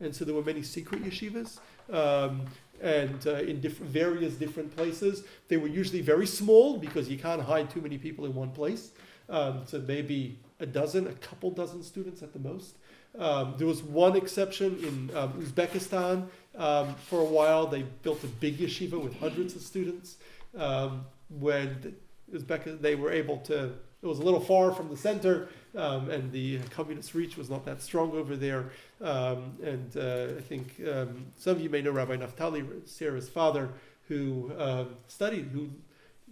and 0.00 0.14
so 0.14 0.24
there 0.24 0.34
were 0.34 0.44
many 0.44 0.62
secret 0.62 1.02
yeshivas. 1.02 1.58
Um, 1.92 2.42
and 2.82 3.26
uh, 3.26 3.34
in 3.34 3.60
different, 3.60 3.90
various 3.92 4.34
different 4.34 4.74
places. 4.76 5.24
They 5.48 5.56
were 5.56 5.68
usually 5.68 6.00
very 6.00 6.26
small 6.26 6.78
because 6.78 7.08
you 7.08 7.18
can't 7.18 7.42
hide 7.42 7.70
too 7.70 7.80
many 7.80 7.98
people 7.98 8.26
in 8.26 8.34
one 8.34 8.50
place. 8.50 8.92
Um, 9.28 9.62
so 9.66 9.80
maybe 9.86 10.38
a 10.60 10.66
dozen, 10.66 11.06
a 11.06 11.12
couple 11.14 11.50
dozen 11.50 11.82
students 11.82 12.22
at 12.22 12.32
the 12.32 12.38
most. 12.38 12.76
Um, 13.18 13.54
there 13.58 13.66
was 13.66 13.82
one 13.82 14.16
exception 14.16 14.78
in 14.82 15.16
um, 15.16 15.32
Uzbekistan. 15.34 16.28
Um, 16.56 16.94
for 16.94 17.20
a 17.20 17.24
while, 17.24 17.66
they 17.66 17.82
built 18.02 18.22
a 18.24 18.26
big 18.26 18.58
yeshiva 18.58 19.02
with 19.02 19.18
hundreds 19.18 19.54
of 19.54 19.62
students. 19.62 20.16
Um, 20.56 21.04
when 21.28 21.94
Uzbek, 22.32 22.80
they 22.80 22.94
were 22.94 23.10
able 23.10 23.38
to, 23.38 23.72
it 24.02 24.06
was 24.06 24.18
a 24.18 24.22
little 24.22 24.40
far 24.40 24.72
from 24.72 24.88
the 24.88 24.96
center, 24.96 25.48
um, 25.76 26.10
and 26.10 26.32
the 26.32 26.58
communist 26.70 27.14
reach 27.14 27.36
was 27.36 27.50
not 27.50 27.64
that 27.64 27.82
strong 27.82 28.12
over 28.12 28.36
there. 28.36 28.70
Um, 29.00 29.56
and 29.62 29.96
uh, 29.96 30.38
I 30.38 30.40
think 30.40 30.80
um, 30.92 31.26
some 31.36 31.56
of 31.56 31.60
you 31.60 31.70
may 31.70 31.82
know 31.82 31.90
Rabbi 31.90 32.16
Naftali, 32.16 32.66
Sarah's 32.86 33.28
father, 33.28 33.70
who 34.08 34.52
um, 34.58 34.96
studied, 35.06 35.46
who 35.52 35.68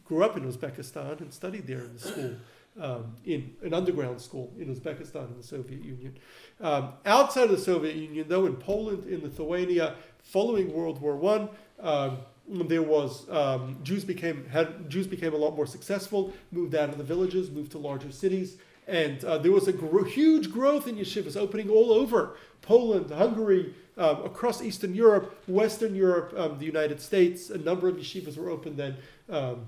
grew 0.05 0.25
up 0.25 0.37
in 0.37 0.45
Uzbekistan 0.51 1.21
and 1.21 1.33
studied 1.33 1.67
there 1.67 1.81
in 1.81 1.93
the 1.95 1.99
school, 1.99 2.35
um, 2.81 3.17
in 3.25 3.55
an 3.63 3.75
underground 3.75 4.21
school 4.21 4.53
in 4.59 4.75
Uzbekistan 4.75 5.29
in 5.31 5.37
the 5.37 5.43
Soviet 5.43 5.85
Union. 5.85 6.17
Um, 6.61 6.93
outside 7.05 7.45
of 7.45 7.51
the 7.51 7.59
Soviet 7.59 7.97
Union, 7.97 8.27
though, 8.29 8.47
in 8.47 8.57
Poland, 8.57 9.05
in 9.05 9.23
Lithuania, 9.23 9.95
following 10.23 10.73
World 10.73 11.01
War 11.01 11.17
One, 11.17 11.49
um, 11.81 12.19
there 12.49 12.83
was 12.83 13.29
um, 13.29 13.79
Jews 13.83 14.05
became 14.05 14.47
had 14.47 14.89
Jews 14.89 15.07
became 15.07 15.35
a 15.35 15.37
lot 15.37 15.57
more 15.57 15.67
successful, 15.67 16.33
moved 16.53 16.75
out 16.75 16.89
of 16.89 16.99
the 16.99 17.05
villages, 17.05 17.51
moved 17.51 17.73
to 17.73 17.79
larger 17.79 18.13
cities, 18.13 18.57
and 18.87 19.25
uh, 19.25 19.39
there 19.39 19.53
was 19.53 19.67
a 19.69 19.73
huge 20.05 20.53
growth 20.53 20.87
in 20.87 20.97
yeshivas 20.97 21.37
opening 21.37 21.69
all 21.69 21.93
over 21.93 22.37
Poland, 22.63 23.11
Hungary, 23.11 23.75
um, 23.97 24.25
across 24.25 24.63
Eastern 24.63 24.95
Europe, 24.95 25.43
Western 25.49 25.95
Europe, 25.95 26.33
um, 26.37 26.59
the 26.59 26.67
United 26.67 27.01
States. 27.01 27.51
A 27.51 27.59
number 27.59 27.89
of 27.89 27.97
yeshivas 27.97 28.37
were 28.37 28.51
opened 28.51 28.77
then, 28.77 28.97
um, 29.29 29.67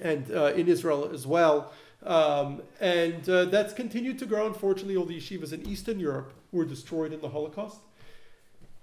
and 0.00 0.30
uh, 0.30 0.52
in 0.54 0.68
Israel 0.68 1.10
as 1.12 1.26
well. 1.26 1.72
Um, 2.04 2.62
and 2.80 3.28
uh, 3.28 3.46
that's 3.46 3.74
continued 3.74 4.18
to 4.20 4.26
grow. 4.26 4.46
Unfortunately, 4.46 4.96
all 4.96 5.04
the 5.04 5.18
yeshivas 5.18 5.52
in 5.52 5.68
Eastern 5.68 5.98
Europe 5.98 6.32
were 6.52 6.64
destroyed 6.64 7.12
in 7.12 7.20
the 7.20 7.28
Holocaust. 7.28 7.80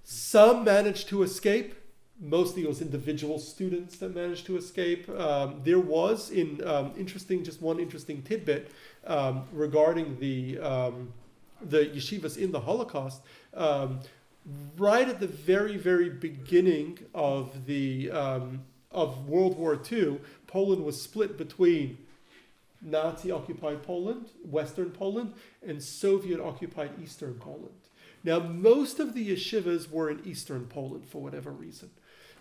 Some 0.03 0.63
managed 0.63 1.07
to 1.09 1.24
escape. 1.24 1.74
Mostly 2.20 2.63
it 2.63 2.68
was 2.68 2.82
individual 2.82 3.39
students 3.39 3.97
that 3.97 4.16
managed 4.16 4.45
to 4.45 4.57
escape. 4.57 5.09
Um, 5.09 5.61
there 5.63 5.80
was, 5.80 6.30
in 6.30 6.66
um, 6.66 6.93
interesting, 6.97 7.43
just 7.43 7.61
one 7.61 7.80
interesting 7.80 8.22
tidbit 8.22 8.72
um, 9.05 9.43
regarding 9.51 10.18
the 10.20 10.59
um, 10.59 11.13
the 11.61 11.86
yeshivas 11.86 12.38
in 12.38 12.51
the 12.51 12.59
Holocaust. 12.59 13.22
Um, 13.53 13.99
right 14.78 15.07
at 15.07 15.20
the 15.20 15.28
very, 15.28 15.78
very 15.78 16.09
beginning 16.09 16.99
of 17.13 17.66
the 17.66 18.11
um, 18.11 18.61
of 18.91 19.28
World 19.28 19.57
War 19.57 19.80
II, 19.91 20.20
Poland 20.47 20.86
was 20.86 21.01
split 21.01 21.38
between 21.38 21.97
Nazi 22.82 23.32
occupied 23.32 23.84
Poland, 23.84 24.28
Western 24.43 24.91
Poland, 24.91 25.34
and 25.66 25.82
Soviet 25.82 26.39
occupied 26.39 26.91
Eastern 27.03 27.36
Poland. 27.36 27.74
Now, 28.24 28.39
most 28.39 28.99
of 28.99 29.13
the 29.13 29.32
yeshivas 29.32 29.89
were 29.89 30.09
in 30.09 30.22
Eastern 30.26 30.66
Poland 30.66 31.05
for 31.07 31.22
whatever 31.22 31.51
reason, 31.51 31.89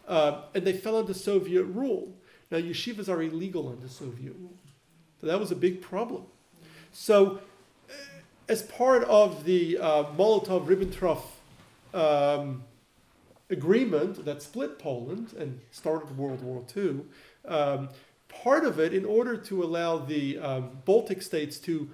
uh, 0.09 0.43
and 0.55 0.67
they 0.67 0.73
fell 0.73 0.97
under 0.97 1.15
Soviet 1.15 1.65
rule. 1.65 2.15
Now, 2.51 2.59
yeshivas 2.59 3.09
are 3.09 3.23
illegal 3.23 3.69
under 3.69 3.89
Soviet 3.89 4.35
rule, 4.39 4.57
so 5.21 5.27
that 5.27 5.41
was 5.41 5.51
a 5.51 5.57
big 5.57 5.81
problem. 5.81 6.25
So, 6.93 7.41
uh, 7.89 7.93
as 8.49 8.63
part 8.63 9.05
of 9.05 9.45
the 9.45 9.79
uh, 9.79 10.05
Molotov-Ribbentrop 10.17 11.23
um, 11.95 12.65
agreement 13.51 14.25
that 14.25 14.43
split 14.43 14.79
Poland 14.79 15.33
and 15.39 15.61
started 15.71 16.17
World 16.17 16.43
War 16.43 16.63
II, 16.77 17.01
um, 17.47 17.89
part 18.29 18.65
of 18.65 18.79
it, 18.79 18.93
in 18.93 19.05
order 19.05 19.37
to 19.37 19.63
allow 19.63 19.99
the 19.99 20.39
um, 20.39 20.79
Baltic 20.85 21.23
states 21.23 21.59
to 21.61 21.89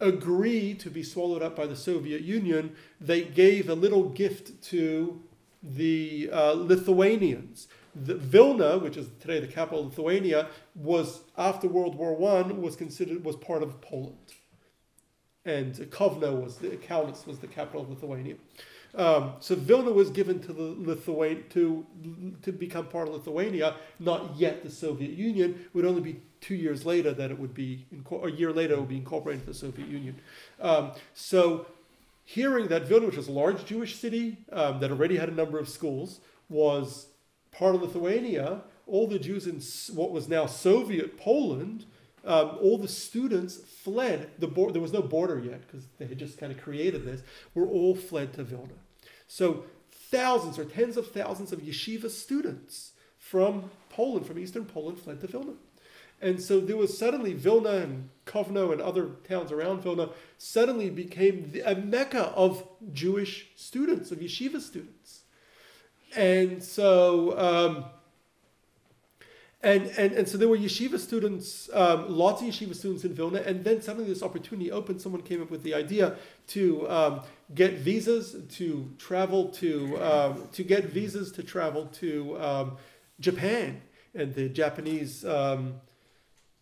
agree 0.00 0.74
to 0.74 0.90
be 0.90 1.02
swallowed 1.02 1.42
up 1.42 1.56
by 1.56 1.66
the 1.66 1.76
Soviet 1.76 2.22
Union, 2.22 2.74
they 3.00 3.22
gave 3.22 3.68
a 3.68 3.74
little 3.74 4.08
gift 4.10 4.62
to 4.62 5.20
the 5.62 6.30
uh, 6.32 6.52
Lithuanians. 6.52 7.68
The 7.94 8.14
Vilna, 8.14 8.78
which 8.78 8.96
is 8.96 9.08
today 9.18 9.40
the 9.40 9.48
capital 9.48 9.80
of 9.80 9.86
Lithuania, 9.86 10.48
was 10.74 11.22
after 11.36 11.66
World 11.66 11.96
War 11.96 12.14
One 12.14 12.62
was 12.62 12.76
considered 12.76 13.24
was 13.24 13.36
part 13.36 13.62
of 13.62 13.80
Poland, 13.80 14.34
and 15.44 15.74
Kovno 15.74 16.40
was 16.40 16.58
the 16.58 16.68
Kaunas 16.76 17.26
was 17.26 17.38
the 17.40 17.48
capital 17.48 17.82
of 17.82 17.90
Lithuania. 17.90 18.36
Um, 18.94 19.34
so 19.40 19.54
Vilna 19.54 19.90
was 19.90 20.10
given 20.10 20.40
to 20.40 20.52
the 20.52 20.74
Lithuania 20.78 21.42
to 21.50 21.86
to 22.42 22.52
become 22.52 22.86
part 22.86 23.08
of 23.08 23.14
Lithuania, 23.14 23.76
not 23.98 24.36
yet 24.36 24.62
the 24.62 24.70
Soviet 24.70 25.12
Union. 25.12 25.50
It 25.66 25.74
would 25.74 25.84
only 25.84 26.00
be 26.00 26.20
two 26.40 26.54
years 26.54 26.86
later 26.86 27.12
that 27.12 27.30
it 27.30 27.38
would 27.38 27.54
be 27.54 27.86
a 28.22 28.30
year 28.30 28.52
later 28.52 28.74
it 28.74 28.80
would 28.80 28.88
be 28.88 28.96
incorporated 28.96 29.40
into 29.40 29.52
the 29.52 29.58
Soviet 29.58 29.88
Union. 29.88 30.20
Um, 30.60 30.92
so 31.14 31.66
hearing 32.28 32.68
that 32.68 32.86
Vilna, 32.86 33.06
which 33.06 33.16
was 33.16 33.28
a 33.28 33.32
large 33.32 33.64
Jewish 33.64 33.96
city 33.96 34.36
um, 34.52 34.80
that 34.80 34.90
already 34.90 35.16
had 35.16 35.30
a 35.30 35.34
number 35.34 35.58
of 35.58 35.66
schools, 35.66 36.20
was 36.50 37.06
part 37.52 37.74
of 37.74 37.80
Lithuania, 37.80 38.60
all 38.86 39.06
the 39.06 39.18
Jews 39.18 39.46
in 39.46 39.62
what 39.96 40.10
was 40.10 40.28
now 40.28 40.44
Soviet 40.44 41.16
Poland, 41.16 41.86
um, 42.26 42.58
all 42.60 42.76
the 42.76 42.86
students 42.86 43.56
fled. 43.56 44.28
The 44.38 44.46
bor- 44.46 44.72
there 44.72 44.82
was 44.82 44.92
no 44.92 45.00
border 45.00 45.38
yet 45.38 45.66
because 45.66 45.86
they 45.98 46.04
had 46.04 46.18
just 46.18 46.36
kind 46.36 46.52
of 46.52 46.60
created 46.60 47.06
this. 47.06 47.22
Were 47.54 47.66
all 47.66 47.94
fled 47.94 48.34
to 48.34 48.44
Vilna. 48.44 48.74
So 49.26 49.64
thousands 49.90 50.58
or 50.58 50.66
tens 50.66 50.98
of 50.98 51.10
thousands 51.10 51.50
of 51.50 51.60
yeshiva 51.60 52.10
students 52.10 52.92
from 53.16 53.70
Poland, 53.88 54.26
from 54.26 54.38
Eastern 54.38 54.66
Poland, 54.66 54.98
fled 54.98 55.22
to 55.22 55.28
Vilna. 55.28 55.54
And 56.20 56.42
so 56.42 56.60
there 56.60 56.76
was 56.76 56.96
suddenly 56.96 57.32
Vilna 57.32 57.70
and 57.70 58.10
Kovno 58.26 58.72
and 58.72 58.80
other 58.80 59.10
towns 59.28 59.52
around 59.52 59.82
Vilna 59.82 60.10
suddenly 60.36 60.90
became 60.90 61.50
the, 61.52 61.60
a 61.60 61.76
mecca 61.76 62.26
of 62.34 62.66
Jewish 62.92 63.48
students, 63.54 64.10
of 64.10 64.18
yeshiva 64.18 64.60
students. 64.60 65.22
And 66.16 66.62
so, 66.62 67.38
um, 67.38 67.84
and, 69.62 69.86
and, 69.96 70.12
and 70.12 70.28
so 70.28 70.38
there 70.38 70.48
were 70.48 70.58
yeshiva 70.58 70.98
students, 70.98 71.70
um, 71.72 72.08
lots 72.08 72.42
of 72.42 72.48
yeshiva 72.48 72.74
students 72.74 73.04
in 73.04 73.14
Vilna, 73.14 73.40
and 73.40 73.64
then 73.64 73.80
suddenly 73.80 74.08
this 74.08 74.22
opportunity 74.22 74.72
opened. 74.72 75.00
Someone 75.00 75.22
came 75.22 75.40
up 75.40 75.50
with 75.50 75.62
the 75.62 75.74
idea 75.74 76.16
to 76.48 76.88
um, 76.90 77.22
get 77.54 77.74
visas 77.74 78.36
to 78.56 78.92
travel 78.98 79.50
to, 79.50 80.00
um, 80.02 80.48
to 80.52 80.64
get 80.64 80.86
visas 80.86 81.30
to 81.32 81.42
travel 81.42 81.86
to 81.86 82.40
um, 82.40 82.76
Japan. 83.20 83.82
And 84.14 84.34
the 84.34 84.48
Japanese, 84.48 85.24
um, 85.24 85.74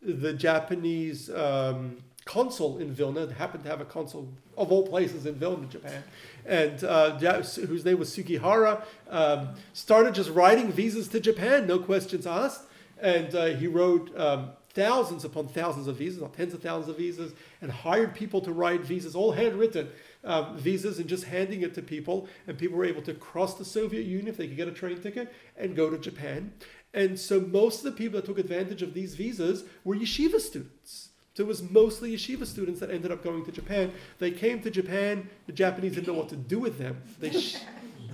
the 0.07 0.32
Japanese 0.32 1.30
um, 1.30 1.98
consul 2.24 2.78
in 2.78 2.92
Vilna 2.92 3.32
happened 3.32 3.64
to 3.64 3.70
have 3.70 3.80
a 3.80 3.84
consul 3.84 4.28
of 4.57 4.72
all 4.72 4.86
places 4.86 5.26
in 5.26 5.34
Vilna, 5.34 5.66
Japan, 5.66 6.02
and 6.44 6.82
uh, 6.84 7.18
whose 7.18 7.84
name 7.84 7.98
was 7.98 8.12
Sugihara, 8.12 8.84
um, 9.11 9.50
started 9.72 10.14
just 10.14 10.30
writing 10.30 10.72
visas 10.72 11.09
to 11.09 11.20
Japan, 11.20 11.66
no 11.66 11.78
questions 11.78 12.26
asked, 12.26 12.62
and 13.00 13.34
uh, 13.34 13.46
he 13.46 13.66
wrote 13.66 14.16
um, 14.18 14.50
thousands 14.70 15.24
upon 15.24 15.48
thousands 15.48 15.86
of 15.86 15.96
visas, 15.96 16.22
or 16.22 16.28
tens 16.28 16.54
of 16.54 16.62
thousands 16.62 16.88
of 16.88 16.96
visas, 16.96 17.32
and 17.61 17.70
hired 17.70 18.14
people 18.14 18.40
to 18.40 18.52
write 18.52 18.82
visas, 18.82 19.14
all 19.14 19.32
handwritten 19.32 19.88
um, 20.24 20.57
visas, 20.57 20.98
and 20.98 21.09
just 21.09 21.24
handing 21.24 21.62
it 21.62 21.74
to 21.74 21.82
people, 21.82 22.28
and 22.46 22.59
people 22.59 22.76
were 22.76 22.84
able 22.84 23.02
to 23.02 23.14
cross 23.14 23.54
the 23.54 23.64
Soviet 23.64 24.04
Union 24.04 24.28
if 24.28 24.36
they 24.36 24.46
could 24.46 24.57
get 24.57 24.68
a 24.68 24.72
train 24.72 25.00
ticket 25.00 25.32
and 25.57 25.76
go 25.76 25.90
to 25.90 25.98
Japan. 25.98 26.52
And 26.95 27.18
so 27.18 27.41
most 27.41 27.84
of 27.84 27.84
the 27.84 27.93
people 27.93 28.20
that 28.20 28.26
took 28.26 28.39
advantage 28.39 28.82
of 28.82 28.95
these 28.95 29.14
visas 29.14 29.64
were 29.84 29.95
yeshiva 29.95 30.41
students. 30.41 31.11
So 31.34 31.43
it 31.43 31.47
was 31.47 31.62
mostly 31.70 32.16
yeshiva 32.16 32.47
students 32.47 32.80
that 32.80 32.91
ended 32.91 33.12
up 33.12 33.22
going 33.22 33.45
to 33.45 33.53
Japan. 33.53 33.93
They 34.18 34.30
came 34.30 34.62
to 34.62 34.70
Japan. 34.70 35.28
The 35.47 35.53
Japanese 35.53 35.95
didn't 35.95 36.07
know 36.07 36.14
what 36.14 36.30
to 36.30 36.37
do 36.37 36.59
with 36.59 36.78
them. 36.78 37.03
They 37.20 37.30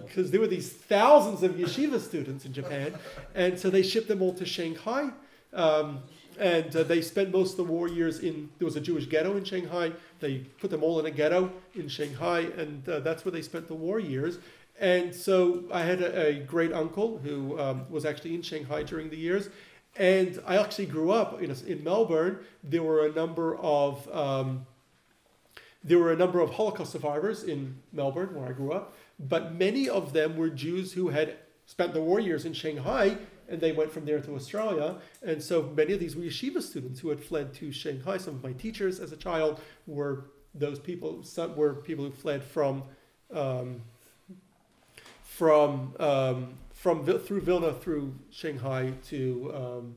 because 0.04 0.30
there 0.32 0.40
were 0.40 0.48
these 0.48 0.72
thousands 0.72 1.44
of 1.44 1.52
yeshiva 1.52 2.00
students 2.00 2.44
in 2.44 2.52
Japan, 2.52 2.94
and 3.36 3.56
so 3.56 3.70
they 3.70 3.84
shipped 3.84 4.08
them 4.08 4.22
all 4.22 4.34
to 4.34 4.44
Shanghai. 4.44 5.10
Um, 5.52 6.00
and 6.38 6.74
uh, 6.74 6.82
they 6.82 7.02
spent 7.02 7.30
most 7.30 7.52
of 7.52 7.56
the 7.58 7.64
war 7.64 7.88
years 7.88 8.20
in. 8.20 8.50
There 8.58 8.66
was 8.66 8.74
a 8.74 8.80
Jewish 8.80 9.06
ghetto 9.06 9.36
in 9.36 9.44
Shanghai. 9.44 9.92
They 10.18 10.38
put 10.60 10.70
them 10.70 10.82
all 10.82 10.98
in 10.98 11.06
a 11.06 11.10
ghetto 11.10 11.52
in 11.74 11.88
Shanghai, 11.88 12.40
and 12.56 12.88
uh, 12.88 13.00
that's 13.00 13.24
where 13.24 13.32
they 13.32 13.42
spent 13.42 13.68
the 13.68 13.74
war 13.74 14.00
years. 14.00 14.38
And 14.82 15.14
so 15.14 15.62
I 15.72 15.82
had 15.82 16.02
a, 16.02 16.26
a 16.26 16.34
great 16.40 16.72
uncle 16.72 17.18
who 17.18 17.58
um, 17.58 17.86
was 17.88 18.04
actually 18.04 18.34
in 18.34 18.42
Shanghai 18.42 18.82
during 18.82 19.10
the 19.10 19.16
years. 19.16 19.48
And 19.96 20.42
I 20.44 20.56
actually 20.56 20.86
grew 20.86 21.12
up 21.12 21.40
in, 21.40 21.54
in 21.68 21.84
Melbourne. 21.84 22.40
There 22.64 22.82
were 22.82 23.06
a 23.06 23.12
number 23.12 23.56
of 23.56 24.12
um, 24.12 24.66
there 25.84 25.98
were 25.98 26.12
a 26.12 26.16
number 26.16 26.40
of 26.40 26.50
Holocaust 26.50 26.92
survivors 26.92 27.42
in 27.42 27.76
Melbourne, 27.92 28.34
where 28.34 28.48
I 28.48 28.52
grew 28.52 28.72
up. 28.72 28.94
But 29.18 29.54
many 29.54 29.88
of 29.88 30.12
them 30.12 30.36
were 30.36 30.48
Jews 30.48 30.92
who 30.92 31.08
had 31.08 31.36
spent 31.66 31.92
the 31.92 32.00
war 32.00 32.20
years 32.20 32.44
in 32.44 32.52
Shanghai, 32.52 33.16
and 33.48 33.60
they 33.60 33.72
went 33.72 33.92
from 33.92 34.04
there 34.04 34.20
to 34.20 34.34
Australia. 34.34 34.96
And 35.22 35.42
so 35.42 35.72
many 35.76 35.92
of 35.92 36.00
these 36.00 36.14
were 36.14 36.22
yeshiva 36.22 36.62
students 36.62 37.00
who 37.00 37.08
had 37.08 37.22
fled 37.22 37.52
to 37.54 37.72
Shanghai. 37.72 38.16
Some 38.16 38.36
of 38.36 38.42
my 38.42 38.52
teachers 38.52 39.00
as 39.00 39.12
a 39.12 39.16
child 39.16 39.60
were 39.86 40.30
those 40.54 40.78
people. 40.78 41.22
Some 41.22 41.56
were 41.56 41.74
people 41.74 42.04
who 42.04 42.12
fled 42.12 42.44
from 42.44 42.84
um, 43.32 43.82
from 45.42 45.92
um, 45.98 46.54
from 46.72 47.04
through 47.04 47.40
Vilna 47.40 47.72
through 47.72 48.14
Shanghai 48.30 48.92
to 49.08 49.52
um, 49.52 49.94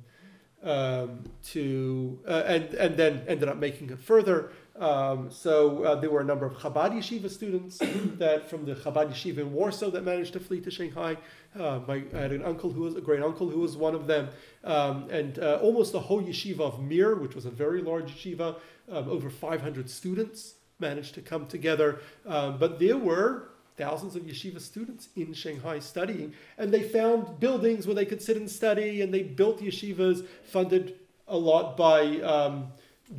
um, 0.67 1.23
to 1.51 2.17
uh, 2.27 2.41
and 2.47 2.73
and 2.73 2.97
then 2.97 3.23
ended 3.27 3.47
up 3.47 3.57
making 3.57 3.91
it 3.91 3.99
further 3.99 4.49
Um, 4.77 5.31
so 5.31 5.83
uh, 5.83 5.95
there 6.01 6.09
were 6.09 6.21
a 6.21 6.29
number 6.31 6.47
of 6.47 6.53
Chabad 6.57 6.91
yeshiva 6.97 7.29
students 7.29 7.77
that 8.23 8.49
from 8.49 8.65
the 8.65 8.73
Chabad 8.73 9.07
yeshiva 9.11 9.37
in 9.37 9.53
Warsaw 9.53 9.91
that 9.91 10.03
managed 10.03 10.33
to 10.33 10.39
flee 10.39 10.61
to 10.61 10.71
Shanghai. 10.71 11.15
Uh, 11.57 11.79
my, 11.87 11.97
I 12.13 12.17
had 12.25 12.33
an 12.33 12.43
uncle 12.43 12.71
who 12.71 12.81
was 12.81 12.95
a 12.95 13.01
great 13.01 13.21
uncle 13.21 13.47
who 13.47 13.59
was 13.59 13.77
one 13.77 13.95
of 13.95 14.07
them, 14.07 14.29
um, 14.63 15.07
and 15.09 15.39
uh, 15.39 15.59
almost 15.61 15.91
the 15.93 16.03
whole 16.07 16.21
yeshiva 16.21 16.61
of 16.61 16.81
Mir, 16.81 17.15
which 17.15 17.35
was 17.35 17.45
a 17.45 17.51
very 17.63 17.81
large 17.81 18.09
yeshiva, 18.15 18.57
um, 18.91 19.07
over 19.07 19.29
500 19.29 19.89
students 19.89 20.55
managed 20.79 21.13
to 21.13 21.21
come 21.21 21.45
together. 21.45 22.01
Um, 22.25 22.57
but 22.57 22.79
there 22.79 22.97
were 22.97 23.54
thousands 23.77 24.15
of 24.15 24.23
yeshiva 24.23 24.59
students 24.59 25.09
in 25.15 25.33
Shanghai 25.33 25.79
studying, 25.79 26.33
and 26.57 26.73
they 26.73 26.83
found 26.83 27.39
buildings 27.39 27.85
where 27.85 27.95
they 27.95 28.05
could 28.05 28.21
sit 28.21 28.37
and 28.37 28.49
study, 28.49 29.01
and 29.01 29.13
they 29.13 29.23
built 29.23 29.61
yeshivas 29.61 30.25
funded 30.43 30.95
a 31.27 31.37
lot 31.37 31.75
by 31.75 32.19
um, 32.21 32.67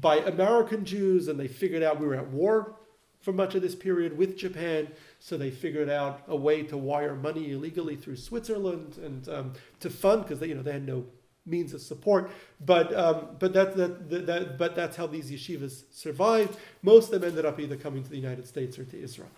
by 0.01 0.17
American 0.19 0.85
Jews, 0.85 1.29
and 1.29 1.39
they 1.39 1.49
figured 1.49 1.83
out 1.83 2.01
we 2.01 2.07
were 2.07 2.15
at 2.15 2.29
war 2.29 2.77
for 3.21 3.33
much 3.33 3.55
of 3.55 3.63
this 3.63 3.75
period 3.75 4.17
with 4.17 4.37
Japan, 4.37 4.89
so 5.19 5.37
they 5.37 5.51
figured 5.51 5.89
out 5.89 6.23
a 6.29 6.37
way 6.37 6.63
to 6.63 6.77
wire 6.77 7.15
money 7.15 7.53
illegally 7.53 7.97
through 7.97 8.17
Switzerland 8.17 8.99
and 8.99 9.29
um, 9.29 9.53
to 9.81 9.91
fund 9.91 10.23
because 10.23 10.39
they 10.39 10.49
you 10.49 10.55
know 10.55 10.63
they 10.63 10.73
had 10.73 10.87
no 10.87 11.05
means 11.45 11.73
of 11.73 11.81
support. 11.81 12.31
But 12.65 12.95
um, 12.95 13.29
but 13.39 13.53
that, 13.53 13.77
that, 13.77 14.11
that, 14.11 14.27
that 14.27 14.59
but 14.59 14.75
that's 14.75 14.97
how 14.97 15.07
these 15.07 15.31
yeshivas 15.31 15.85
survived. 15.93 16.57
Most 16.83 17.13
of 17.13 17.21
them 17.21 17.31
ended 17.31 17.45
up 17.45 17.59
either 17.61 17.77
coming 17.77 18.03
to 18.03 18.11
the 18.11 18.17
United 18.17 18.47
States 18.47 18.79
or 18.79 18.85
to 18.85 19.01
Israel. 19.01 19.31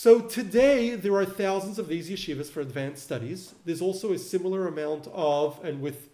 So 0.00 0.20
today 0.20 0.94
there 0.94 1.16
are 1.16 1.24
thousands 1.24 1.76
of 1.80 1.88
these 1.88 2.08
yeshivas 2.08 2.48
for 2.48 2.60
advanced 2.60 3.02
studies. 3.02 3.56
There's 3.64 3.82
also 3.82 4.12
a 4.12 4.18
similar 4.18 4.68
amount 4.68 5.08
of, 5.12 5.58
and 5.64 5.80
with, 5.80 6.10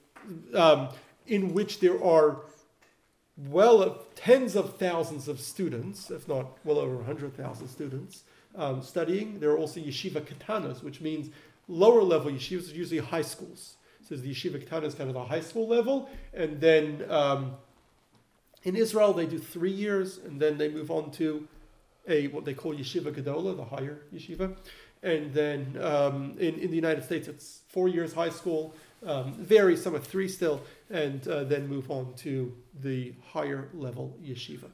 um, 0.54 0.88
in 1.26 1.52
which 1.52 1.80
there 1.80 2.02
are 2.02 2.38
well 3.36 4.06
tens 4.16 4.56
of 4.56 4.78
thousands 4.78 5.28
of 5.28 5.38
students, 5.38 6.10
if 6.10 6.26
not 6.26 6.56
well 6.64 6.78
over 6.78 6.96
100,000 6.96 7.68
students 7.68 8.22
um, 8.54 8.80
studying. 8.80 9.38
There 9.38 9.50
are 9.50 9.58
also 9.58 9.80
yeshiva 9.80 10.22
katanas, 10.22 10.82
which 10.82 11.02
means 11.02 11.28
lower 11.68 12.02
level 12.02 12.30
yeshivas, 12.32 12.72
usually 12.72 13.00
high 13.00 13.20
schools. 13.20 13.74
So 14.08 14.16
the 14.16 14.32
yeshiva 14.32 14.64
katana 14.64 14.86
is 14.86 14.94
kind 14.94 15.10
of 15.10 15.14
the 15.14 15.24
high 15.26 15.42
school 15.42 15.68
level, 15.68 16.08
and 16.32 16.58
then 16.58 17.04
um, 17.10 17.52
in 18.62 18.76
Israel 18.76 19.12
they 19.12 19.26
do 19.26 19.38
three 19.38 19.72
years, 19.72 20.16
and 20.16 20.40
then 20.40 20.56
they 20.56 20.70
move 20.70 20.90
on 20.90 21.10
to 21.10 21.46
a 22.08 22.28
what 22.28 22.44
they 22.44 22.54
call 22.54 22.74
yeshiva 22.74 23.12
gadola, 23.12 23.56
the 23.56 23.64
higher 23.64 24.02
yeshiva, 24.14 24.54
and 25.02 25.32
then 25.32 25.78
um, 25.80 26.36
in 26.38 26.54
in 26.56 26.70
the 26.70 26.76
United 26.76 27.04
States 27.04 27.28
it's 27.28 27.62
four 27.68 27.88
years 27.88 28.12
high 28.12 28.30
school, 28.30 28.74
um, 29.06 29.34
varies 29.34 29.82
some 29.82 29.94
are 29.94 30.00
three 30.00 30.28
still, 30.28 30.62
and 30.90 31.26
uh, 31.28 31.44
then 31.44 31.66
move 31.68 31.90
on 31.90 32.14
to 32.14 32.52
the 32.82 33.12
higher 33.32 33.68
level 33.74 34.16
yeshiva. 34.22 34.70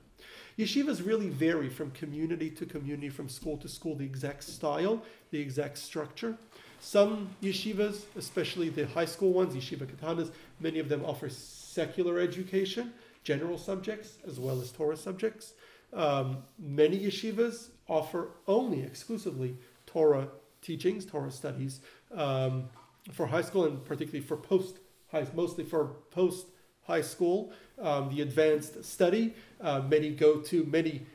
Yeshivas 0.58 1.06
really 1.06 1.28
vary 1.28 1.68
from 1.68 1.90
community 1.92 2.50
to 2.50 2.66
community, 2.66 3.08
from 3.08 3.28
school 3.28 3.56
to 3.56 3.68
school, 3.68 3.94
the 3.94 4.04
exact 4.04 4.44
style, 4.44 5.02
the 5.30 5.40
exact 5.40 5.78
structure. 5.78 6.36
Some 6.80 7.30
yeshivas, 7.42 8.02
especially 8.16 8.68
the 8.68 8.86
high 8.86 9.04
school 9.04 9.32
ones, 9.32 9.54
yeshiva 9.54 9.86
katanas, 9.86 10.30
many 10.60 10.78
of 10.78 10.88
them 10.88 11.04
offer 11.04 11.28
secular 11.28 12.18
education, 12.18 12.92
general 13.24 13.58
subjects, 13.58 14.18
as 14.26 14.38
well 14.38 14.60
as 14.60 14.70
Torah 14.72 14.96
subjects. 14.96 15.54
Um, 15.92 16.38
many 16.58 16.98
yeshivas 16.98 17.68
offer 17.88 18.28
only 18.46 18.82
exclusively 18.82 19.56
Torah 19.86 20.28
teachings, 20.62 21.04
Torah 21.04 21.30
studies 21.30 21.80
um, 22.14 22.68
for 23.12 23.26
high 23.26 23.42
school 23.42 23.64
and 23.64 23.84
particularly 23.84 24.24
for 24.24 24.36
post 24.36 24.78
high, 25.10 25.26
mostly 25.34 25.64
for 25.64 25.86
post 26.10 26.46
high 26.82 27.00
school. 27.00 27.52
Um, 27.80 28.14
the 28.14 28.22
advanced 28.22 28.84
study. 28.84 29.34
Uh, 29.60 29.80
many 29.80 30.10
go 30.10 30.40
to 30.40 30.64
many 30.64 31.06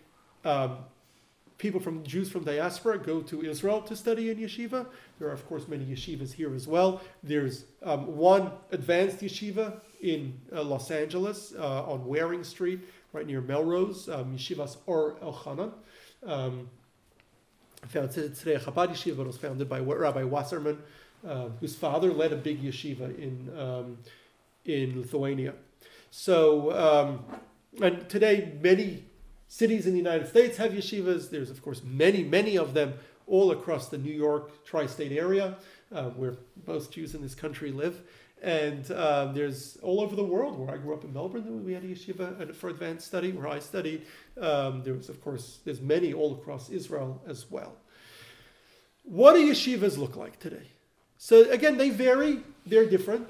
um, 0.43 0.77
people 1.57 1.79
from 1.79 2.03
Jews 2.03 2.29
from 2.29 2.43
diaspora 2.43 2.97
go 2.97 3.21
to 3.21 3.43
Israel 3.43 3.81
to 3.83 3.95
study 3.95 4.29
in 4.29 4.37
yeshiva. 4.37 4.87
There 5.19 5.29
are 5.29 5.33
of 5.33 5.47
course 5.47 5.67
many 5.67 5.85
yeshivas 5.85 6.33
here 6.33 6.53
as 6.53 6.67
well. 6.67 7.01
There's 7.23 7.65
um, 7.83 8.17
one 8.17 8.51
advanced 8.71 9.19
yeshiva 9.19 9.79
in 10.01 10.39
uh, 10.53 10.63
Los 10.63 10.91
Angeles 10.91 11.53
uh, 11.57 11.83
on 11.83 12.05
Waring 12.05 12.43
Street 12.43 12.81
right 13.15 13.25
near 13.25 13.41
Melrose, 13.41 14.09
um, 14.09 14.35
Yeshivas 14.35 14.77
Or 14.85 15.15
Elchanan. 15.23 15.71
Um, 16.23 16.69
found 17.87 18.11
today 18.11 18.55
Chabad 18.55 18.89
yeshiva, 18.89 19.17
but 19.17 19.27
was 19.27 19.37
founded 19.37 19.69
by 19.69 19.79
Rabbi 19.79 20.23
Wasserman, 20.23 20.79
uh, 21.25 21.49
whose 21.59 21.75
father 21.75 22.11
led 22.11 22.33
a 22.33 22.35
big 22.35 22.61
yeshiva 22.61 23.17
in 23.17 23.57
um, 23.57 23.97
in 24.65 24.99
Lithuania. 24.99 25.53
So, 26.09 26.71
um, 26.71 27.25
and 27.81 28.09
today 28.09 28.57
many 28.61 29.05
cities 29.47 29.85
in 29.85 29.91
the 29.91 29.99
United 29.99 30.27
States 30.27 30.57
have 30.57 30.71
yeshivas. 30.71 31.29
There's 31.29 31.49
of 31.49 31.61
course 31.61 31.81
many, 31.83 32.23
many 32.23 32.57
of 32.57 32.73
them 32.73 32.95
all 33.27 33.51
across 33.51 33.89
the 33.89 33.97
New 33.97 34.13
York 34.13 34.65
tri-state 34.65 35.11
area, 35.11 35.57
uh, 35.91 36.09
where 36.09 36.35
most 36.67 36.91
Jews 36.91 37.15
in 37.15 37.21
this 37.21 37.35
country 37.35 37.71
live. 37.71 38.01
And 38.41 38.91
um, 38.91 39.33
there's 39.33 39.77
all 39.81 40.01
over 40.01 40.15
the 40.15 40.23
world. 40.23 40.59
Where 40.59 40.73
I 40.73 40.77
grew 40.77 40.93
up 40.93 41.03
in 41.03 41.13
Melbourne, 41.13 41.63
we 41.65 41.73
had 41.73 41.83
a 41.83 41.87
yeshiva 41.87 42.53
for 42.55 42.69
advanced 42.69 43.07
study 43.07 43.31
where 43.31 43.47
I 43.47 43.59
studied. 43.59 44.05
Um, 44.39 44.83
there 44.83 44.93
was, 44.93 45.09
of 45.09 45.21
course, 45.21 45.59
there's 45.65 45.81
many 45.81 46.13
all 46.13 46.33
across 46.33 46.69
Israel 46.69 47.21
as 47.27 47.49
well. 47.49 47.75
What 49.03 49.33
do 49.33 49.39
yeshivas 49.39 49.97
look 49.97 50.15
like 50.15 50.39
today? 50.39 50.67
So 51.17 51.49
again, 51.49 51.77
they 51.77 51.89
vary. 51.89 52.39
They're 52.65 52.89
different, 52.89 53.27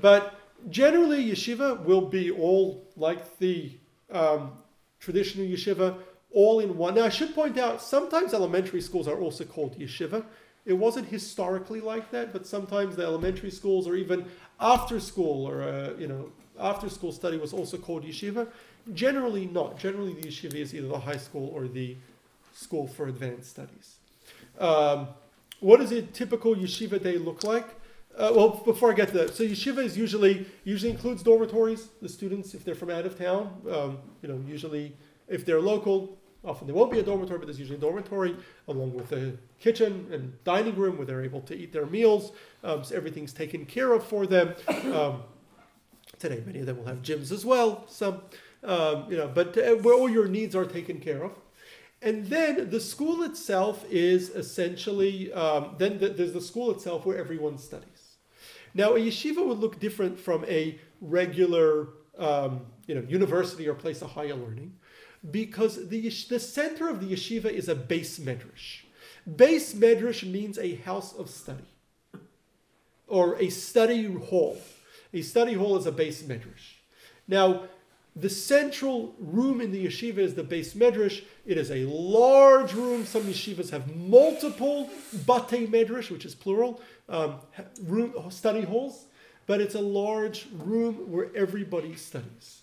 but 0.00 0.34
generally, 0.68 1.30
yeshiva 1.30 1.84
will 1.84 2.02
be 2.02 2.30
all 2.30 2.88
like 2.96 3.38
the 3.38 3.78
um, 4.10 4.52
traditional 4.98 5.46
yeshiva, 5.46 5.96
all 6.32 6.60
in 6.60 6.76
one. 6.76 6.94
Now, 6.94 7.04
I 7.04 7.08
should 7.08 7.34
point 7.34 7.58
out 7.58 7.80
sometimes 7.80 8.34
elementary 8.34 8.80
schools 8.80 9.08
are 9.08 9.18
also 9.18 9.44
called 9.44 9.78
yeshiva. 9.78 10.24
It 10.66 10.74
wasn't 10.74 11.08
historically 11.08 11.80
like 11.80 12.10
that, 12.10 12.32
but 12.32 12.46
sometimes 12.46 12.96
the 12.96 13.02
elementary 13.02 13.50
schools 13.50 13.86
or 13.86 13.96
even 13.96 14.26
after 14.60 15.00
school 15.00 15.48
or 15.48 15.62
uh, 15.62 15.94
you 15.98 16.06
know 16.06 16.30
after 16.58 16.88
school 16.88 17.12
study 17.12 17.38
was 17.38 17.52
also 17.52 17.78
called 17.78 18.04
yeshiva. 18.04 18.46
Generally 18.92 19.46
not. 19.46 19.78
Generally, 19.78 20.14
the 20.14 20.28
yeshiva 20.28 20.54
is 20.54 20.74
either 20.74 20.88
the 20.88 20.98
high 20.98 21.16
school 21.16 21.50
or 21.54 21.68
the 21.68 21.96
school 22.54 22.86
for 22.86 23.08
advanced 23.08 23.50
studies. 23.50 23.96
Um, 24.58 25.08
what 25.60 25.80
does 25.80 25.92
a 25.92 26.02
typical 26.02 26.54
yeshiva 26.54 27.02
day 27.02 27.18
look 27.18 27.44
like? 27.44 27.66
Uh, 28.16 28.32
well, 28.34 28.62
before 28.64 28.90
I 28.90 28.94
get 28.94 29.08
to 29.08 29.18
that, 29.18 29.34
so 29.34 29.44
yeshiva 29.44 29.78
is 29.78 29.96
usually 29.96 30.46
usually 30.64 30.90
includes 30.90 31.22
dormitories. 31.22 31.88
The 32.02 32.08
students, 32.08 32.54
if 32.54 32.64
they're 32.64 32.74
from 32.74 32.90
out 32.90 33.06
of 33.06 33.16
town, 33.18 33.62
um, 33.70 33.98
you 34.22 34.28
know, 34.28 34.42
usually 34.46 34.94
if 35.28 35.46
they're 35.46 35.60
local, 35.60 36.18
often 36.44 36.66
there 36.66 36.76
won't 36.76 36.90
be 36.90 36.98
a 36.98 37.02
dormitory, 37.02 37.38
but 37.38 37.46
there's 37.46 37.58
usually 37.58 37.78
a 37.78 37.80
dormitory 37.80 38.36
along 38.68 38.94
with 38.94 39.12
a 39.12 39.36
kitchen 39.58 40.08
and 40.10 40.42
dining 40.44 40.76
room 40.76 40.96
where 40.96 41.06
they're 41.06 41.22
able 41.22 41.40
to 41.42 41.56
eat 41.56 41.72
their 41.72 41.86
meals. 41.86 42.32
Um, 42.64 42.84
so 42.84 42.96
everything's 42.96 43.32
taken 43.32 43.66
care 43.66 43.92
of 43.92 44.04
for 44.04 44.26
them. 44.26 44.54
Um, 44.92 45.22
today, 46.18 46.42
many 46.46 46.60
of 46.60 46.66
them 46.66 46.78
will 46.78 46.86
have 46.86 47.02
gyms 47.02 47.30
as 47.30 47.44
well. 47.44 47.84
Some, 47.88 48.22
um, 48.64 49.06
you 49.10 49.16
know, 49.16 49.28
but 49.28 49.56
uh, 49.56 49.76
where 49.76 49.94
all 49.94 50.08
your 50.08 50.28
needs 50.28 50.54
are 50.54 50.64
taken 50.64 51.00
care 51.00 51.22
of. 51.24 51.32
And 52.02 52.26
then 52.26 52.70
the 52.70 52.80
school 52.80 53.22
itself 53.22 53.84
is 53.90 54.30
essentially, 54.30 55.32
um, 55.34 55.74
then 55.76 55.98
the, 55.98 56.08
there's 56.08 56.32
the 56.32 56.40
school 56.40 56.70
itself 56.70 57.04
where 57.04 57.18
everyone 57.18 57.58
studies. 57.58 58.16
Now, 58.72 58.94
a 58.94 59.00
yeshiva 59.00 59.44
would 59.46 59.58
look 59.58 59.78
different 59.80 60.18
from 60.18 60.44
a 60.46 60.78
regular, 61.00 61.88
um, 62.18 62.62
you 62.86 62.94
know, 62.94 63.02
university 63.02 63.68
or 63.68 63.74
place 63.74 64.00
of 64.00 64.10
higher 64.10 64.34
learning, 64.34 64.76
because 65.28 65.88
the 65.88 66.08
the 66.28 66.40
center 66.40 66.88
of 66.88 67.00
the 67.00 67.14
yeshiva 67.14 67.50
is 67.50 67.68
a 67.68 67.74
beis 67.74 68.18
medrash. 68.20 68.84
Beis 69.28 69.74
medrash 69.74 70.28
means 70.30 70.58
a 70.58 70.76
house 70.76 71.14
of 71.14 71.28
study, 71.28 71.68
or 73.06 73.36
a 73.36 73.50
study 73.50 74.04
hall. 74.04 74.60
A 75.12 75.22
study 75.22 75.54
hall 75.54 75.76
is 75.76 75.86
a 75.86 75.92
beis 75.92 76.22
medrash. 76.22 76.78
Now, 77.28 77.64
the 78.16 78.30
central 78.30 79.14
room 79.18 79.60
in 79.60 79.70
the 79.72 79.86
yeshiva 79.86 80.18
is 80.18 80.34
the 80.34 80.42
beis 80.42 80.74
medrash. 80.74 81.22
It 81.46 81.58
is 81.58 81.70
a 81.70 81.84
large 81.86 82.72
room. 82.72 83.04
Some 83.04 83.22
yeshivas 83.22 83.70
have 83.70 83.94
multiple 83.94 84.90
batei 85.14 85.68
medrash, 85.68 86.10
which 86.10 86.24
is 86.24 86.34
plural, 86.34 86.80
um, 87.08 87.36
room, 87.82 88.14
study 88.30 88.62
halls, 88.62 89.06
but 89.46 89.60
it's 89.60 89.74
a 89.74 89.80
large 89.80 90.46
room 90.52 91.10
where 91.10 91.28
everybody 91.36 91.94
studies. 91.94 92.62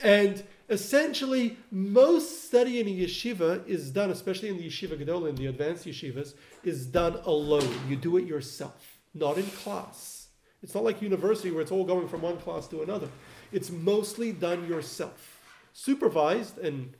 And 0.00 0.44
essentially, 0.68 1.56
most 1.70 2.46
study 2.46 2.80
in 2.80 2.86
a 2.86 2.90
yeshiva 2.90 3.66
is 3.66 3.90
done, 3.90 4.10
especially 4.10 4.48
in 4.48 4.56
the 4.56 4.66
yeshiva 4.66 4.96
gedola, 4.96 5.28
in 5.28 5.36
the 5.36 5.46
advanced 5.46 5.86
yeshivas, 5.86 6.34
is 6.64 6.86
done 6.86 7.18
alone. 7.24 7.68
You 7.88 7.96
do 7.96 8.16
it 8.16 8.26
yourself, 8.26 8.98
not 9.14 9.38
in 9.38 9.46
class. 9.46 10.28
It's 10.62 10.74
not 10.74 10.84
like 10.84 11.02
university 11.02 11.50
where 11.50 11.62
it's 11.62 11.70
all 11.70 11.84
going 11.84 12.08
from 12.08 12.22
one 12.22 12.38
class 12.38 12.66
to 12.68 12.82
another. 12.82 13.08
It's 13.52 13.70
mostly 13.70 14.32
done 14.32 14.68
yourself, 14.68 15.40
supervised 15.72 16.58
and 16.58 16.94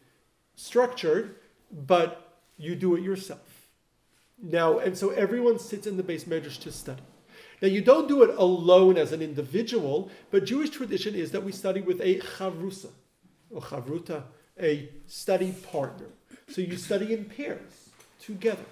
structured, 0.54 1.36
but 1.72 2.38
you 2.56 2.74
do 2.74 2.94
it 2.94 3.02
yourself. 3.02 3.68
Now, 4.40 4.78
and 4.78 4.96
so 4.96 5.10
everyone 5.10 5.58
sits 5.58 5.86
in 5.86 5.96
the 5.96 6.02
beis 6.02 6.24
medrash 6.24 6.60
to 6.60 6.72
study. 6.72 7.02
Now, 7.62 7.68
you 7.68 7.80
don't 7.80 8.06
do 8.06 8.22
it 8.22 8.36
alone 8.36 8.98
as 8.98 9.12
an 9.12 9.22
individual, 9.22 10.10
but 10.30 10.44
Jewish 10.44 10.70
tradition 10.70 11.14
is 11.14 11.30
that 11.32 11.42
we 11.42 11.52
study 11.52 11.80
with 11.80 12.00
a 12.02 12.18
chavrusa. 12.18 12.90
Or 13.51 13.61
chavruta, 13.61 14.24
a 14.61 14.88
study 15.07 15.53
partner. 15.53 16.07
So 16.49 16.61
you 16.61 16.76
study 16.76 17.12
in 17.12 17.24
pairs 17.24 17.90
together. 18.20 18.64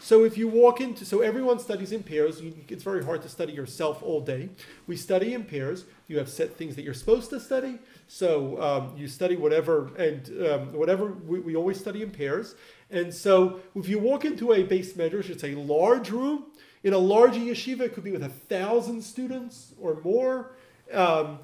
So 0.00 0.24
if 0.24 0.36
you 0.36 0.48
walk 0.48 0.82
into, 0.82 1.06
so 1.06 1.22
everyone 1.22 1.58
studies 1.58 1.90
in 1.90 2.02
pairs. 2.02 2.42
It's 2.68 2.82
very 2.82 3.02
hard 3.02 3.22
to 3.22 3.28
study 3.30 3.54
yourself 3.54 4.02
all 4.02 4.20
day. 4.20 4.50
We 4.86 4.96
study 4.96 5.32
in 5.32 5.44
pairs. 5.44 5.86
You 6.08 6.18
have 6.18 6.28
set 6.28 6.58
things 6.58 6.76
that 6.76 6.82
you're 6.82 6.92
supposed 6.92 7.30
to 7.30 7.40
study. 7.40 7.78
So 8.06 8.60
um, 8.62 8.94
you 8.98 9.08
study 9.08 9.36
whatever 9.36 9.94
and 9.96 10.46
um, 10.46 10.72
whatever. 10.74 11.06
We, 11.06 11.38
we 11.40 11.56
always 11.56 11.80
study 11.80 12.02
in 12.02 12.10
pairs. 12.10 12.54
And 12.90 13.14
so 13.14 13.60
if 13.74 13.88
you 13.88 13.98
walk 13.98 14.26
into 14.26 14.52
a 14.52 14.62
beis 14.62 14.92
medrash, 14.92 15.30
it's 15.30 15.42
a 15.42 15.54
large 15.54 16.10
room. 16.10 16.48
In 16.82 16.92
a 16.92 16.98
large 16.98 17.36
yeshiva, 17.36 17.80
it 17.80 17.94
could 17.94 18.04
be 18.04 18.12
with 18.12 18.24
a 18.24 18.28
thousand 18.28 19.00
students 19.00 19.72
or 19.80 20.02
more. 20.04 20.52
Um, 20.92 21.38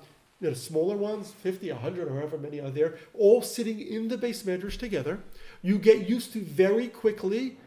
know, 0.48 0.54
smaller 0.54 0.96
ones, 0.96 1.30
50, 1.30 1.70
100, 1.70 2.08
or 2.08 2.14
however 2.14 2.38
many 2.38 2.60
are 2.60 2.70
there, 2.70 2.98
all 3.14 3.42
sitting 3.42 3.80
in 3.80 4.08
the 4.08 4.16
beis 4.16 4.44
medrash 4.44 4.78
together. 4.78 5.20
You 5.62 5.78
get 5.78 6.08
used 6.08 6.32
to 6.32 6.40
very 6.40 6.88
quickly 6.88 7.58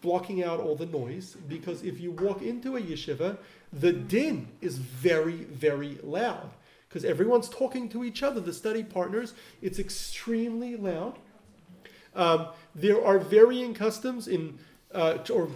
blocking 0.00 0.44
out 0.44 0.60
all 0.60 0.76
the 0.76 0.86
noise 0.86 1.36
because 1.48 1.82
if 1.82 2.00
you 2.00 2.12
walk 2.12 2.40
into 2.42 2.76
a 2.76 2.80
yeshiva, 2.80 3.36
the 3.72 3.92
din 3.92 4.48
is 4.60 4.78
very, 4.78 5.44
very 5.44 5.98
loud 6.02 6.50
because 6.88 7.04
everyone's 7.04 7.48
talking 7.48 7.88
to 7.88 8.04
each 8.04 8.22
other, 8.22 8.40
the 8.40 8.52
study 8.52 8.82
partners. 8.82 9.34
It's 9.60 9.78
extremely 9.78 10.76
loud. 10.76 11.18
Um, 12.14 12.48
there 12.74 13.04
are 13.04 13.18
varying 13.18 13.74
customs 13.74 14.28
in 14.28 14.58
uh, 14.94 15.18
or 15.32 15.50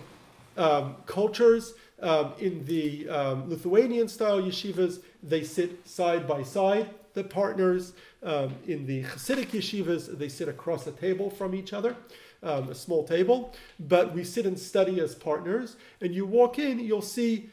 um, 0.56 0.96
cultures. 1.06 1.74
Um, 2.00 2.32
in 2.40 2.64
the 2.64 3.08
um, 3.08 3.48
Lithuanian 3.48 4.08
style 4.08 4.42
yeshivas, 4.42 5.00
they 5.22 5.44
sit 5.44 5.88
side 5.88 6.26
by 6.26 6.42
side, 6.42 6.90
the 7.14 7.24
partners. 7.24 7.92
Um, 8.22 8.54
in 8.66 8.86
the 8.86 9.02
Hasidic 9.02 9.48
yeshivas, 9.48 10.16
they 10.16 10.28
sit 10.28 10.48
across 10.48 10.86
a 10.86 10.92
table 10.92 11.28
from 11.28 11.54
each 11.54 11.72
other 11.72 11.96
um, 12.42 12.68
a 12.68 12.74
small 12.74 13.04
table, 13.04 13.52
but 13.78 14.14
we 14.14 14.24
sit 14.24 14.46
and 14.46 14.58
study 14.58 15.00
as 15.00 15.14
partners. 15.14 15.76
And 16.00 16.14
you 16.14 16.26
walk 16.26 16.58
in, 16.58 16.80
you'll 16.80 17.02
see 17.02 17.50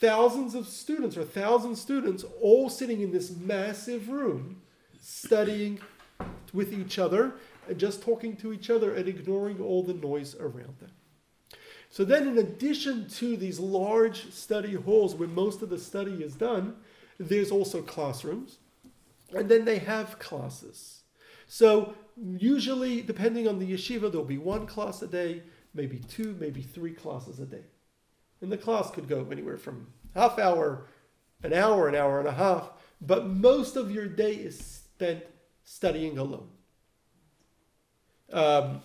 thousands 0.00 0.54
of 0.54 0.66
students 0.66 1.16
or 1.16 1.24
thousand 1.24 1.76
students 1.76 2.24
all 2.40 2.70
sitting 2.70 3.00
in 3.00 3.12
this 3.12 3.30
massive 3.30 4.08
room, 4.08 4.62
studying 5.00 5.80
with 6.52 6.72
each 6.72 6.98
other 6.98 7.34
and 7.68 7.78
just 7.78 8.02
talking 8.02 8.36
to 8.36 8.52
each 8.52 8.70
other 8.70 8.94
and 8.94 9.08
ignoring 9.08 9.60
all 9.60 9.82
the 9.82 9.94
noise 9.94 10.34
around 10.36 10.78
them. 10.80 10.90
So 11.98 12.04
then, 12.04 12.28
in 12.28 12.38
addition 12.38 13.08
to 13.16 13.36
these 13.36 13.58
large 13.58 14.30
study 14.30 14.74
halls 14.74 15.16
where 15.16 15.28
most 15.28 15.62
of 15.62 15.68
the 15.68 15.80
study 15.80 16.22
is 16.22 16.36
done, 16.36 16.76
there's 17.18 17.50
also 17.50 17.82
classrooms, 17.82 18.58
and 19.34 19.48
then 19.48 19.64
they 19.64 19.78
have 19.78 20.20
classes. 20.20 21.02
So 21.48 21.94
usually, 22.16 23.02
depending 23.02 23.48
on 23.48 23.58
the 23.58 23.72
yeshiva, 23.72 24.12
there'll 24.12 24.24
be 24.24 24.38
one 24.38 24.64
class 24.64 25.02
a 25.02 25.08
day, 25.08 25.42
maybe 25.74 25.98
two, 25.98 26.36
maybe 26.38 26.62
three 26.62 26.92
classes 26.92 27.40
a 27.40 27.46
day. 27.46 27.64
And 28.42 28.52
the 28.52 28.58
class 28.58 28.92
could 28.92 29.08
go 29.08 29.26
anywhere 29.32 29.58
from 29.58 29.88
half 30.14 30.38
hour, 30.38 30.86
an 31.42 31.52
hour, 31.52 31.88
an 31.88 31.96
hour 31.96 32.20
and 32.20 32.28
a 32.28 32.32
half, 32.32 32.70
but 33.00 33.26
most 33.26 33.74
of 33.74 33.90
your 33.90 34.06
day 34.06 34.34
is 34.34 34.56
spent 34.56 35.24
studying 35.64 36.16
alone. 36.16 36.50
Um, 38.32 38.82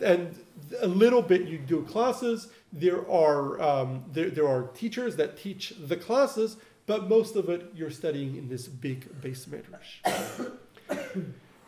and 0.00 0.38
a 0.80 0.88
little 0.88 1.22
bit 1.22 1.42
you 1.42 1.58
do 1.58 1.82
classes. 1.82 2.48
There 2.72 3.08
are 3.10 3.60
um, 3.60 4.04
there, 4.12 4.30
there 4.30 4.48
are 4.48 4.64
teachers 4.68 5.16
that 5.16 5.36
teach 5.36 5.74
the 5.78 5.96
classes, 5.96 6.56
but 6.86 7.08
most 7.08 7.36
of 7.36 7.48
it 7.48 7.70
you're 7.74 7.90
studying 7.90 8.36
in 8.36 8.48
this 8.48 8.66
big 8.68 9.08
beis 9.20 9.46
medrash. 9.46 10.52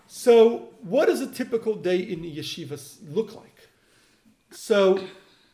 So, 0.09 0.69
what 0.83 1.07
does 1.07 1.21
a 1.21 1.27
typical 1.27 1.75
day 1.75 1.99
in 1.99 2.23
yeshiva 2.23 2.81
look 3.13 3.35
like? 3.35 3.69
So, 4.51 5.05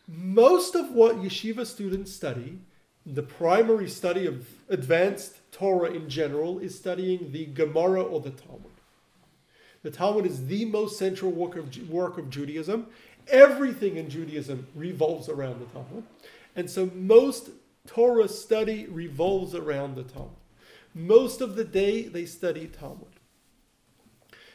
most 0.07 0.75
of 0.75 0.91
what 0.93 1.17
yeshiva 1.17 1.67
students 1.67 2.13
study, 2.13 2.59
the 3.07 3.23
primary 3.23 3.89
study 3.89 4.27
of 4.27 4.47
advanced 4.69 5.37
Torah 5.53 5.91
in 5.91 6.09
general, 6.09 6.59
is 6.59 6.77
studying 6.77 7.33
the 7.33 7.47
Gemara 7.47 8.03
or 8.03 8.21
the 8.21 8.31
Talmud. 8.31 8.72
The 9.83 9.91
Talmud 9.91 10.27
is 10.27 10.47
the 10.47 10.65
most 10.65 10.99
central 10.99 11.33
work 11.33 11.57
of, 11.57 11.91
work 11.91 12.19
of 12.19 12.31
Judaism. 12.31 12.87
Everything 13.29 13.97
in 13.97 14.09
Judaism 14.09 14.67
revolves 14.75 15.29
around 15.29 15.61
the 15.61 15.67
Talmud. 15.67 16.05
And 16.55 16.71
so 16.71 16.91
most 16.95 17.51
Torah 17.87 18.29
study 18.29 18.87
revolves 18.87 19.55
around 19.55 19.97
the 19.97 20.05
Talmud. 20.05 20.31
Most 20.95 21.41
of 21.41 21.57
the 21.57 21.65
day 21.65 22.03
they 22.03 22.27
study 22.27 22.67
Talmud. 22.67 23.07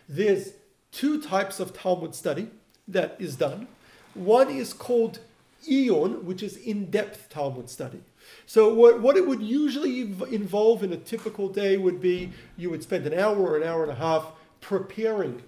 There's 0.08 0.54
two 0.92 1.22
types 1.22 1.60
of 1.60 1.74
Talmud 1.74 2.16
study 2.16 2.48
that 2.88 3.18
is 3.20 3.36
done. 3.36 3.68
One 4.14 4.50
is 4.50 4.72
called 4.72 5.20
Iyun, 5.68 6.24
which 6.24 6.42
is 6.42 6.56
in 6.56 6.90
depth 6.90 7.30
Talmud 7.30 7.70
study. 7.70 8.02
So, 8.46 8.74
what, 8.74 9.02
what 9.02 9.18
it 9.18 9.28
would 9.28 9.42
usually 9.42 10.02
involve 10.02 10.84
in 10.84 10.94
a 10.94 10.98
typical 10.98 11.50
day 11.50 11.78
would 11.78 12.02
be 12.02 12.32
you 12.58 12.70
would 12.70 12.84
spend 12.84 13.06
an 13.08 13.18
hour 13.18 13.38
or 13.38 13.58
an 13.58 13.64
hour 13.64 13.84
and 13.84 13.92
a 13.92 13.96
half 13.96 14.32
preparing 14.68 15.42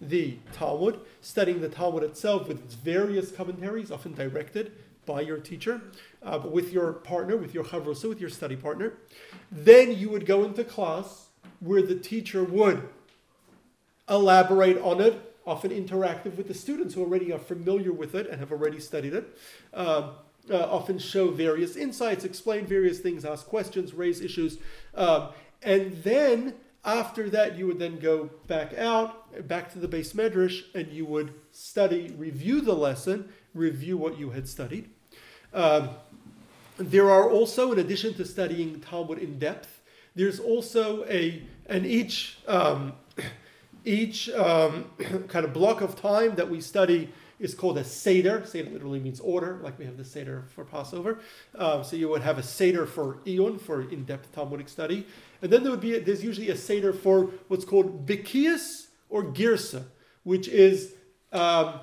the 0.00 0.38
Talmud, 0.54 0.98
studying 1.20 1.60
the 1.60 1.68
Talmud 1.68 2.02
itself 2.02 2.48
with 2.48 2.64
its 2.64 2.74
various 2.74 3.30
commentaries, 3.30 3.90
often 3.90 4.14
directed 4.14 4.72
by 5.04 5.20
your 5.20 5.36
teacher, 5.36 5.82
uh, 6.22 6.40
with 6.50 6.72
your 6.72 6.94
partner, 6.94 7.36
with 7.36 7.52
your 7.52 7.62
chavrusa, 7.62 8.08
with 8.08 8.20
your 8.22 8.30
study 8.30 8.56
partner. 8.56 8.94
Then 9.52 9.94
you 9.94 10.08
would 10.08 10.24
go 10.24 10.44
into 10.44 10.64
class 10.64 11.26
where 11.60 11.82
the 11.82 11.94
teacher 11.94 12.42
would 12.42 12.88
elaborate 14.08 14.78
on 14.78 14.98
it, 14.98 15.36
often 15.46 15.70
interactive 15.70 16.36
with 16.36 16.48
the 16.48 16.54
students 16.54 16.94
who 16.94 17.02
already 17.02 17.30
are 17.34 17.38
familiar 17.38 17.92
with 17.92 18.14
it 18.14 18.26
and 18.30 18.40
have 18.40 18.50
already 18.50 18.80
studied 18.80 19.12
it. 19.12 19.38
Um, 19.74 20.12
uh, 20.50 20.56
often 20.70 20.98
show 20.98 21.30
various 21.30 21.76
insights, 21.76 22.24
explain 22.24 22.64
various 22.64 23.00
things, 23.00 23.26
ask 23.26 23.46
questions, 23.46 23.92
raise 23.92 24.22
issues. 24.22 24.56
Um, 24.94 25.28
and 25.62 25.92
then 26.02 26.54
after 26.84 27.30
that, 27.30 27.56
you 27.56 27.66
would 27.66 27.78
then 27.78 27.98
go 27.98 28.30
back 28.46 28.74
out, 28.74 29.48
back 29.48 29.72
to 29.72 29.78
the 29.78 29.88
beis 29.88 30.14
medrash, 30.14 30.62
and 30.74 30.92
you 30.92 31.06
would 31.06 31.32
study, 31.50 32.14
review 32.18 32.60
the 32.60 32.74
lesson, 32.74 33.32
review 33.54 33.96
what 33.96 34.18
you 34.18 34.30
had 34.30 34.46
studied. 34.48 34.90
Um, 35.52 35.90
there 36.76 37.10
are 37.10 37.30
also, 37.30 37.72
in 37.72 37.78
addition 37.78 38.14
to 38.14 38.24
studying 38.24 38.80
Talmud 38.80 39.18
in 39.18 39.38
depth, 39.38 39.80
there's 40.14 40.38
also 40.40 41.04
a, 41.04 41.42
and 41.66 41.86
each 41.86 42.38
um, 42.46 42.92
each 43.84 44.30
um, 44.30 44.90
kind 45.28 45.44
of 45.44 45.52
block 45.52 45.80
of 45.80 46.00
time 46.00 46.34
that 46.36 46.50
we 46.50 46.60
study 46.60 47.10
is 47.44 47.54
called 47.54 47.76
a 47.78 47.84
Seder. 47.84 48.44
Seder 48.46 48.70
literally 48.70 48.98
means 48.98 49.20
order, 49.20 49.60
like 49.62 49.78
we 49.78 49.84
have 49.84 49.98
the 49.98 50.04
Seder 50.04 50.44
for 50.54 50.64
Passover. 50.64 51.12
Um, 51.54 51.84
so 51.84 51.94
you 51.94 52.08
would 52.08 52.22
have 52.22 52.38
a 52.38 52.42
Seder 52.42 52.86
for 52.86 53.18
Iyun, 53.26 53.60
for 53.60 53.76
in-depth 53.94 54.32
Talmudic 54.32 54.68
study. 54.68 55.06
And 55.42 55.52
then 55.52 55.62
there 55.62 55.70
would 55.70 55.86
be, 55.88 55.94
a, 55.96 56.00
there's 56.00 56.24
usually 56.24 56.50
a 56.50 56.56
Seder 56.56 56.92
for 56.92 57.16
what's 57.48 57.66
called 57.66 58.06
Bikias 58.06 58.86
or 59.10 59.22
Girsa, 59.24 59.84
which 60.22 60.48
is 60.48 60.94
um, 61.32 61.80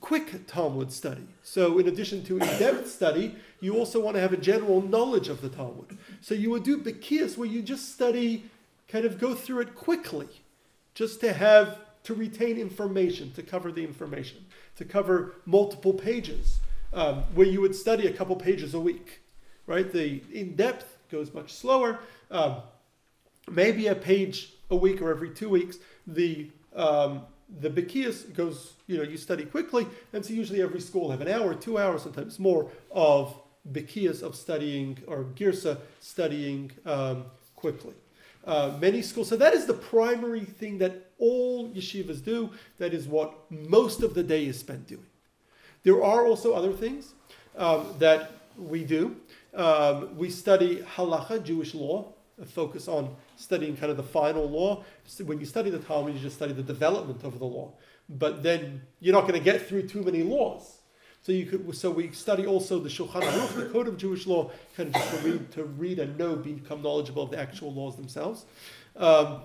quick 0.00 0.46
Talmud 0.46 0.90
study. 0.92 1.28
So 1.42 1.78
in 1.78 1.86
addition 1.86 2.24
to 2.24 2.38
in-depth 2.38 2.90
study, 2.90 3.36
you 3.60 3.76
also 3.76 4.00
want 4.00 4.16
to 4.16 4.20
have 4.20 4.32
a 4.32 4.36
general 4.36 4.82
knowledge 4.82 5.28
of 5.28 5.40
the 5.40 5.48
Talmud. 5.48 5.96
So 6.20 6.34
you 6.34 6.50
would 6.50 6.64
do 6.64 6.76
Bikias 6.78 7.38
where 7.38 7.48
you 7.48 7.62
just 7.62 7.94
study, 7.94 8.50
kind 8.88 9.04
of 9.04 9.20
go 9.20 9.34
through 9.34 9.60
it 9.60 9.74
quickly 9.74 10.28
just 10.94 11.20
to 11.20 11.32
have 11.32 11.78
to 12.04 12.14
retain 12.14 12.58
information, 12.58 13.32
to 13.32 13.42
cover 13.42 13.70
the 13.70 13.84
information, 13.84 14.38
to 14.78 14.84
cover 14.84 15.34
multiple 15.44 15.92
pages, 15.92 16.60
um, 16.92 17.24
where 17.34 17.46
you 17.46 17.60
would 17.60 17.74
study 17.74 18.06
a 18.06 18.12
couple 18.12 18.34
pages 18.36 18.74
a 18.74 18.80
week, 18.80 19.20
right? 19.66 19.92
The 19.92 20.22
in 20.32 20.56
depth 20.56 20.96
goes 21.10 21.34
much 21.34 21.52
slower, 21.52 21.98
um, 22.30 22.56
maybe 23.50 23.88
a 23.88 23.94
page 23.94 24.54
a 24.70 24.76
week 24.76 25.02
or 25.02 25.10
every 25.10 25.30
two 25.30 25.48
weeks. 25.48 25.78
The 26.06 26.48
um, 26.74 27.22
the 27.60 27.70
Bekias 27.70 28.32
goes, 28.34 28.74
you 28.86 28.98
know, 28.98 29.02
you 29.02 29.16
study 29.16 29.44
quickly, 29.44 29.86
and 30.12 30.24
so 30.24 30.32
usually 30.32 30.62
every 30.62 30.80
school 30.80 31.10
have 31.10 31.20
an 31.20 31.28
hour, 31.28 31.54
two 31.54 31.78
hours, 31.78 32.02
sometimes 32.02 32.38
more 32.38 32.70
of 32.90 33.34
Bekias 33.72 34.22
of 34.22 34.34
studying 34.34 34.98
or 35.06 35.24
Girsa 35.34 35.78
studying 36.00 36.70
um, 36.86 37.24
quickly 37.56 37.94
uh, 38.48 38.72
many 38.80 39.02
schools. 39.02 39.28
So 39.28 39.36
that 39.36 39.54
is 39.54 39.66
the 39.66 39.74
primary 39.74 40.44
thing 40.44 40.78
that 40.78 41.07
all 41.18 41.68
yeshivas 41.70 42.24
do. 42.24 42.50
That 42.78 42.94
is 42.94 43.06
what 43.06 43.34
most 43.50 44.02
of 44.02 44.14
the 44.14 44.22
day 44.22 44.46
is 44.46 44.58
spent 44.58 44.86
doing. 44.86 45.06
There 45.82 46.02
are 46.04 46.26
also 46.26 46.52
other 46.52 46.72
things 46.72 47.14
um, 47.56 47.94
that 47.98 48.32
we 48.56 48.84
do. 48.84 49.16
Um, 49.54 50.16
we 50.16 50.30
study 50.30 50.84
halacha, 50.96 51.42
Jewish 51.42 51.74
law, 51.74 52.12
a 52.40 52.44
focus 52.44 52.88
on 52.88 53.14
studying 53.36 53.76
kind 53.76 53.90
of 53.90 53.96
the 53.96 54.02
final 54.02 54.48
law. 54.48 54.84
So 55.04 55.24
when 55.24 55.40
you 55.40 55.46
study 55.46 55.70
the 55.70 55.78
Talmud, 55.78 56.14
you 56.14 56.20
just 56.20 56.36
study 56.36 56.52
the 56.52 56.62
development 56.62 57.24
of 57.24 57.38
the 57.38 57.44
law. 57.44 57.72
But 58.08 58.42
then 58.42 58.82
you're 59.00 59.14
not 59.14 59.22
going 59.22 59.34
to 59.34 59.40
get 59.40 59.66
through 59.66 59.88
too 59.88 60.02
many 60.02 60.22
laws. 60.22 60.78
So 61.22 61.32
you 61.32 61.46
could, 61.46 61.76
so 61.76 61.90
we 61.90 62.10
study 62.12 62.46
also 62.46 62.78
the 62.78 62.88
Shulchan 62.88 63.22
Aruch, 63.22 63.54
the 63.54 63.66
code 63.66 63.88
of 63.88 63.98
Jewish 63.98 64.26
law, 64.26 64.50
kind 64.76 64.94
of 64.94 65.10
to 65.10 65.28
read, 65.28 65.52
to 65.52 65.64
read 65.64 65.98
and 65.98 66.16
know, 66.16 66.36
become 66.36 66.80
knowledgeable 66.80 67.24
of 67.24 67.30
the 67.30 67.38
actual 67.38 67.72
laws 67.72 67.96
themselves. 67.96 68.46
Um, 68.96 69.40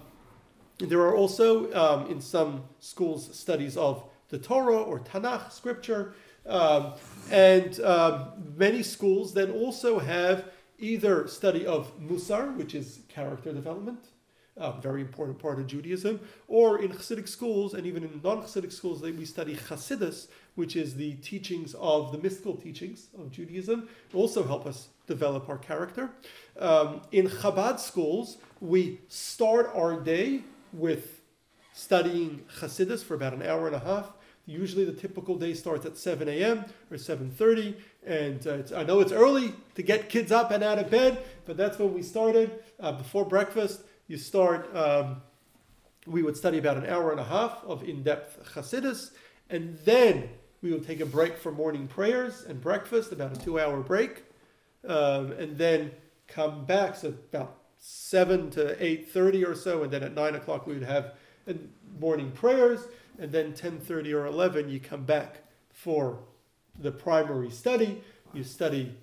There 0.80 1.02
are 1.02 1.16
also 1.16 1.72
um, 1.74 2.10
in 2.10 2.20
some 2.20 2.64
schools 2.80 3.36
studies 3.38 3.78
of 3.78 4.04
the 4.30 4.38
Torah 4.38 4.82
or 4.82 5.00
Tanakh, 5.00 5.52
scripture, 5.52 6.16
um, 6.46 6.94
and 7.32 7.80
um, 7.82 8.32
many 8.58 8.84
schools 8.84 9.34
then 9.34 9.52
also 9.52 10.00
have 10.00 10.46
either 10.80 11.28
study 11.28 11.66
of 11.66 11.98
Musar, 12.00 12.56
which 12.58 12.76
is 12.76 13.02
character 13.08 13.54
development, 13.54 14.00
a 14.58 14.74
very 14.82 15.02
important 15.02 15.40
part 15.40 15.60
of 15.60 15.68
Judaism, 15.68 16.20
or 16.48 16.82
in 16.82 16.92
Hasidic 16.92 17.28
schools 17.28 17.74
and 17.74 17.86
even 17.86 18.04
in 18.04 18.20
non-Hasidic 18.24 18.72
schools, 18.72 19.00
they, 19.02 19.12
we 19.12 19.26
study 19.26 19.56
Hasidus, 19.56 20.28
which 20.56 20.76
is 20.76 20.96
the 20.96 21.14
teachings 21.16 21.76
of 21.76 22.12
the 22.12 22.18
mystical 22.18 22.56
teachings 22.56 23.08
of 23.18 23.32
Judaism, 23.32 23.88
also 24.14 24.44
help 24.44 24.66
us 24.66 24.90
develop 25.08 25.48
our 25.50 25.58
character. 25.58 26.10
Um, 26.60 27.02
in 27.12 27.28
Chabad 27.28 27.80
schools, 27.80 28.38
we 28.60 29.00
start 29.08 29.72
our 29.74 30.00
day 30.00 30.42
with 30.74 31.22
studying 31.74 32.44
Hasidus 32.60 33.04
for 33.04 33.16
about 33.16 33.34
an 33.34 33.42
hour 33.42 33.68
and 33.68 33.76
a 33.76 33.80
half. 33.80 34.14
Usually, 34.46 34.84
the 34.84 34.94
typical 34.94 35.38
day 35.38 35.54
starts 35.54 35.86
at 35.86 35.98
7 35.98 36.28
a.m. 36.28 36.66
or 36.92 36.98
7:30, 36.98 37.76
and 38.06 38.46
uh, 38.46 38.76
I 38.76 38.84
know 38.84 39.00
it's 39.00 39.14
early 39.14 39.54
to 39.76 39.84
get 39.84 40.10
kids 40.10 40.34
up 40.34 40.52
and 40.52 40.62
out 40.62 40.80
of 40.80 40.90
bed, 40.90 41.24
but 41.46 41.56
that's 41.56 41.80
when 41.80 41.94
we 41.94 42.04
started. 42.04 42.62
Uh, 42.78 42.92
before 42.92 43.26
breakfast, 43.26 43.84
you 44.08 44.18
start. 44.18 44.76
Um, 44.76 45.22
we 46.06 46.22
would 46.22 46.36
study 46.36 46.58
about 46.58 46.76
an 46.76 46.86
hour 46.86 47.12
and 47.12 47.20
a 47.22 47.24
half 47.24 47.64
of 47.64 47.84
in-depth 47.84 48.54
Hasidus, 48.54 49.12
and 49.50 49.78
then 49.86 50.30
we 50.62 50.74
would 50.74 50.86
take 50.86 51.00
a 51.00 51.06
break 51.06 51.38
for 51.38 51.54
morning 51.54 51.88
prayers 51.88 52.44
and 52.44 52.60
breakfast, 52.60 53.14
about 53.14 53.38
a 53.38 53.40
two-hour 53.40 53.80
break, 53.80 54.24
um, 54.86 55.32
and 55.32 55.58
then 55.58 55.92
come 56.28 56.66
back. 56.66 56.98
So 56.98 57.10
about 57.32 57.63
seven 57.86 58.50
to 58.50 58.82
eight 58.82 59.12
thirty 59.12 59.44
or 59.44 59.54
so, 59.54 59.84
and 59.84 59.92
then 59.92 60.04
at 60.04 60.14
nine 60.14 60.36
o'clock 60.36 60.66
we 60.66 60.74
would 60.74 60.84
have 60.84 61.16
uh, 61.50 61.54
morning 62.00 62.32
prayers, 62.32 62.80
and 63.20 63.30
then 63.30 63.54
ten 63.54 63.78
thirty 63.78 64.14
or 64.14 64.26
eleven 64.26 64.70
you 64.70 64.80
come 64.80 65.04
back 65.04 65.40
for 65.70 66.20
the 66.80 66.92
primary 66.92 67.52
study. 67.52 68.02
You 68.34 68.46
study 68.46 68.96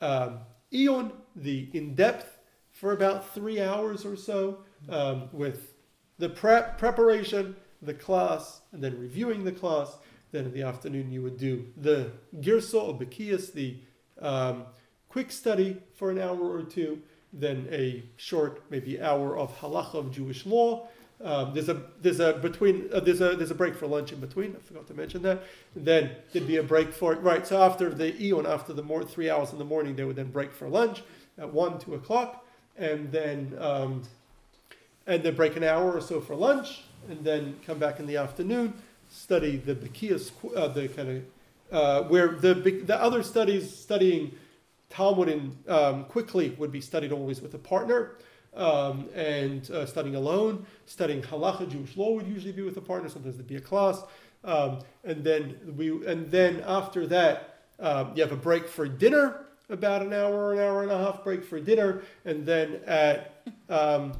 um, 0.00 0.38
Iyun, 0.72 1.12
the 1.36 1.68
in 1.74 1.94
depth, 1.94 2.38
for 2.70 2.92
about 2.92 3.34
three 3.34 3.60
hours 3.60 4.06
or 4.06 4.16
so, 4.16 4.64
um, 4.88 5.28
with 5.30 5.74
the 6.18 6.30
prep 6.30 6.78
preparation, 6.78 7.54
the 7.82 7.92
class, 7.92 8.62
and 8.72 8.82
then 8.82 8.98
reviewing 8.98 9.44
the 9.44 9.52
class. 9.52 9.98
Then 10.30 10.46
in 10.46 10.54
the 10.54 10.62
afternoon 10.62 11.12
you 11.12 11.20
would 11.20 11.36
do 11.36 11.66
the 11.76 12.12
Girsa 12.40 12.82
or 12.82 12.98
Bekias, 12.98 13.52
the 13.52 13.76
um, 14.22 14.64
quick 15.10 15.30
study 15.30 15.82
for 15.92 16.10
an 16.10 16.18
hour 16.18 16.50
or 16.50 16.62
two, 16.62 17.02
then 17.32 17.68
a 17.70 18.02
short, 18.16 18.62
maybe 18.70 19.00
hour 19.00 19.36
of 19.36 19.58
halacha 19.58 19.94
of 19.94 20.12
Jewish 20.12 20.44
law. 20.46 20.88
Um, 21.24 21.54
there's 21.54 21.68
a 21.68 21.80
there's 22.00 22.18
a 22.18 22.32
between 22.34 22.90
uh, 22.92 22.98
there's 23.00 23.20
a 23.20 23.36
there's 23.36 23.52
a 23.52 23.54
break 23.54 23.76
for 23.76 23.86
lunch 23.86 24.12
in 24.12 24.18
between. 24.18 24.56
I 24.56 24.60
forgot 24.60 24.88
to 24.88 24.94
mention 24.94 25.22
that. 25.22 25.42
And 25.74 25.84
then 25.84 26.10
there'd 26.32 26.48
be 26.48 26.56
a 26.56 26.62
break 26.62 26.92
for 26.92 27.14
right. 27.14 27.46
So 27.46 27.62
after 27.62 27.90
the 27.90 28.12
iyun, 28.12 28.44
after 28.44 28.72
the 28.72 28.82
more 28.82 29.04
three 29.04 29.30
hours 29.30 29.52
in 29.52 29.58
the 29.58 29.64
morning, 29.64 29.94
they 29.94 30.04
would 30.04 30.16
then 30.16 30.30
break 30.30 30.52
for 30.52 30.68
lunch 30.68 31.02
at 31.38 31.52
one 31.52 31.78
two 31.78 31.94
o'clock, 31.94 32.44
and 32.76 33.12
then 33.12 33.56
um, 33.60 34.02
and 35.06 35.22
then 35.22 35.36
break 35.36 35.56
an 35.56 35.62
hour 35.62 35.92
or 35.92 36.00
so 36.00 36.20
for 36.20 36.34
lunch, 36.34 36.82
and 37.08 37.24
then 37.24 37.56
come 37.64 37.78
back 37.78 38.00
in 38.00 38.06
the 38.06 38.16
afternoon, 38.16 38.74
study 39.08 39.56
the 39.56 39.76
Bekias, 39.76 40.32
uh, 40.56 40.66
the 40.68 40.88
kind 40.88 41.08
of 41.08 41.22
uh, 41.72 42.08
where 42.08 42.28
the 42.28 42.54
the 42.54 43.00
other 43.00 43.22
studies 43.22 43.72
studying 43.72 44.32
Talmud 44.92 45.28
in, 45.28 45.42
um, 45.68 46.04
quickly 46.04 46.46
would 46.58 46.72
be 46.78 46.82
studied 46.90 47.12
always 47.12 47.40
with 47.40 47.54
a 47.54 47.62
partner, 47.74 48.00
um, 48.54 49.08
and 49.14 49.70
uh, 49.70 49.86
studying 49.86 50.16
alone. 50.16 50.54
Studying 50.84 51.22
halacha, 51.22 51.64
Jewish 51.74 51.96
law 51.96 52.10
would 52.16 52.26
usually 52.26 52.52
be 52.52 52.64
with 52.68 52.76
a 52.76 52.86
partner. 52.92 53.08
Sometimes 53.08 53.36
there'd 53.36 53.54
be 53.56 53.56
a 53.56 53.68
class, 53.72 53.98
um, 54.44 54.80
and 55.04 55.24
then 55.24 55.42
we, 55.78 55.86
and 56.06 56.30
then 56.30 56.62
after 56.66 57.06
that, 57.06 57.36
um, 57.80 58.12
you 58.14 58.22
have 58.22 58.32
a 58.32 58.42
break 58.48 58.68
for 58.68 58.86
dinner, 58.86 59.46
about 59.70 60.02
an 60.02 60.12
hour, 60.12 60.52
an 60.52 60.58
hour 60.58 60.82
and 60.82 60.92
a 60.92 60.98
half 60.98 61.24
break 61.24 61.42
for 61.42 61.58
dinner, 61.58 62.02
and 62.24 62.44
then 62.44 62.80
at 62.86 63.18
um, 63.70 64.12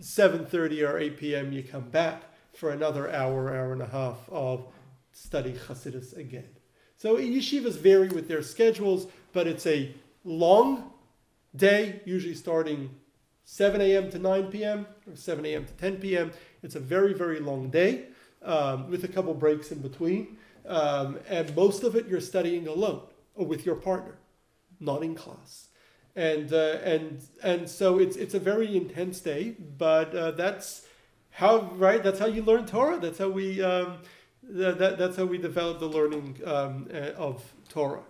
seven 0.00 0.44
thirty 0.44 0.84
or 0.84 0.98
eight 0.98 1.16
p.m. 1.16 1.52
you 1.52 1.62
come 1.62 1.88
back 1.90 2.22
for 2.52 2.70
another 2.70 3.10
hour, 3.10 3.48
hour 3.56 3.72
and 3.72 3.82
a 3.82 3.86
half 3.86 4.18
of 4.28 4.66
study 5.12 5.54
Hasidus 5.66 6.16
again. 6.16 6.48
So 6.96 7.16
yeshivas 7.16 7.78
vary 7.78 8.08
with 8.08 8.28
their 8.28 8.42
schedules, 8.42 9.06
but 9.32 9.46
it's 9.46 9.66
a 9.66 9.94
long 10.24 10.92
day, 11.54 12.00
usually 12.04 12.34
starting 12.34 12.90
7 13.44 13.80
a.m. 13.80 14.10
to 14.10 14.18
9 14.18 14.46
p.m. 14.46 14.86
or 15.08 15.16
7 15.16 15.44
a.m. 15.44 15.64
to 15.64 15.72
10 15.74 15.96
p.m. 15.96 16.32
It's 16.62 16.76
a 16.76 16.80
very, 16.80 17.14
very 17.14 17.40
long 17.40 17.70
day 17.70 18.06
um, 18.42 18.90
with 18.90 19.04
a 19.04 19.08
couple 19.08 19.34
breaks 19.34 19.72
in 19.72 19.80
between. 19.80 20.38
Um, 20.66 21.18
and 21.28 21.54
most 21.56 21.82
of 21.82 21.96
it 21.96 22.06
you're 22.06 22.20
studying 22.20 22.68
alone 22.68 23.02
or 23.34 23.46
with 23.46 23.66
your 23.66 23.74
partner, 23.74 24.18
not 24.78 25.02
in 25.02 25.14
class. 25.14 25.68
And, 26.14 26.52
uh, 26.52 26.78
and, 26.84 27.22
and 27.42 27.68
so 27.68 27.98
it's, 27.98 28.16
it's 28.16 28.34
a 28.34 28.38
very 28.38 28.76
intense 28.76 29.20
day, 29.20 29.56
but 29.78 30.14
uh, 30.14 30.32
that's 30.32 30.86
how, 31.30 31.72
right? 31.76 32.02
That's 32.02 32.18
how 32.18 32.26
you 32.26 32.42
learn 32.42 32.66
Torah. 32.66 32.98
That's 32.98 33.18
how 33.18 33.28
we, 33.28 33.62
um, 33.62 33.98
that, 34.42 34.98
that's 34.98 35.16
how 35.16 35.24
we 35.24 35.38
develop 35.38 35.78
the 35.78 35.86
learning 35.86 36.40
um, 36.44 36.88
uh, 36.92 37.12
of 37.16 37.42
Torah. 37.68 38.02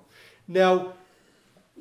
Now, 0.48 0.94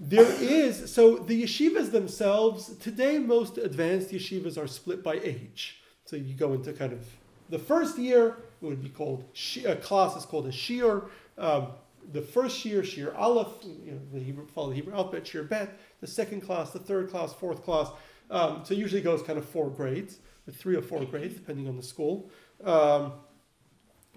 there 0.01 0.31
is 0.41 0.91
so 0.91 1.17
the 1.17 1.43
yeshivas 1.43 1.91
themselves 1.91 2.77
today 2.77 3.19
most 3.19 3.57
advanced 3.57 4.11
yeshivas 4.11 4.57
are 4.57 4.67
split 4.67 5.03
by 5.03 5.15
age. 5.15 5.81
So 6.05 6.15
you 6.15 6.33
go 6.33 6.53
into 6.53 6.71
kind 6.71 6.93
of 6.93 7.05
the 7.49 7.59
first 7.59 7.97
year 7.97 8.37
it 8.61 8.65
would 8.65 8.81
be 8.81 8.89
called 8.89 9.25
a 9.65 9.75
class 9.75 10.15
is 10.15 10.25
called 10.25 10.47
a 10.47 10.51
shiur. 10.51 11.09
Um, 11.37 11.67
the 12.13 12.21
first 12.21 12.63
year 12.63 12.81
shiur 12.81 13.13
aleph 13.17 13.49
you 13.61 13.91
know 13.91 13.99
the 14.13 14.19
hebrew 14.21 14.47
follow 14.47 14.69
the 14.69 14.75
hebrew 14.75 14.93
alphabet 14.93 15.25
shiur 15.25 15.47
bet. 15.47 15.77
The 15.99 16.07
second 16.07 16.41
class 16.41 16.71
the 16.71 16.79
third 16.79 17.09
class 17.09 17.33
fourth 17.33 17.63
class. 17.63 17.89
Um, 18.31 18.61
so 18.63 18.73
usually 18.73 19.01
goes 19.01 19.21
kind 19.21 19.37
of 19.37 19.43
four 19.43 19.69
grades 19.69 20.19
or 20.47 20.53
three 20.53 20.77
or 20.77 20.81
four 20.81 21.03
grades 21.03 21.33
depending 21.33 21.67
on 21.67 21.75
the 21.75 21.83
school. 21.83 22.31
Um, 22.63 23.13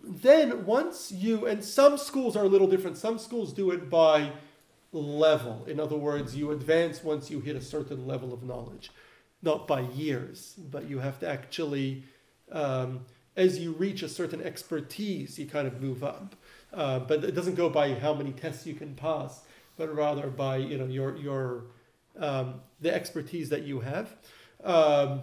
then 0.05 0.65
once 0.65 1.11
you 1.11 1.47
and 1.47 1.65
some 1.65 1.99
schools 1.99 2.37
are 2.37 2.45
a 2.45 2.49
little 2.49 2.69
different. 2.69 2.99
Some 2.99 3.19
schools 3.19 3.53
do 3.53 3.73
it 3.73 3.91
by 3.91 4.31
level. 4.93 5.65
In 5.67 5.81
other 5.81 5.97
words, 5.97 6.37
you 6.37 6.51
advance 6.51 7.03
once 7.03 7.31
you 7.31 7.41
hit 7.41 7.57
a 7.57 7.61
certain 7.61 8.07
level 8.07 8.33
of 8.33 8.43
knowledge, 8.43 8.91
not 9.43 9.67
by 9.67 9.81
years, 9.81 10.55
but 10.71 10.89
you 10.89 10.99
have 10.99 11.19
to 11.21 11.29
actually, 11.29 12.05
um, 12.53 13.07
as 13.37 13.59
you 13.59 13.73
reach 13.73 14.03
a 14.03 14.09
certain 14.09 14.43
expertise, 14.43 15.39
you 15.39 15.47
kind 15.47 15.67
of 15.67 15.81
move 15.81 16.05
up. 16.05 16.37
Uh, 16.73 16.99
but 17.01 17.25
it 17.25 17.33
doesn't 17.33 17.55
go 17.55 17.69
by 17.69 17.95
how 17.95 18.15
many 18.15 18.33
tests 18.33 18.67
you 18.67 18.75
can 18.75 18.95
pass, 18.95 19.43
but 19.77 19.95
rather 19.95 20.29
by 20.29 20.57
you 20.57 20.79
know 20.79 20.87
your 20.87 21.17
your 21.17 21.65
um, 22.19 22.61
the 22.81 22.95
expertise 22.95 23.49
that 23.51 23.63
you 23.63 23.81
have. 23.81 24.15
Um, 24.65 25.23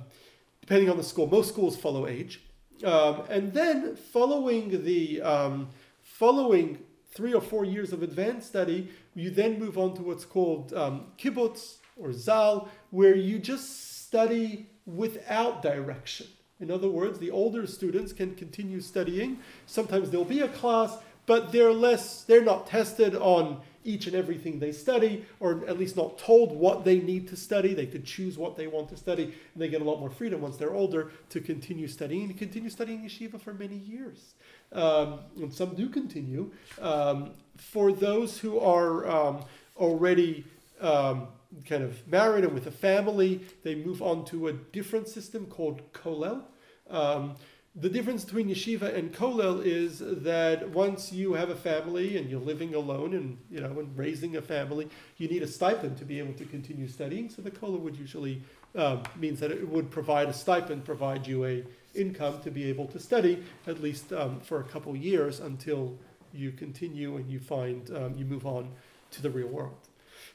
depending 0.61 0.89
on 0.89 0.97
the 0.97 1.03
school, 1.03 1.27
most 1.27 1.49
schools 1.49 1.75
follow 1.75 2.05
age, 2.05 2.41
um, 2.83 3.23
and 3.29 3.53
then 3.53 3.95
following 3.95 4.83
the 4.83 5.21
um, 5.21 5.69
following 6.03 6.79
three 7.11 7.33
or 7.33 7.41
four 7.41 7.65
years 7.65 7.91
of 7.93 8.03
advanced 8.03 8.47
study, 8.47 8.89
you 9.15 9.29
then 9.29 9.59
move 9.59 9.77
on 9.77 9.95
to 9.95 10.01
what's 10.01 10.25
called 10.25 10.73
um, 10.73 11.07
kibbutz 11.17 11.77
or 11.97 12.13
zal, 12.13 12.69
where 12.91 13.15
you 13.15 13.39
just 13.39 14.05
study 14.05 14.69
without 14.85 15.61
direction. 15.61 16.27
In 16.59 16.71
other 16.71 16.89
words, 16.89 17.19
the 17.19 17.31
older 17.31 17.65
students 17.65 18.11
can 18.11 18.35
continue 18.35 18.81
studying. 18.81 19.39
Sometimes 19.65 20.09
there'll 20.09 20.25
be 20.25 20.41
a 20.41 20.47
class, 20.49 20.97
but 21.25 21.51
they're 21.51 21.73
less, 21.73 22.23
they're 22.23 22.43
not 22.43 22.67
tested 22.67 23.15
on 23.15 23.61
each 23.85 24.07
and 24.07 24.15
everything 24.15 24.59
they 24.59 24.73
study, 24.73 25.25
or 25.39 25.65
at 25.67 25.79
least 25.79 25.95
not 25.95 26.17
told 26.17 26.51
what 26.51 26.83
they 26.83 26.99
need 26.99 27.27
to 27.29 27.35
study. 27.35 27.73
They 27.73 27.85
could 27.85 28.05
choose 28.05 28.37
what 28.37 28.57
they 28.57 28.67
want 28.67 28.89
to 28.89 28.97
study, 28.97 29.23
and 29.23 29.33
they 29.55 29.69
get 29.69 29.81
a 29.81 29.85
lot 29.85 29.99
more 29.99 30.09
freedom 30.09 30.41
once 30.41 30.57
they're 30.57 30.73
older 30.73 31.11
to 31.29 31.39
continue 31.39 31.87
studying 31.87 32.23
and 32.23 32.37
continue 32.37 32.69
studying 32.69 33.03
yeshiva 33.03 33.39
for 33.39 33.53
many 33.53 33.77
years. 33.77 34.33
Um, 34.71 35.19
and 35.37 35.53
some 35.53 35.75
do 35.75 35.89
continue. 35.89 36.51
Um, 36.79 37.31
for 37.57 37.91
those 37.91 38.37
who 38.37 38.59
are 38.59 39.07
um, 39.09 39.43
already 39.75 40.45
um, 40.79 41.27
kind 41.65 41.83
of 41.83 42.07
married 42.07 42.43
and 42.43 42.53
with 42.53 42.67
a 42.67 42.71
family, 42.71 43.41
they 43.63 43.75
move 43.75 44.01
on 44.01 44.25
to 44.25 44.47
a 44.47 44.53
different 44.53 45.07
system 45.07 45.45
called 45.47 45.81
Kollel. 45.93 46.43
Um, 46.89 47.35
the 47.75 47.89
difference 47.89 48.25
between 48.25 48.49
yeshiva 48.49 48.93
and 48.93 49.13
kollel 49.13 49.63
is 49.63 49.99
that 49.99 50.69
once 50.71 51.13
you 51.13 51.33
have 51.33 51.49
a 51.49 51.55
family 51.55 52.17
and 52.17 52.29
you're 52.29 52.39
living 52.39 52.73
alone 52.73 53.13
and 53.13 53.37
you 53.49 53.61
know 53.61 53.79
and 53.79 53.95
raising 53.97 54.35
a 54.37 54.41
family, 54.41 54.89
you 55.17 55.27
need 55.27 55.43
a 55.43 55.47
stipend 55.47 55.97
to 55.97 56.05
be 56.05 56.19
able 56.19 56.33
to 56.33 56.45
continue 56.45 56.87
studying. 56.87 57.29
So 57.29 57.41
the 57.41 57.51
kollel 57.51 57.79
would 57.81 57.95
usually 57.95 58.41
um, 58.75 59.03
means 59.15 59.39
that 59.39 59.51
it 59.51 59.67
would 59.67 59.91
provide 59.91 60.29
a 60.29 60.33
stipend, 60.33 60.83
provide 60.83 61.27
you 61.27 61.45
a 61.45 61.63
income 61.95 62.41
to 62.41 62.51
be 62.51 62.65
able 62.65 62.87
to 62.87 62.99
study 62.99 63.43
at 63.67 63.81
least 63.81 64.13
um, 64.13 64.39
for 64.41 64.59
a 64.59 64.63
couple 64.63 64.95
years 64.95 65.39
until 65.39 65.97
you 66.33 66.51
continue 66.51 67.15
and 67.17 67.29
you 67.29 67.39
find 67.39 67.89
um, 67.95 68.15
you 68.15 68.25
move 68.25 68.45
on 68.45 68.69
to 69.11 69.21
the 69.21 69.29
real 69.29 69.47
world. 69.47 69.75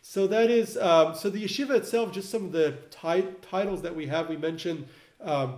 So 0.03 0.27
that 0.27 0.51
is 0.51 0.77
um, 0.77 1.15
so 1.15 1.31
the 1.31 1.43
yeshiva 1.43 1.77
itself. 1.77 2.13
Just 2.13 2.31
some 2.31 2.45
of 2.45 2.53
the 2.53 2.77
ti- 2.91 3.29
titles 3.43 3.83
that 3.83 3.95
we 3.95 4.07
have. 4.07 4.29
We 4.29 4.37
mentioned 4.37 4.87
um, 5.21 5.57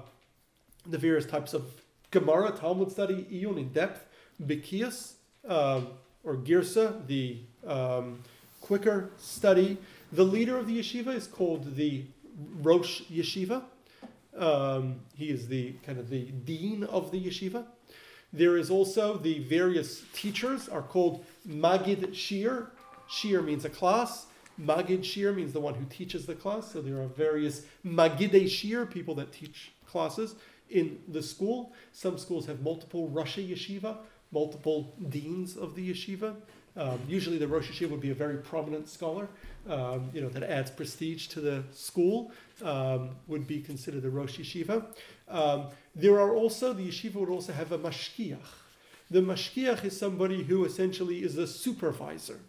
the 0.86 0.98
various 0.98 1.26
types 1.26 1.54
of 1.54 1.64
Gemara, 2.10 2.52
Talmud 2.52 2.90
study, 2.92 3.26
Iyun 3.32 3.58
in 3.58 3.72
depth, 3.72 4.06
Bikias, 4.44 5.14
um, 5.48 5.88
or 6.22 6.36
Girsa, 6.36 7.06
the 7.06 7.38
um, 7.66 8.22
quicker 8.60 9.10
study. 9.16 9.78
The 10.12 10.24
leader 10.24 10.56
of 10.56 10.66
the 10.66 10.78
yeshiva 10.78 11.14
is 11.14 11.26
called 11.26 11.76
the 11.76 12.04
Rosh 12.62 13.02
Yeshiva. 13.02 13.62
Um, 14.36 15.00
he 15.14 15.30
is 15.30 15.48
the 15.48 15.72
kind 15.84 15.98
of 15.98 16.10
the 16.10 16.24
dean 16.24 16.84
of 16.84 17.10
the 17.10 17.20
yeshiva. 17.20 17.66
There 18.32 18.56
is 18.56 18.70
also 18.70 19.16
the 19.16 19.38
various 19.40 20.02
teachers 20.12 20.68
are 20.68 20.82
called 20.82 21.24
Magid 21.48 22.08
Shiur. 22.12 22.68
Shiur 23.08 23.44
means 23.44 23.64
a 23.64 23.70
class. 23.70 24.26
Magid 24.60 25.00
Shiur 25.00 25.34
means 25.34 25.52
the 25.52 25.60
one 25.60 25.74
who 25.74 25.84
teaches 25.86 26.26
the 26.26 26.34
class. 26.34 26.72
So 26.72 26.82
there 26.82 27.00
are 27.00 27.06
various 27.06 27.62
Magidei 27.84 28.44
Shiur, 28.44 28.90
people 28.90 29.14
that 29.14 29.32
teach 29.32 29.72
classes 29.86 30.34
in 30.70 30.98
the 31.08 31.22
school. 31.22 31.72
Some 31.92 32.18
schools 32.18 32.46
have 32.46 32.60
multiple 32.60 33.08
Rosh 33.08 33.38
Yeshiva, 33.38 33.98
multiple 34.32 34.94
deans 35.08 35.56
of 35.56 35.74
the 35.74 35.92
yeshiva. 35.92 36.36
Um, 36.76 37.00
usually, 37.08 37.38
the 37.38 37.48
Rosh 37.48 37.70
Yeshiva 37.70 37.90
would 37.90 38.00
be 38.00 38.10
a 38.10 38.14
very 38.14 38.36
prominent 38.36 38.88
scholar, 38.88 39.28
um, 39.68 40.10
you 40.12 40.20
know, 40.20 40.28
that 40.28 40.42
adds 40.42 40.70
prestige 40.70 41.26
to 41.28 41.40
the 41.40 41.64
school, 41.72 42.32
um, 42.62 43.10
would 43.26 43.46
be 43.46 43.60
considered 43.60 44.02
the 44.02 44.10
Rosh 44.10 44.38
Yeshiva. 44.38 44.84
Um, 45.28 45.66
there 45.94 46.20
are 46.20 46.34
also, 46.34 46.72
the 46.72 46.86
yeshiva 46.88 47.14
would 47.14 47.30
also 47.30 47.52
have 47.52 47.72
a 47.72 47.78
mashgiach. 47.78 48.38
The 49.10 49.20
mashgiach 49.20 49.84
is 49.84 49.98
somebody 49.98 50.42
who 50.42 50.64
essentially 50.64 51.22
is 51.22 51.38
a 51.38 51.46
supervisor. 51.46 52.40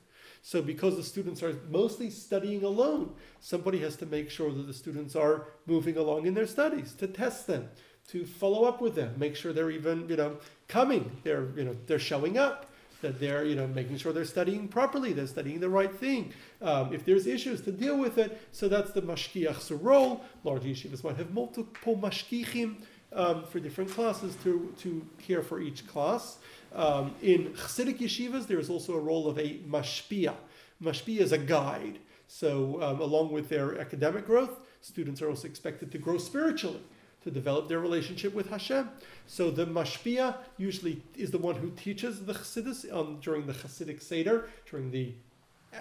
So, 0.42 0.62
because 0.62 0.96
the 0.96 1.04
students 1.04 1.44
are 1.44 1.56
mostly 1.70 2.10
studying 2.10 2.64
alone, 2.64 3.14
somebody 3.42 3.80
has 3.80 3.96
to 3.98 4.06
make 4.06 4.30
sure 4.30 4.52
that 4.52 4.68
the 4.68 4.74
students 4.74 5.16
are 5.16 5.48
moving 5.66 5.98
along 5.98 6.26
in 6.26 6.34
their 6.34 6.48
studies, 6.48 6.94
to 6.96 7.08
test 7.08 7.48
them, 7.48 7.70
to 8.10 8.26
follow 8.26 8.64
up 8.64 8.82
with 8.82 8.96
them, 8.96 9.14
make 9.18 9.36
sure 9.36 9.52
they're 9.52 9.72
even, 9.72 10.08
you 10.08 10.16
know, 10.16 10.38
coming, 10.68 11.18
they're, 11.24 11.50
you 11.56 11.66
know, 11.66 11.76
they're 11.86 12.00
showing 12.00 12.38
up, 12.38 12.66
that 13.02 13.20
they're, 13.20 13.46
you 13.46 13.56
know, 13.56 13.68
making 13.68 13.98
sure 13.98 14.12
they're 14.12 14.26
studying 14.26 14.68
properly, 14.68 15.14
they're 15.14 15.28
studying 15.28 15.60
the 15.60 15.70
right 15.70 15.94
thing. 15.94 16.34
Um, 16.62 16.94
if 16.94 17.06
there's 17.06 17.28
issues, 17.28 17.62
to 17.62 17.72
deal 17.72 17.98
with 17.98 18.18
it. 18.18 18.42
So 18.52 18.68
that's 18.68 18.92
the 18.92 19.02
mashgiach's 19.02 19.72
role. 19.72 20.24
Large 20.44 20.64
yeshivas 20.64 21.04
might 21.04 21.18
have 21.18 21.32
multiple 21.32 21.98
mashgichim 21.98 22.78
um, 23.14 23.44
for 23.44 23.60
different 23.60 23.92
classes 23.92 24.36
to, 24.44 24.74
to 24.80 25.06
care 25.20 25.42
for 25.42 25.60
each 25.60 25.88
class. 25.88 26.38
Um, 26.74 27.16
in 27.22 27.54
Chassidic 27.54 28.00
yeshivas, 28.00 28.48
there 28.48 28.60
is 28.60 28.70
also 28.70 28.96
a 28.96 29.00
role 29.00 29.28
of 29.28 29.38
a 29.38 29.60
mashpia. 29.60 30.34
Mashpia 30.82 31.20
is 31.20 31.32
a 31.32 31.38
guide. 31.38 32.00
So, 32.28 32.82
um, 32.82 33.00
along 33.00 33.32
with 33.32 33.48
their 33.48 33.80
academic 33.80 34.26
growth, 34.26 34.60
students 34.82 35.22
are 35.22 35.30
also 35.30 35.48
expected 35.48 35.92
to 35.92 35.98
grow 35.98 36.18
spiritually, 36.18 36.82
to 37.28 37.32
develop 37.32 37.68
their 37.68 37.80
relationship 37.80 38.34
with 38.34 38.50
Hashem. 38.50 38.90
So, 39.28 39.52
the 39.52 39.66
mashpia 39.66 40.38
usually 40.58 41.02
is 41.16 41.30
the 41.30 41.38
one 41.38 41.56
who 41.56 41.72
teaches 41.72 42.26
the 42.26 42.34
Chassidus 42.34 42.92
um, 42.94 43.20
during 43.22 43.46
the 43.46 43.54
Chassidic 43.54 44.02
Seder, 44.02 44.50
during 44.70 44.92
the 44.92 45.14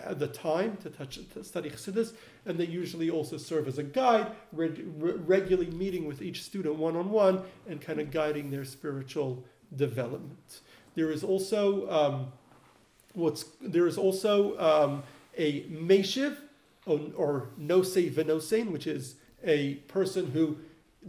uh, 0.05 0.15
the 0.15 0.27
time 0.27 0.77
to, 0.79 0.91
touch, 0.91 1.21
to 1.33 1.45
study 1.45 1.71
Chassidus, 1.71 2.13
and 2.45 2.59
they 2.59 2.67
usually 2.67 3.09
also 3.09 3.37
serve 3.37 3.69
as 3.69 3.79
a 3.79 3.85
guide, 3.85 4.27
reg- 4.53 4.85
re- 4.99 5.13
regularly 5.13 5.71
meeting 5.71 6.09
with 6.09 6.21
each 6.21 6.43
student 6.43 6.75
one 6.75 6.97
on 6.97 7.09
one 7.11 7.43
and 7.69 7.81
kind 7.81 8.01
of 8.01 8.11
guiding 8.11 8.51
their 8.51 8.65
spiritual 8.65 9.45
development. 9.77 10.61
There 10.97 11.13
is 11.13 11.23
also 11.23 11.89
um, 11.89 12.33
what's 13.15 13.45
there 13.61 13.87
is 13.87 13.97
also 13.97 14.59
um, 14.59 15.05
a 15.39 15.63
meshiv 15.65 16.37
or, 16.87 17.01
or 17.15 17.49
nose 17.57 17.95
venosein, 17.95 18.73
which 18.73 18.89
is 18.89 19.15
a 19.45 19.75
person 19.87 20.33
who 20.33 20.57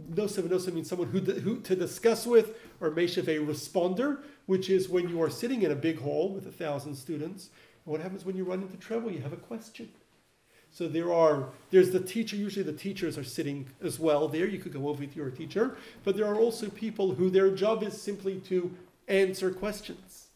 nose 0.08 0.36
venose 0.36 0.68
oh 0.68 0.72
means 0.72 0.88
someone 0.88 1.08
who, 1.08 1.20
who 1.20 1.60
to 1.60 1.76
discuss 1.76 2.26
with, 2.26 2.56
or 2.80 2.90
meshiv 2.90 3.28
a 3.28 3.38
responder, 3.38 4.18
which 4.46 4.70
is 4.70 4.88
when 4.88 5.08
you 5.08 5.22
are 5.22 5.30
sitting 5.30 5.62
in 5.62 5.70
a 5.70 5.76
big 5.76 6.00
hall 6.00 6.32
with 6.32 6.46
a 6.46 6.52
thousand 6.52 6.94
students. 6.94 7.50
What 7.84 8.00
happens 8.00 8.24
when 8.24 8.36
you 8.36 8.44
run 8.44 8.62
into 8.62 8.76
trouble? 8.76 9.10
You 9.10 9.20
have 9.20 9.32
a 9.32 9.36
question. 9.36 9.88
So 10.70 10.86
there 10.86 11.12
are 11.12 11.48
there's 11.70 11.90
the 11.90 12.00
teacher. 12.00 12.36
Usually 12.36 12.62
the 12.62 12.72
teachers 12.72 13.16
are 13.16 13.24
sitting 13.24 13.66
as 13.82 13.98
well 13.98 14.28
there. 14.28 14.46
You 14.46 14.58
could 14.58 14.72
go 14.72 14.88
over 14.88 15.00
with 15.00 15.16
your 15.16 15.30
teacher, 15.30 15.76
but 16.04 16.16
there 16.16 16.26
are 16.26 16.38
also 16.38 16.68
people 16.68 17.14
who 17.14 17.30
their 17.30 17.50
job 17.50 17.82
is 17.82 18.00
simply 18.00 18.36
to 18.40 18.74
answer 19.08 19.50
questions. 19.50 20.26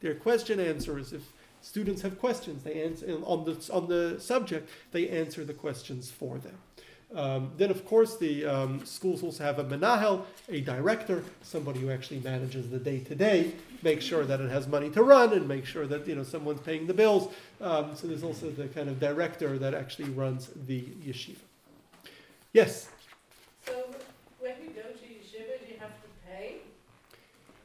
They're 0.00 0.14
question 0.14 0.58
answers. 0.58 1.12
If 1.12 1.22
students 1.60 2.02
have 2.02 2.18
questions, 2.18 2.62
they 2.62 2.82
answer 2.82 3.18
on 3.24 3.44
the 3.44 3.70
on 3.72 3.88
the 3.88 4.18
subject. 4.18 4.68
They 4.92 5.08
answer 5.08 5.44
the 5.44 5.54
questions 5.54 6.10
for 6.10 6.38
them. 6.38 6.58
Um, 7.14 7.52
then, 7.56 7.70
of 7.70 7.86
course, 7.86 8.16
the 8.16 8.44
um, 8.44 8.84
schools 8.84 9.22
also 9.22 9.44
have 9.44 9.58
a 9.60 9.64
menahel, 9.64 10.24
a 10.48 10.60
director, 10.60 11.22
somebody 11.42 11.78
who 11.80 11.90
actually 11.90 12.20
manages 12.20 12.68
the 12.68 12.78
day 12.78 12.98
to 13.00 13.14
day, 13.14 13.52
make 13.82 14.00
sure 14.00 14.24
that 14.24 14.40
it 14.40 14.50
has 14.50 14.66
money 14.66 14.90
to 14.90 15.02
run, 15.02 15.32
and 15.32 15.46
make 15.46 15.64
sure 15.64 15.86
that 15.86 16.06
you 16.08 16.16
know 16.16 16.24
someone's 16.24 16.60
paying 16.60 16.86
the 16.86 16.94
bills. 16.94 17.32
Um, 17.60 17.94
so 17.94 18.08
there's 18.08 18.24
also 18.24 18.50
the 18.50 18.66
kind 18.68 18.88
of 18.88 18.98
director 18.98 19.58
that 19.58 19.74
actually 19.74 20.10
runs 20.10 20.50
the 20.66 20.80
yeshiva. 21.06 21.36
Yes. 22.52 22.88
So 23.66 23.72
when 24.40 24.54
you 24.62 24.70
go 24.70 24.82
to 24.82 24.88
yeshiva, 24.88 25.60
do 25.64 25.72
you 25.72 25.78
have 25.78 25.90
to 26.02 26.08
pay? 26.28 26.56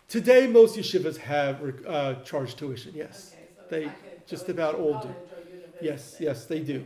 Today, 0.07 0.45
most 0.47 0.77
yeshivas 0.77 1.17
have 1.17 1.59
uh, 1.87 2.15
charge 2.23 2.55
tuition. 2.55 2.93
Yes. 2.95 3.33
Okay, 3.65 3.85
so 3.85 3.89
They 3.89 3.91
just 4.27 4.49
about 4.49 4.75
all 4.75 4.93
do. 4.93 4.99
college 4.99 5.15
or 5.15 5.49
university. 5.55 5.85
Yes. 5.85 6.17
Yes, 6.19 6.45
they 6.45 6.59
do. 6.59 6.85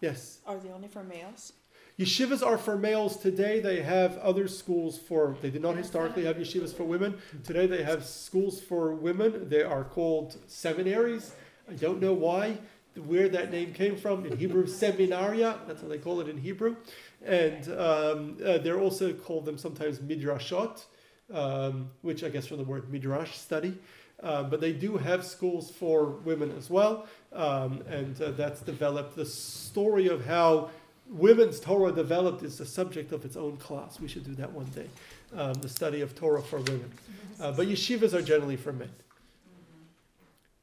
Yes. 0.00 0.40
Are 0.46 0.58
they 0.58 0.70
only 0.70 0.88
for 0.88 1.02
males? 1.02 1.52
Yeshivas 1.98 2.44
are 2.44 2.58
for 2.58 2.76
males 2.76 3.16
today. 3.16 3.60
They 3.60 3.80
have 3.80 4.18
other 4.18 4.48
schools 4.48 4.98
for, 4.98 5.34
they 5.40 5.48
did 5.48 5.62
not 5.62 5.76
historically 5.76 6.26
have 6.26 6.36
yeshivas 6.36 6.74
for 6.74 6.84
women. 6.84 7.16
Today 7.42 7.66
they 7.66 7.82
have 7.82 8.04
schools 8.04 8.60
for 8.60 8.94
women. 8.94 9.48
They 9.48 9.62
are 9.62 9.84
called 9.84 10.36
seminaries. 10.46 11.34
I 11.70 11.72
don't 11.72 12.00
know 12.00 12.12
why, 12.12 12.58
where 13.06 13.30
that 13.30 13.50
name 13.50 13.72
came 13.72 13.96
from. 13.96 14.26
In 14.26 14.36
Hebrew, 14.36 14.66
seminaria, 14.66 15.66
that's 15.66 15.80
how 15.80 15.88
they 15.88 15.96
call 15.96 16.20
it 16.20 16.28
in 16.28 16.36
Hebrew. 16.36 16.76
And 17.24 17.66
um, 17.70 18.36
uh, 18.44 18.58
they're 18.58 18.78
also 18.78 19.14
called 19.14 19.46
them 19.46 19.56
sometimes 19.56 19.98
midrashot, 19.98 20.84
um, 21.32 21.90
which 22.02 22.22
I 22.22 22.28
guess 22.28 22.46
from 22.46 22.58
the 22.58 22.64
word 22.64 22.92
midrash, 22.92 23.38
study. 23.38 23.78
Uh, 24.22 24.42
but 24.42 24.60
they 24.60 24.72
do 24.72 24.96
have 24.96 25.24
schools 25.24 25.70
for 25.70 26.04
women 26.04 26.52
as 26.56 26.70
well. 26.70 27.06
Um, 27.36 27.82
and 27.88 28.20
uh, 28.22 28.30
that's 28.30 28.62
developed. 28.62 29.14
The 29.14 29.26
story 29.26 30.08
of 30.08 30.24
how 30.24 30.70
women's 31.08 31.60
Torah 31.60 31.92
developed 31.92 32.42
is 32.42 32.56
the 32.58 32.64
subject 32.64 33.12
of 33.12 33.24
its 33.26 33.36
own 33.36 33.58
class. 33.58 34.00
We 34.00 34.08
should 34.08 34.24
do 34.24 34.34
that 34.36 34.50
one 34.50 34.66
day. 34.66 34.88
Um, 35.36 35.52
the 35.54 35.68
study 35.68 36.00
of 36.00 36.14
Torah 36.14 36.40
for 36.42 36.60
women. 36.60 36.90
Uh, 37.38 37.52
but 37.52 37.68
yeshivas 37.68 38.14
are 38.14 38.22
generally 38.22 38.56
for 38.56 38.72
men. 38.72 38.90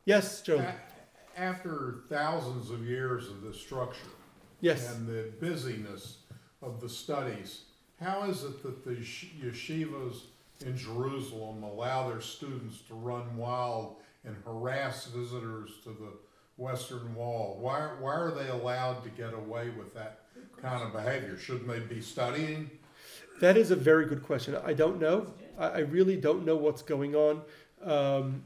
Yes, 0.06 0.42
Joe. 0.42 0.66
After 1.38 2.00
thousands 2.10 2.72
of 2.72 2.84
years 2.86 3.30
of 3.30 3.42
this 3.42 3.60
structure 3.60 4.10
Yes. 4.60 4.94
and 4.94 5.08
the 5.08 5.32
busyness 5.40 6.18
of 6.62 6.82
the 6.82 6.90
studies, 6.90 7.66
how 8.00 8.24
is 8.24 8.44
it 8.44 8.64
that 8.64 8.84
the 8.84 8.92
yeshivas 8.96 10.22
in 10.66 10.76
Jerusalem 10.78 11.64
allow 11.64 12.10
their 12.10 12.22
students 12.22 12.82
to 12.88 12.96
run 12.96 13.38
wild 13.38 13.98
and 14.26 14.36
harass 14.46 15.06
visitors 15.08 15.72
to 15.84 15.90
the 15.90 16.14
Western 16.58 17.16
Wall? 17.16 17.58
Why, 17.60 17.90
why 18.00 18.14
are 18.14 18.32
they 18.32 18.50
allowed 18.50 19.04
to 19.04 19.10
get 19.10 19.34
away 19.34 19.70
with 19.70 19.94
that 19.96 20.22
kind 20.62 20.84
of 20.84 20.94
behavior? 20.94 21.38
Shouldn't 21.38 21.68
they 21.68 21.80
be 21.80 22.02
studying? 22.02 22.70
That 23.40 23.58
is 23.58 23.72
a 23.72 23.76
very 23.76 24.06
good 24.06 24.24
question. 24.24 24.56
I 24.64 24.74
don't 24.74 25.00
know. 25.00 25.28
I, 25.58 25.68
I 25.68 25.80
really 25.80 26.16
don't 26.16 26.46
know 26.46 26.56
what's 26.56 26.82
going 26.82 27.16
on. 27.16 27.42
Um, 27.84 28.44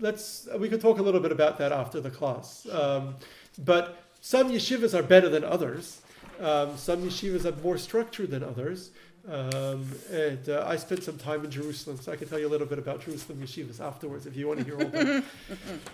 let's 0.00 0.48
we 0.58 0.68
could 0.68 0.80
talk 0.80 0.98
a 0.98 1.02
little 1.02 1.20
bit 1.20 1.32
about 1.32 1.58
that 1.58 1.72
after 1.72 2.00
the 2.00 2.10
class. 2.10 2.66
Um, 2.70 3.16
but 3.58 3.98
some 4.20 4.50
yeshivas 4.50 4.98
are 4.98 5.02
better 5.02 5.28
than 5.28 5.44
others. 5.44 6.00
Um, 6.40 6.76
some 6.76 7.02
yeshivas 7.02 7.44
have 7.44 7.62
more 7.62 7.78
structure 7.78 8.26
than 8.26 8.42
others. 8.42 8.90
Um, 9.28 9.86
and 10.10 10.48
uh, 10.48 10.64
I 10.66 10.76
spent 10.76 11.04
some 11.04 11.16
time 11.16 11.44
in 11.44 11.50
Jerusalem, 11.50 11.98
so 12.00 12.10
I 12.10 12.16
can 12.16 12.28
tell 12.28 12.40
you 12.40 12.48
a 12.48 12.50
little 12.50 12.66
bit 12.66 12.78
about 12.78 13.04
Jerusalem 13.04 13.38
yeshivas 13.40 13.80
afterwards 13.80 14.26
if 14.26 14.36
you 14.36 14.48
want 14.48 14.58
to 14.58 14.64
hear 14.64 14.74
all 14.74 14.84
that. 14.86 15.24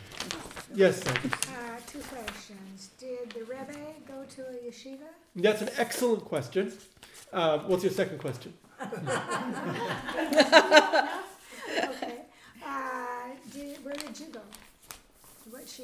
yes, 0.75 1.03
sir. 1.03 1.13
Uh, 1.13 1.79
two 1.87 1.99
questions. 1.99 2.89
Did 2.99 3.31
the 3.31 3.41
Rebbe 3.41 3.79
go 4.07 4.25
to 4.25 4.43
a 4.43 4.71
yeshiva? 4.71 5.09
that's 5.37 5.61
an 5.61 5.69
excellent 5.77 6.25
question. 6.25 6.73
Um, 7.33 7.69
what's 7.69 7.83
your 7.85 7.93
second 7.93 8.19
question? 8.19 8.55
Okay. 11.71 12.15
Uh, 12.65 13.29
did, 13.53 13.85
where 13.85 13.95
did 13.95 14.19
you 14.19 14.27
go? 14.33 14.41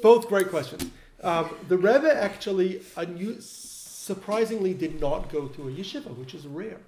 Both 0.01 0.27
great 0.27 0.49
questions. 0.49 0.89
Um, 1.23 1.49
the 1.67 1.77
Rebbe 1.77 2.11
actually, 2.11 2.79
unu- 2.97 3.39
surprisingly, 3.41 4.73
did 4.73 4.99
not 4.99 5.31
go 5.31 5.47
to 5.47 5.67
a 5.67 5.71
yeshiva, 5.71 6.15
which 6.17 6.33
is 6.33 6.47
rare. 6.47 6.79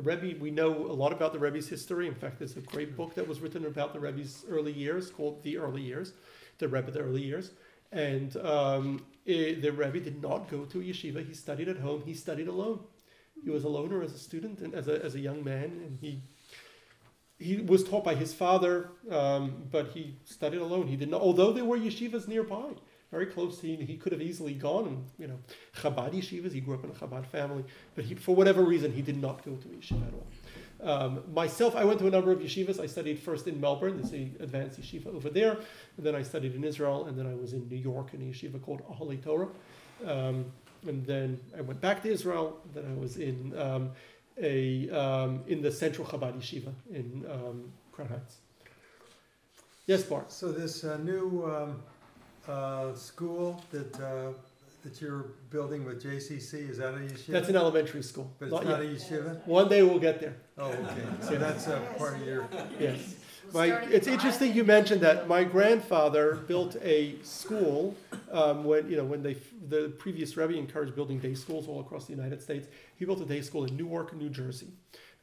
The 0.00 0.16
Rebbe, 0.16 0.40
we 0.40 0.50
know 0.50 0.86
a 0.86 0.96
lot 0.96 1.12
about 1.12 1.34
the 1.34 1.38
Rebbe's 1.38 1.68
history. 1.68 2.08
In 2.08 2.14
fact, 2.14 2.38
there's 2.38 2.56
a 2.56 2.62
great 2.62 2.96
book 2.96 3.14
that 3.16 3.28
was 3.28 3.40
written 3.40 3.66
about 3.66 3.92
the 3.92 4.00
Rebbe's 4.00 4.46
early 4.48 4.72
years 4.72 5.10
called 5.10 5.42
The 5.42 5.58
Early 5.58 5.82
Years, 5.82 6.14
the 6.56 6.68
Rebbe, 6.68 6.90
the 6.90 7.00
Early 7.00 7.20
Years. 7.20 7.50
And 7.92 8.34
um, 8.38 9.04
eh, 9.26 9.56
the 9.60 9.70
Rebbe 9.70 10.00
did 10.00 10.22
not 10.22 10.50
go 10.50 10.64
to 10.64 10.78
yeshiva. 10.78 11.26
He 11.26 11.34
studied 11.34 11.68
at 11.68 11.76
home. 11.76 12.02
He 12.06 12.14
studied 12.14 12.48
alone. 12.48 12.80
He 13.44 13.50
was 13.50 13.64
a 13.64 13.68
loner 13.68 14.02
as 14.02 14.14
a 14.14 14.18
student 14.18 14.60
and 14.60 14.74
as 14.74 14.88
a, 14.88 15.04
as 15.04 15.16
a 15.16 15.20
young 15.20 15.44
man, 15.44 15.64
and 15.64 15.98
he 16.00 16.22
he 17.38 17.56
was 17.56 17.84
taught 17.84 18.04
by 18.04 18.14
his 18.14 18.32
father, 18.34 18.90
um, 19.10 19.64
but 19.70 19.88
he 19.88 20.16
studied 20.24 20.60
alone. 20.60 20.86
He 20.86 20.96
didn't. 20.96 21.14
Although 21.14 21.52
there 21.52 21.64
were 21.64 21.78
yeshivas 21.78 22.26
nearby, 22.26 22.72
very 23.10 23.26
close. 23.26 23.58
to 23.58 23.66
him. 23.66 23.86
he 23.86 23.96
could 23.96 24.12
have 24.12 24.22
easily 24.22 24.54
gone 24.54 24.86
and 24.86 25.04
you 25.18 25.26
know 25.26 25.38
Chabad 25.76 26.12
yeshivas. 26.12 26.52
He 26.52 26.60
grew 26.60 26.74
up 26.74 26.84
in 26.84 26.90
a 26.90 26.94
Chabad 26.94 27.26
family, 27.26 27.64
but 27.94 28.04
he 28.04 28.14
for 28.14 28.34
whatever 28.34 28.62
reason 28.62 28.92
he 28.92 29.02
did 29.02 29.20
not 29.20 29.44
go 29.44 29.52
to 29.56 29.68
yeshiva 29.68 30.06
at 30.06 30.14
all. 30.14 30.26
Um, 30.82 31.22
myself, 31.34 31.76
I 31.76 31.84
went 31.84 31.98
to 31.98 32.06
a 32.06 32.10
number 32.10 32.32
of 32.32 32.38
yeshivas. 32.38 32.80
I 32.80 32.86
studied 32.86 33.18
first 33.18 33.46
in 33.46 33.60
Melbourne, 33.60 33.96
there's 33.96 34.10
the 34.10 34.30
advanced 34.40 34.80
yeshiva 34.80 35.08
over 35.14 35.28
there, 35.28 35.58
and 35.96 36.06
then 36.06 36.14
I 36.14 36.22
studied 36.22 36.54
in 36.54 36.64
Israel, 36.64 37.04
and 37.04 37.18
then 37.18 37.26
I 37.26 37.34
was 37.34 37.52
in 37.52 37.68
New 37.68 37.76
York 37.76 38.14
in 38.14 38.22
a 38.22 38.24
yeshiva 38.24 38.62
called 38.62 38.82
Oholei 38.88 39.22
Torah. 39.22 39.48
Um, 40.06 40.46
and 40.86 41.04
then 41.04 41.38
I 41.56 41.60
went 41.60 41.80
back 41.80 42.02
to 42.04 42.10
Israel. 42.10 42.58
Then 42.74 42.84
I 42.90 42.98
was 42.98 43.18
in 43.18 43.56
um, 43.58 43.90
a 44.42 44.88
um, 44.90 45.42
in 45.46 45.60
the 45.60 45.70
Central 45.70 46.06
Chabad 46.06 46.38
Yeshiva 46.38 46.72
in 46.90 47.26
um, 47.30 47.72
Crown 47.92 48.08
Heights. 48.08 48.36
Yes, 49.86 50.02
Bart. 50.02 50.32
So 50.32 50.52
this 50.52 50.84
uh, 50.84 50.96
new 50.98 51.44
um, 51.44 51.82
uh, 52.48 52.94
school 52.94 53.62
that, 53.70 54.00
uh, 54.00 54.32
that 54.82 55.00
you're 55.00 55.26
building 55.50 55.84
with 55.84 56.02
JCC, 56.02 56.70
is 56.70 56.78
that 56.78 56.94
a 56.94 56.98
yeshiva? 56.98 57.26
That's 57.26 57.48
an 57.48 57.56
elementary 57.56 58.02
school. 58.02 58.30
But 58.38 58.46
it's 58.46 58.64
not 58.64 58.80
a 58.80 58.84
yet. 58.84 59.00
yeshiva? 59.00 59.46
One 59.46 59.68
day 59.68 59.82
we'll 59.82 59.98
get 59.98 60.20
there. 60.20 60.36
Oh, 60.58 60.70
okay, 60.70 61.04
so 61.20 61.36
that's 61.36 61.66
a 61.66 61.80
part 61.98 62.16
of 62.16 62.26
your, 62.26 62.48
Yes. 62.78 63.16
My, 63.52 63.66
it's 63.66 64.06
interesting 64.06 64.54
you 64.54 64.64
mentioned 64.64 65.00
that. 65.00 65.26
My 65.26 65.42
grandfather 65.44 66.36
built 66.46 66.76
a 66.82 67.16
school 67.22 67.96
um, 68.30 68.64
when 68.64 68.88
you 68.88 68.96
know 68.96 69.04
when 69.04 69.22
they 69.22 69.36
the 69.68 69.92
previous 69.98 70.36
Rebbe 70.36 70.54
encouraged 70.54 70.94
building 70.94 71.18
day 71.18 71.34
schools 71.34 71.66
all 71.66 71.80
across 71.80 72.04
the 72.04 72.12
United 72.12 72.40
States. 72.42 72.68
He 72.96 73.04
built 73.04 73.20
a 73.20 73.24
day 73.24 73.40
school 73.40 73.64
in 73.64 73.76
Newark, 73.76 74.14
New 74.14 74.28
Jersey, 74.28 74.68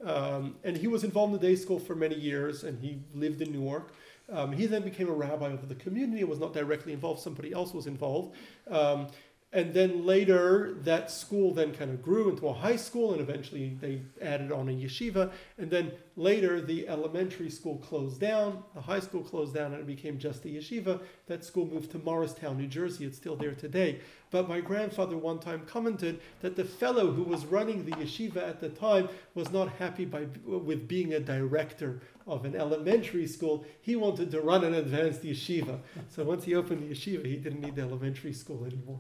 um, 0.04 0.56
and 0.64 0.76
he 0.76 0.88
was 0.88 1.04
involved 1.04 1.34
in 1.34 1.40
the 1.40 1.48
day 1.48 1.56
school 1.56 1.80
for 1.80 1.96
many 1.96 2.16
years. 2.16 2.64
And 2.64 2.80
he 2.80 3.00
lived 3.14 3.42
in 3.42 3.52
Newark. 3.52 3.94
Um, 4.30 4.52
he 4.52 4.66
then 4.66 4.82
became 4.84 5.10
a 5.10 5.14
rabbi 5.14 5.50
of 5.50 5.70
the 5.70 5.76
community. 5.76 6.24
Was 6.24 6.40
not 6.40 6.54
directly 6.54 6.94
involved. 6.94 7.22
Somebody 7.22 7.54
else 7.54 7.74
was 7.74 7.88
involved. 7.88 8.36
Um, 8.70 9.08
and 9.54 9.74
then 9.74 10.06
later, 10.06 10.76
that 10.84 11.10
school 11.10 11.54
then 11.54 11.74
kind 11.74 11.90
of 11.90 12.02
grew 12.02 12.30
into 12.30 12.48
a 12.48 12.54
high 12.54 12.76
school, 12.76 13.14
and 13.14 13.22
eventually 13.22 13.78
they 13.80 14.02
added 14.22 14.52
on 14.52 14.68
a 14.68 14.74
yeshiva. 14.74 15.32
And 15.58 15.72
then 15.72 15.94
later, 16.18 16.60
the 16.60 16.90
elementary 16.90 17.50
school 17.50 17.78
closed 17.78 18.20
down, 18.20 18.64
the 18.76 18.82
high 18.82 19.00
school 19.00 19.24
closed 19.24 19.54
down, 19.54 19.72
and 19.72 19.80
it 19.80 19.88
became 19.88 20.20
just 20.20 20.44
a 20.44 20.50
yeshiva. 20.50 21.00
That 21.28 21.46
school 21.46 21.66
moved 21.66 21.92
to 21.92 22.00
Morristown, 22.00 22.58
New 22.58 22.68
Jersey. 22.68 23.06
It's 23.06 23.16
still 23.16 23.38
there 23.38 23.56
today. 23.56 24.02
But 24.30 24.50
my 24.50 24.60
grandfather 24.60 25.18
one 25.18 25.40
time 25.40 25.62
commented 25.66 26.20
that 26.42 26.56
the 26.56 26.66
fellow 26.66 27.12
who 27.12 27.24
was 27.24 27.46
running 27.46 27.86
the 27.86 27.92
yeshiva 27.92 28.38
at 28.38 28.60
the 28.60 28.70
time 28.70 29.08
was 29.36 29.52
not 29.52 29.70
happy 29.80 30.06
by, 30.06 30.28
with 30.46 30.88
being 30.88 31.14
a 31.14 31.20
director 31.20 32.02
of 32.26 32.44
an 32.44 32.56
elementary 32.56 33.26
school. 33.26 33.66
He 33.82 33.96
wanted 33.96 34.32
to 34.32 34.42
run 34.42 34.66
an 34.66 34.74
advanced 34.74 35.24
yeshiva. 35.24 35.80
So 36.10 36.24
once 36.24 36.44
he 36.44 36.56
opened 36.56 36.90
the 36.90 36.94
yeshiva, 36.94 37.26
he 37.26 37.38
didn't 37.38 37.62
need 37.62 37.76
the 37.76 37.84
elementary 37.84 38.34
school 38.34 38.66
anymore. 38.66 39.00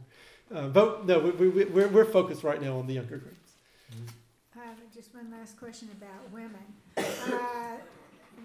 Uh, 0.53 0.69
but 0.69 1.05
no, 1.05 1.19
we, 1.19 1.49
we, 1.49 1.65
we're, 1.65 1.89
we're 1.89 2.05
focused 2.05 2.43
right 2.43 2.61
now 2.61 2.77
on 2.77 2.87
the 2.87 2.93
younger 2.93 3.17
grades. 3.17 3.37
Uh, 4.55 4.61
just 4.95 5.13
one 5.13 5.29
last 5.29 5.57
question 5.57 5.89
about 5.97 6.31
women. 6.31 6.55
Uh, 6.97 7.77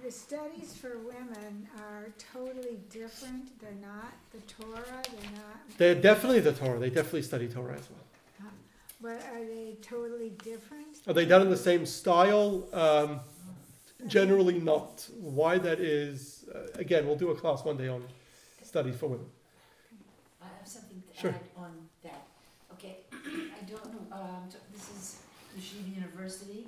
the 0.03 0.11
studies 0.11 0.75
for 0.75 0.99
women 0.99 1.69
are 1.79 2.09
totally 2.33 2.79
different. 2.91 3.59
They're 3.61 3.71
not 3.81 4.13
the 4.33 4.41
Torah. 4.53 4.83
They're 5.05 5.31
not. 5.37 5.79
They're 5.79 5.95
definitely 5.95 6.41
the 6.41 6.53
Torah. 6.53 6.79
They 6.79 6.91
definitely 6.91 7.23
study 7.23 7.49
Torah 7.49 7.75
as 7.75 7.89
well. 7.89 8.51
But 9.01 9.21
are 9.35 9.45
they 9.45 9.77
totally 9.83 10.31
different? 10.45 10.87
Are 11.09 11.13
they 11.13 11.25
done 11.25 11.43
in 11.43 11.51
the 11.51 11.57
same 11.57 11.87
style? 11.87 12.69
Um, 12.73 13.21
generally 14.07 14.59
not. 14.61 15.09
Why 15.21 15.59
that 15.59 15.81
is, 15.81 16.45
uh, 16.55 16.59
again, 16.75 17.07
we'll 17.07 17.17
do 17.17 17.31
a 17.31 17.35
class 17.35 17.65
one 17.65 17.77
day 17.77 17.89
on 17.89 18.05
studies 18.63 18.97
for 18.97 19.07
women. 19.09 19.27
I 20.41 20.47
have 20.59 20.69
something 20.69 21.03
to 21.13 21.21
Sure. 21.21 21.31
add 21.31 21.41
on 21.57 21.89
that. 22.05 22.27
Okay, 22.75 22.99
I 23.13 23.65
don't 23.69 23.93
know, 23.93 24.17
um, 24.17 24.49
this 24.73 24.89
is 24.91 25.19
Yeshiva 25.59 25.95
University. 25.97 26.67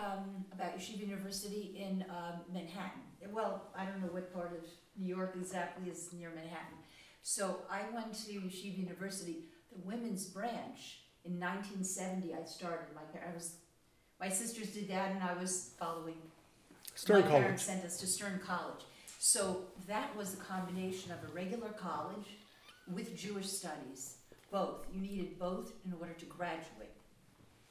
Um, 0.00 0.44
about 0.52 0.78
Yeshiva 0.78 1.00
University 1.00 1.62
in, 1.76 2.04
um, 2.08 2.36
Manhattan. 2.52 3.02
Well, 3.32 3.64
I 3.76 3.84
don't 3.84 4.00
know 4.00 4.12
what 4.12 4.32
part 4.32 4.52
of 4.52 4.64
New 4.96 5.14
York 5.16 5.32
exactly 5.38 5.90
is 5.90 6.08
near 6.18 6.30
Manhattan. 6.30 6.78
So 7.22 7.58
I 7.70 7.82
went 7.94 8.14
to 8.24 8.32
Yeshiva 8.32 8.78
University, 8.78 9.36
the 9.72 9.80
women's 9.84 10.24
branch, 10.24 11.02
in 11.26 11.38
nineteen 11.38 11.84
seventy 11.84 12.32
I 12.32 12.44
started, 12.44 12.86
my, 12.94 13.02
I 13.20 13.34
was, 13.34 13.56
my 14.18 14.30
sisters 14.30 14.68
did 14.70 14.88
that 14.88 15.08
and 15.12 15.22
I 15.22 15.34
was 15.34 15.72
following 15.78 16.16
Stern 16.94 17.20
my 17.20 17.26
College. 17.26 17.42
parents 17.42 17.62
sent 17.64 17.84
us 17.84 17.98
to 18.00 18.06
Stern 18.06 18.40
College. 18.44 18.82
So 19.18 19.64
that 19.86 20.16
was 20.16 20.32
a 20.32 20.38
combination 20.38 21.12
of 21.12 21.18
a 21.28 21.32
regular 21.34 21.70
college 21.70 22.28
with 22.96 23.14
Jewish 23.14 23.48
studies, 23.48 24.16
both. 24.50 24.86
You 24.92 25.00
needed 25.02 25.38
both 25.38 25.72
in 25.84 25.92
order 26.00 26.14
to 26.14 26.24
graduate. 26.24 26.96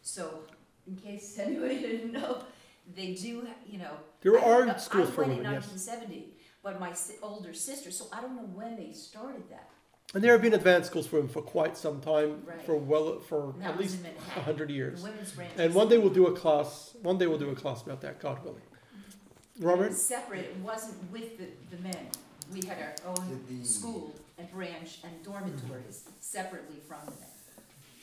So, 0.02 0.44
in 0.90 0.96
case 0.98 1.38
anybody 1.46 1.80
didn't 1.80 2.12
know, 2.12 2.44
they 2.96 3.14
do, 3.14 3.48
you 3.68 3.78
know. 3.78 3.92
There 4.22 4.38
I 4.38 4.42
don't 4.42 4.68
know- 4.68 4.74
are 4.74 4.80
schools 4.80 5.10
for 5.10 5.24
I 5.24 5.28
women, 5.28 5.44
went 5.44 5.48
in 5.48 5.54
yes. 5.54 5.64
nineteen 5.64 5.80
seventy, 5.80 6.26
but 6.64 6.80
my 6.80 6.94
si- 6.94 7.16
older 7.22 7.54
sister, 7.54 7.92
so 7.92 8.08
I 8.12 8.22
don't 8.22 8.36
know 8.36 8.50
when 8.54 8.76
they 8.76 8.92
started 8.92 9.44
that. 9.50 9.70
And 10.16 10.24
there 10.24 10.32
have 10.34 10.42
been 10.42 10.56
advanced 10.56 10.90
schools 10.90 11.06
for 11.06 11.18
women 11.18 11.32
for 11.32 11.44
quite 11.44 11.78
some 11.78 12.02
time, 12.02 12.42
Right. 12.46 12.60
for 12.66 12.76
well, 12.76 13.20
for 13.20 13.54
That 13.60 13.72
at 13.72 13.78
was 13.78 13.92
least 13.92 14.00
in 14.00 14.10
a 14.10 14.14
Manhattan. 14.14 14.44
hundred 14.44 14.70
The 14.70 14.74
years. 14.74 15.04
women's 15.04 15.32
branch. 15.32 15.54
And 15.58 15.76
one 15.76 15.88
day 15.88 16.00
we'll 16.00 16.10
do 16.22 16.26
a 16.28 16.36
class. 16.36 16.96
One 17.04 17.18
day 17.20 17.28
we'll 17.28 17.38
do 17.38 17.50
a 17.52 17.56
class 17.56 17.84
about 17.84 18.02
that, 18.02 18.20
God 18.20 18.44
willing. 18.44 18.62
Robert, 19.60 19.86
It 19.86 19.90
was 19.90 20.02
separate, 20.06 20.46
it 20.46 20.58
wasn't 20.58 21.12
with 21.12 21.38
the, 21.38 21.48
the 21.76 21.82
men. 21.84 22.08
We 22.52 22.66
had 22.66 22.78
our 22.82 22.96
own 23.10 23.30
Did 23.30 23.62
the- 23.62 23.66
school 23.68 24.16
and 24.40 24.50
branch 24.52 25.00
and 25.04 25.14
dormitories 25.24 26.06
separately 26.20 26.78
from 26.88 26.98
the 27.06 27.12
men. 27.12 27.29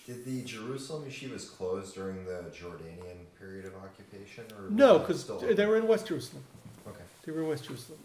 Did 0.07 0.25
the 0.25 0.43
Jerusalem 0.43 1.05
yeshivas 1.11 1.51
close 1.57 1.93
during 1.93 2.25
the 2.25 2.45
Jordanian 2.55 3.27
period 3.41 3.65
of 3.65 3.75
occupation, 3.75 4.45
or 4.57 4.71
no, 4.71 5.01
because 5.01 5.27
they 5.27 5.67
were 5.67 5.77
in 5.77 5.89
West 5.89 6.07
Jerusalem. 6.07 6.45
Okay. 6.87 7.03
They 7.25 7.33
were 7.33 7.43
in 7.43 7.49
West 7.49 7.65
Jerusalem. 7.65 7.99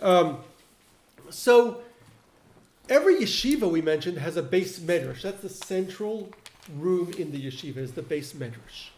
Um, 0.00 0.38
so 1.28 1.80
every 2.88 3.16
yeshiva 3.16 3.68
we 3.68 3.82
mentioned 3.82 4.18
has 4.18 4.36
a 4.36 4.42
beis 4.42 4.78
medrash. 4.78 5.22
That's 5.22 5.42
the 5.42 5.48
central 5.48 6.30
room 6.76 7.12
in 7.18 7.32
the 7.32 7.44
yeshiva 7.44 7.78
is 7.78 7.92
the 7.92 8.02
beis 8.02 8.32
medrash. 8.34 8.90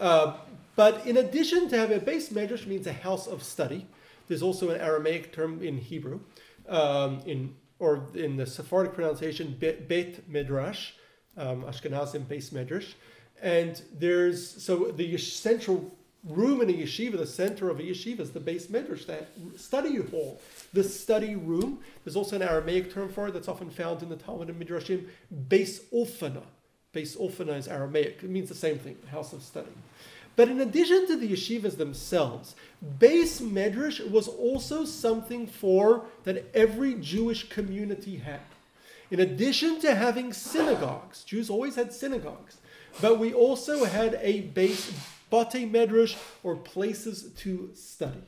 Uh, 0.00 0.38
but 0.76 1.06
in 1.06 1.18
addition 1.18 1.68
to 1.68 1.76
having 1.76 1.98
a 1.98 2.00
beis 2.00 2.32
medrash 2.32 2.66
means 2.66 2.86
a 2.86 2.92
house 2.94 3.26
of 3.26 3.42
study. 3.42 3.86
There's 4.28 4.42
also 4.42 4.70
an 4.70 4.80
Aramaic 4.80 5.32
term 5.32 5.62
in 5.62 5.78
Hebrew, 5.78 6.20
um, 6.68 7.20
in 7.26 7.54
or 7.78 8.02
in 8.14 8.36
the 8.36 8.46
Sephardic 8.46 8.94
pronunciation, 8.94 9.54
Bet, 9.60 9.86
bet 9.86 10.26
Midrash, 10.28 10.92
um, 11.36 11.62
Ashkenazim 11.62 12.22
beis 12.22 12.50
medrash. 12.50 12.94
And 13.42 13.80
there's 13.98 14.62
so 14.62 14.90
the 14.92 15.16
central 15.18 15.94
room 16.28 16.60
in 16.60 16.70
a 16.70 16.72
yeshiva, 16.72 17.16
the 17.16 17.26
center 17.26 17.70
of 17.70 17.78
a 17.78 17.82
yeshiva 17.82 18.20
is 18.20 18.30
the 18.32 18.40
beis 18.40 18.68
midrash, 18.70 19.04
that 19.04 19.28
study 19.56 19.96
hall, 19.96 20.40
the 20.72 20.82
study 20.82 21.36
room. 21.36 21.80
There's 22.04 22.16
also 22.16 22.36
an 22.36 22.42
Aramaic 22.42 22.92
term 22.92 23.08
for 23.08 23.28
it 23.28 23.34
that's 23.34 23.48
often 23.48 23.70
found 23.70 24.02
in 24.02 24.08
the 24.08 24.16
Talmud 24.16 24.48
and 24.48 24.60
Midrashim, 24.60 25.06
beis 25.48 25.80
ulfana. 25.92 26.42
Beis 26.94 27.16
ulfana 27.16 27.58
is 27.58 27.68
Aramaic. 27.68 28.20
It 28.22 28.30
means 28.30 28.48
the 28.48 28.54
same 28.54 28.78
thing, 28.78 28.96
house 29.10 29.32
of 29.32 29.42
study. 29.42 29.68
But 30.34 30.48
in 30.48 30.60
addition 30.60 31.06
to 31.06 31.16
the 31.16 31.32
yeshivas 31.32 31.76
themselves, 31.76 32.54
beis 32.98 33.40
medrash 33.40 34.08
was 34.10 34.28
also 34.28 34.84
something 34.84 35.46
for 35.46 36.04
that 36.24 36.44
every 36.54 36.94
Jewish 36.94 37.48
community 37.48 38.16
had. 38.16 38.40
In 39.10 39.20
addition 39.20 39.80
to 39.80 39.94
having 39.94 40.32
synagogues, 40.32 41.24
Jews 41.24 41.48
always 41.48 41.76
had 41.76 41.92
synagogues, 41.92 42.58
but 43.00 43.18
we 43.18 43.32
also 43.32 43.84
had 43.84 44.18
a 44.20 44.40
base 44.40 44.92
batei 45.30 45.70
medrash 45.70 46.16
or 46.42 46.56
places 46.56 47.32
to 47.38 47.70
study. 47.74 48.24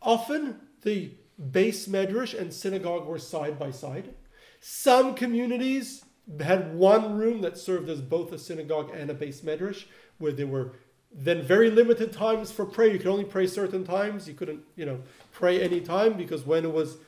Often 0.00 0.60
the 0.82 1.14
beis 1.40 1.88
medrash 1.88 2.38
and 2.38 2.52
synagogue 2.52 3.06
were 3.06 3.18
side 3.18 3.58
by 3.58 3.70
side. 3.70 4.14
Some 4.60 5.14
communities 5.14 6.04
had 6.40 6.74
one 6.74 7.16
room 7.16 7.40
that 7.40 7.56
served 7.56 7.88
as 7.88 8.00
both 8.00 8.32
a 8.32 8.38
synagogue 8.38 8.90
and 8.94 9.10
a 9.10 9.14
beis 9.14 9.42
medrash, 9.42 9.84
where 10.18 10.32
there 10.32 10.46
were 10.46 10.72
then 11.12 11.42
very 11.42 11.70
limited 11.70 12.12
times 12.12 12.52
for 12.52 12.66
prayer. 12.66 12.92
You 12.92 12.98
could 12.98 13.08
only 13.08 13.24
pray 13.24 13.46
certain 13.46 13.84
times. 13.84 14.28
You 14.28 14.34
couldn't, 14.34 14.60
you 14.76 14.84
know, 14.84 15.00
pray 15.32 15.60
any 15.60 15.80
time 15.80 16.14
because 16.14 16.44
when 16.44 16.64
it 16.64 16.72
was 16.72 16.98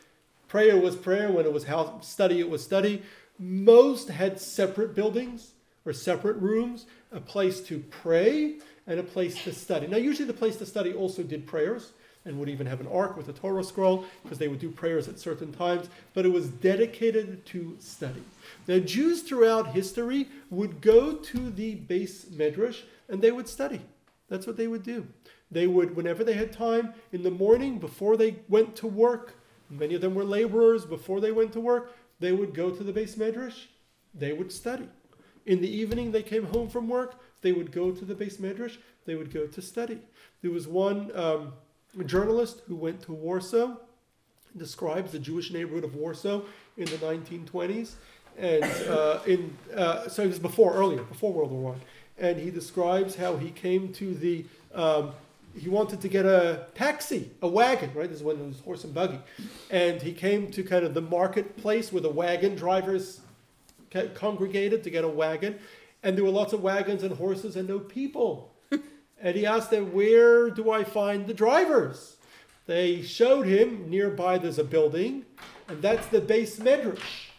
prayer 0.51 0.77
was 0.77 0.97
prayer, 0.97 1.31
when 1.31 1.47
it 1.47 1.53
was 1.53 1.65
house 1.65 2.07
study, 2.07 2.41
it 2.41 2.51
was 2.51 2.63
study. 2.63 3.03
Most 3.39 4.09
had 4.09 4.41
separate 4.41 4.97
buildings 4.97 5.53
or 5.87 5.93
separate 5.93 6.37
rooms, 6.39 6.87
a 7.13 7.21
place 7.21 7.61
to 7.63 7.79
pray 8.03 8.59
and 8.87 8.99
a 8.99 9.05
place 9.05 9.45
to 9.45 9.53
study. 9.53 9.87
Now, 9.87 9.97
usually 9.97 10.27
the 10.27 10.35
place 10.35 10.57
to 10.57 10.67
study 10.67 10.93
also 10.93 11.23
did 11.23 11.47
prayers. 11.47 11.93
and 12.25 12.39
would 12.39 12.49
even 12.49 12.67
have 12.67 12.81
an 12.81 12.87
ark 12.89 13.17
with 13.17 13.29
a 13.29 13.33
Torah 13.33 13.65
scroll 13.65 14.05
because 14.23 14.39
they 14.39 14.49
would 14.49 14.59
do 14.59 14.71
prayers 14.71 15.09
at 15.09 15.19
certain 15.19 15.53
times, 15.53 15.89
but 16.13 16.27
it 16.27 16.33
was 16.33 16.49
dedicated 16.49 17.45
to 17.47 17.77
study. 17.81 18.23
Now, 18.69 18.79
Jews 18.79 19.23
throughout 19.23 19.69
history 19.69 20.29
would 20.51 20.81
go 20.81 21.15
to 21.15 21.51
the 21.51 21.77
beis 21.77 22.27
medrash 22.27 22.83
and 23.09 23.23
they 23.23 23.33
would 23.33 23.49
study. 23.49 23.81
That's 24.29 24.47
what 24.47 24.57
they 24.57 24.69
would 24.69 24.83
do. 24.83 25.07
They 25.51 25.67
would, 25.67 25.97
whenever 25.97 26.23
they 26.23 26.35
had 26.35 26.53
time 26.53 26.95
in 27.11 27.23
the 27.23 27.31
morning 27.31 27.79
before 27.79 28.17
they 28.17 28.37
went 28.49 28.77
to 28.77 28.87
work, 28.87 29.35
many 29.71 29.95
of 29.95 30.01
them 30.01 30.15
were 30.15 30.25
laborers 30.25 30.85
before 30.85 31.21
they 31.21 31.33
went 31.33 31.53
to 31.53 31.61
work, 31.61 31.97
they 32.19 32.33
would 32.33 32.55
go 32.55 32.71
to 32.71 32.83
the 32.83 32.93
beis 32.93 33.17
medrash, 33.17 33.67
they 34.15 34.33
would 34.33 34.53
study. 34.53 34.89
In 35.47 35.61
the 35.61 35.71
evening, 35.71 36.13
they 36.13 36.23
came 36.23 36.45
home 36.45 36.69
from 36.69 36.89
work, 36.89 37.15
they 37.41 37.53
would 37.53 37.73
go 37.73 37.91
to 37.93 38.05
the 38.05 38.15
beis 38.15 38.39
medrash, 38.39 38.77
they 39.07 39.15
would 39.15 39.33
go 39.33 39.47
to 39.47 39.63
study. 39.63 39.99
There 40.43 40.51
was 40.51 40.69
one 40.69 41.11
um, 41.17 41.53
journalist 42.07 42.63
who 42.69 42.77
went 42.77 43.01
to 43.03 43.13
Warsaw, 43.13 43.77
describes 44.57 45.13
the 45.13 45.19
Jewish 45.19 45.51
neighborhood 45.51 45.85
of 45.85 45.95
Warsaw 45.95 46.43
in 46.77 46.85
the 46.87 46.97
1920s, 46.97 47.93
and 48.39 48.65
uh, 48.65 49.21
in 49.27 49.57
uh, 49.75 50.09
so 50.09 50.23
it 50.23 50.29
was 50.29 50.39
before 50.39 50.75
earlier, 50.75 51.03
before 51.03 51.33
World 51.33 51.51
War 51.51 51.73
One, 51.73 51.81
and 52.19 52.39
he 52.39 52.51
describes 52.51 53.17
how 53.17 53.37
he 53.37 53.51
came 53.51 53.93
to 53.95 54.15
the 54.15 54.45
um, 54.75 55.13
he 55.57 55.69
wanted 55.69 56.01
to 56.01 56.09
get 56.09 56.27
a 56.27 56.67
taxi, 56.75 57.31
a 57.43 57.49
wagon, 57.49 57.91
right? 57.95 58.09
This 58.09 58.19
is 58.19 58.25
when 58.25 58.37
it 58.37 58.47
was 58.47 58.61
horse 58.61 58.85
and 58.85 58.95
buggy, 58.95 59.19
and 59.71 60.01
he 60.01 60.13
came 60.13 60.51
to 60.53 60.63
kind 60.63 60.85
of 60.85 60.95
the 60.95 61.01
marketplace 61.01 61.93
where 61.93 62.03
the 62.03 62.11
wagon 62.11 62.55
drivers 62.55 63.21
congregated 64.15 64.85
to 64.85 64.91
get 64.91 65.05
a 65.05 65.09
wagon, 65.09 65.59
and 66.03 66.17
there 66.17 66.25
were 66.25 66.31
lots 66.31 66.53
of 66.53 66.63
wagons 66.63 67.03
and 67.03 67.17
horses 67.17 67.57
and 67.57 67.69
no 67.69 67.79
people. 67.79 68.55
and 69.21 69.37
he 69.37 69.45
asked 69.45 69.71
them, 69.71 69.93
"Where 69.93 70.51
do 70.51 70.71
I 70.71 70.85
find 70.85 71.27
the 71.27 71.35
drivers?" 71.35 72.17
They 72.67 73.03
showed 73.03 73.47
him 73.47 73.91
nearby. 73.91 74.39
There's 74.39 74.59
a 74.59 74.65
building, 74.65 75.25
and 75.69 75.83
that's 75.83 76.07
the 76.07 76.21
beis 76.21 76.59
medrash. 76.59 77.30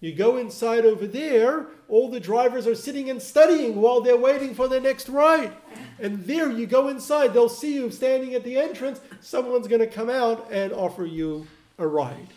You 0.00 0.14
go 0.14 0.38
inside 0.38 0.86
over 0.86 1.06
there, 1.06 1.66
all 1.88 2.10
the 2.10 2.20
drivers 2.20 2.66
are 2.66 2.74
sitting 2.74 3.10
and 3.10 3.20
studying 3.20 3.80
while 3.80 4.00
they're 4.00 4.16
waiting 4.16 4.54
for 4.54 4.66
their 4.66 4.80
next 4.80 5.10
ride. 5.10 5.52
And 5.98 6.24
there 6.24 6.50
you 6.50 6.66
go 6.66 6.88
inside, 6.88 7.34
they'll 7.34 7.50
see 7.50 7.74
you 7.74 7.90
standing 7.90 8.34
at 8.34 8.42
the 8.42 8.56
entrance. 8.56 9.00
Someone's 9.20 9.68
going 9.68 9.80
to 9.80 9.86
come 9.86 10.08
out 10.08 10.50
and 10.50 10.72
offer 10.72 11.04
you 11.04 11.46
a 11.76 11.86
ride. 11.86 12.28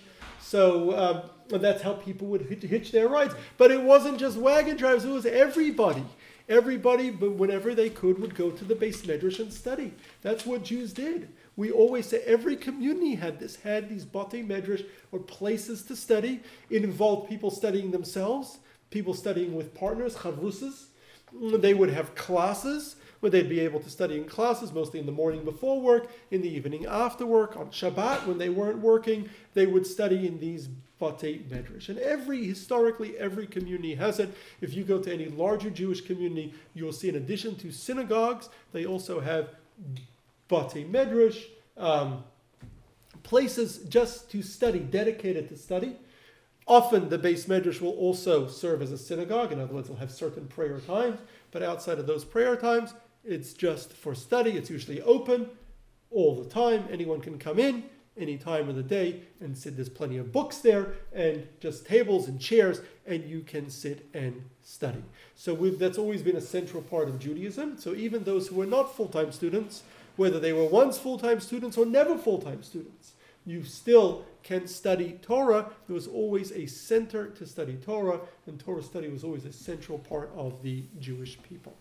So 0.42 1.32
um, 1.50 1.62
that's 1.62 1.82
how 1.82 1.94
people 1.94 2.28
would 2.28 2.42
hitch, 2.42 2.92
their 2.92 3.08
rides. 3.08 3.34
But 3.58 3.72
it 3.72 3.82
wasn't 3.82 4.20
just 4.20 4.38
wagon 4.38 4.76
drivers, 4.76 5.06
it 5.06 5.10
was 5.10 5.26
everybody. 5.26 6.06
Everybody, 6.50 7.12
whenever 7.12 7.74
they 7.74 7.90
could, 7.90 8.20
would 8.20 8.36
go 8.36 8.52
to 8.52 8.66
the 8.66 8.76
beis 8.76 9.04
medrash 9.04 9.40
and 9.40 9.54
study. 9.54 9.94
That's 10.22 10.46
what 10.46 10.66
Jews 10.66 10.92
did. 10.92 11.30
We 11.56 11.72
always 11.72 12.08
say 12.08 12.22
every 12.26 12.56
community 12.56 13.16
had 13.16 13.40
this, 13.40 13.58
had 13.58 13.90
these 13.90 14.06
batei 14.06 14.46
medrash 14.46 14.86
or 15.12 15.20
places 15.20 15.84
to 15.84 15.96
study. 15.96 16.42
It 16.70 16.84
involved 16.84 17.30
people 17.30 17.52
studying 17.52 17.92
themselves, 17.92 18.58
people 18.90 19.14
studying 19.14 19.56
with 19.56 19.76
partners, 19.76 20.16
chavrusas. 20.16 20.86
They 21.32 21.74
would 21.74 21.90
have 21.90 22.16
classes 22.16 22.96
where 23.20 23.30
they'd 23.30 23.50
be 23.50 23.62
able 23.62 23.80
to 23.80 23.90
study 23.90 24.18
in 24.18 24.26
classes, 24.26 24.74
mostly 24.74 25.00
in 25.00 25.06
the 25.06 25.12
morning 25.12 25.46
before 25.46 25.80
work, 25.80 26.12
in 26.32 26.42
the 26.42 26.50
evening 26.50 26.86
after 26.86 27.26
work, 27.26 27.56
on 27.56 27.68
Shabbat 27.68 28.28
when 28.28 28.38
they 28.38 28.50
weren't 28.50 28.80
working. 28.80 29.30
They 29.54 29.66
would 29.66 29.88
study 29.88 30.28
in 30.28 30.40
these 30.40 30.68
batei 31.00 31.44
medrash. 31.48 31.90
And 31.90 32.00
every, 32.00 32.46
historically, 32.46 33.18
every 33.18 33.48
community 33.48 33.96
has 33.96 34.20
it. 34.20 34.36
If 34.60 34.74
you 34.74 34.84
go 34.84 35.00
to 35.00 35.14
any 35.14 35.28
larger 35.28 35.70
Jewish 35.70 36.02
community, 36.02 36.54
you'll 36.74 36.94
see 36.94 37.10
in 37.10 37.16
addition 37.16 37.56
to 37.58 37.72
synagogues, 37.72 38.50
they 38.74 38.86
also 38.86 39.20
have 39.20 39.50
batei 40.50 40.90
medrash, 40.90 41.44
um, 41.78 42.24
places 43.24 43.80
just 43.90 44.30
to 44.32 44.42
study, 44.42 44.80
dedicated 44.80 45.50
to 45.50 45.58
study. 45.58 45.96
Often 46.68 47.10
the 47.10 47.20
beis 47.20 47.46
medrash 47.48 47.82
will 47.82 47.92
also 47.92 48.48
serve 48.48 48.82
as 48.82 48.92
a 48.92 48.98
synagogue. 48.98 49.52
In 49.52 49.60
other 49.60 49.74
words, 49.74 49.90
it'll 49.90 50.00
have 50.00 50.12
certain 50.12 50.48
prayer 50.48 50.80
times, 50.80 51.20
but 51.52 51.62
outside 51.62 52.00
of 52.00 52.08
those 52.08 52.24
prayer 52.24 52.56
times, 52.56 52.94
it's 53.24 53.54
just 53.54 53.94
for 53.94 54.16
study. 54.16 54.52
It's 54.52 54.70
usually 54.70 55.02
open 55.02 55.50
all 56.12 56.36
the 56.36 56.50
time. 56.50 56.86
Anyone 56.92 57.22
can 57.22 57.38
come 57.38 57.60
in 57.60 57.84
any 58.18 58.38
time 58.38 58.70
of 58.70 58.76
the 58.76 58.84
day 58.84 59.22
and 59.40 59.58
sit. 59.58 59.76
There's 59.76 59.90
plenty 59.90 60.18
of 60.18 60.32
books 60.32 60.60
there 60.60 60.94
and 61.14 61.48
just 61.60 61.86
tables 61.86 62.28
and 62.28 62.40
chairs, 62.40 62.82
and 63.06 63.24
you 63.24 63.42
can 63.42 63.70
sit 63.70 64.08
and 64.14 64.44
study. 64.62 65.04
So 65.36 65.56
that's 65.56 65.98
always 65.98 66.22
been 66.22 66.36
a 66.36 66.42
central 66.42 66.84
part 66.84 67.10
of 67.10 67.20
Judaism. 67.20 67.78
So 67.78 67.96
even 67.96 68.24
those 68.24 68.48
who 68.48 68.62
are 68.62 68.68
not 68.68 68.96
full 68.96 69.08
time 69.08 69.32
students, 69.32 69.84
whether 70.16 70.40
they 70.40 70.54
were 70.54 70.66
once 70.66 70.98
full 70.98 71.18
time 71.18 71.40
students 71.40 71.78
or 71.78 71.86
never 71.86 72.18
full 72.18 72.40
time 72.40 72.64
students, 72.64 73.14
you 73.46 73.64
still 73.64 74.26
can 74.44 74.68
study 74.68 75.20
Torah. 75.22 75.70
There 75.88 75.94
was 75.94 76.08
always 76.08 76.52
a 76.52 76.66
center 76.66 77.28
to 77.28 77.46
study 77.46 77.76
Torah, 77.76 78.20
and 78.48 78.60
Torah 78.60 78.84
study 78.84 79.10
was 79.10 79.24
always 79.24 79.46
a 79.46 79.54
central 79.54 80.00
part 80.00 80.32
of 80.36 80.62
the 80.64 80.84
Jewish 81.00 81.38
people. 81.44 81.76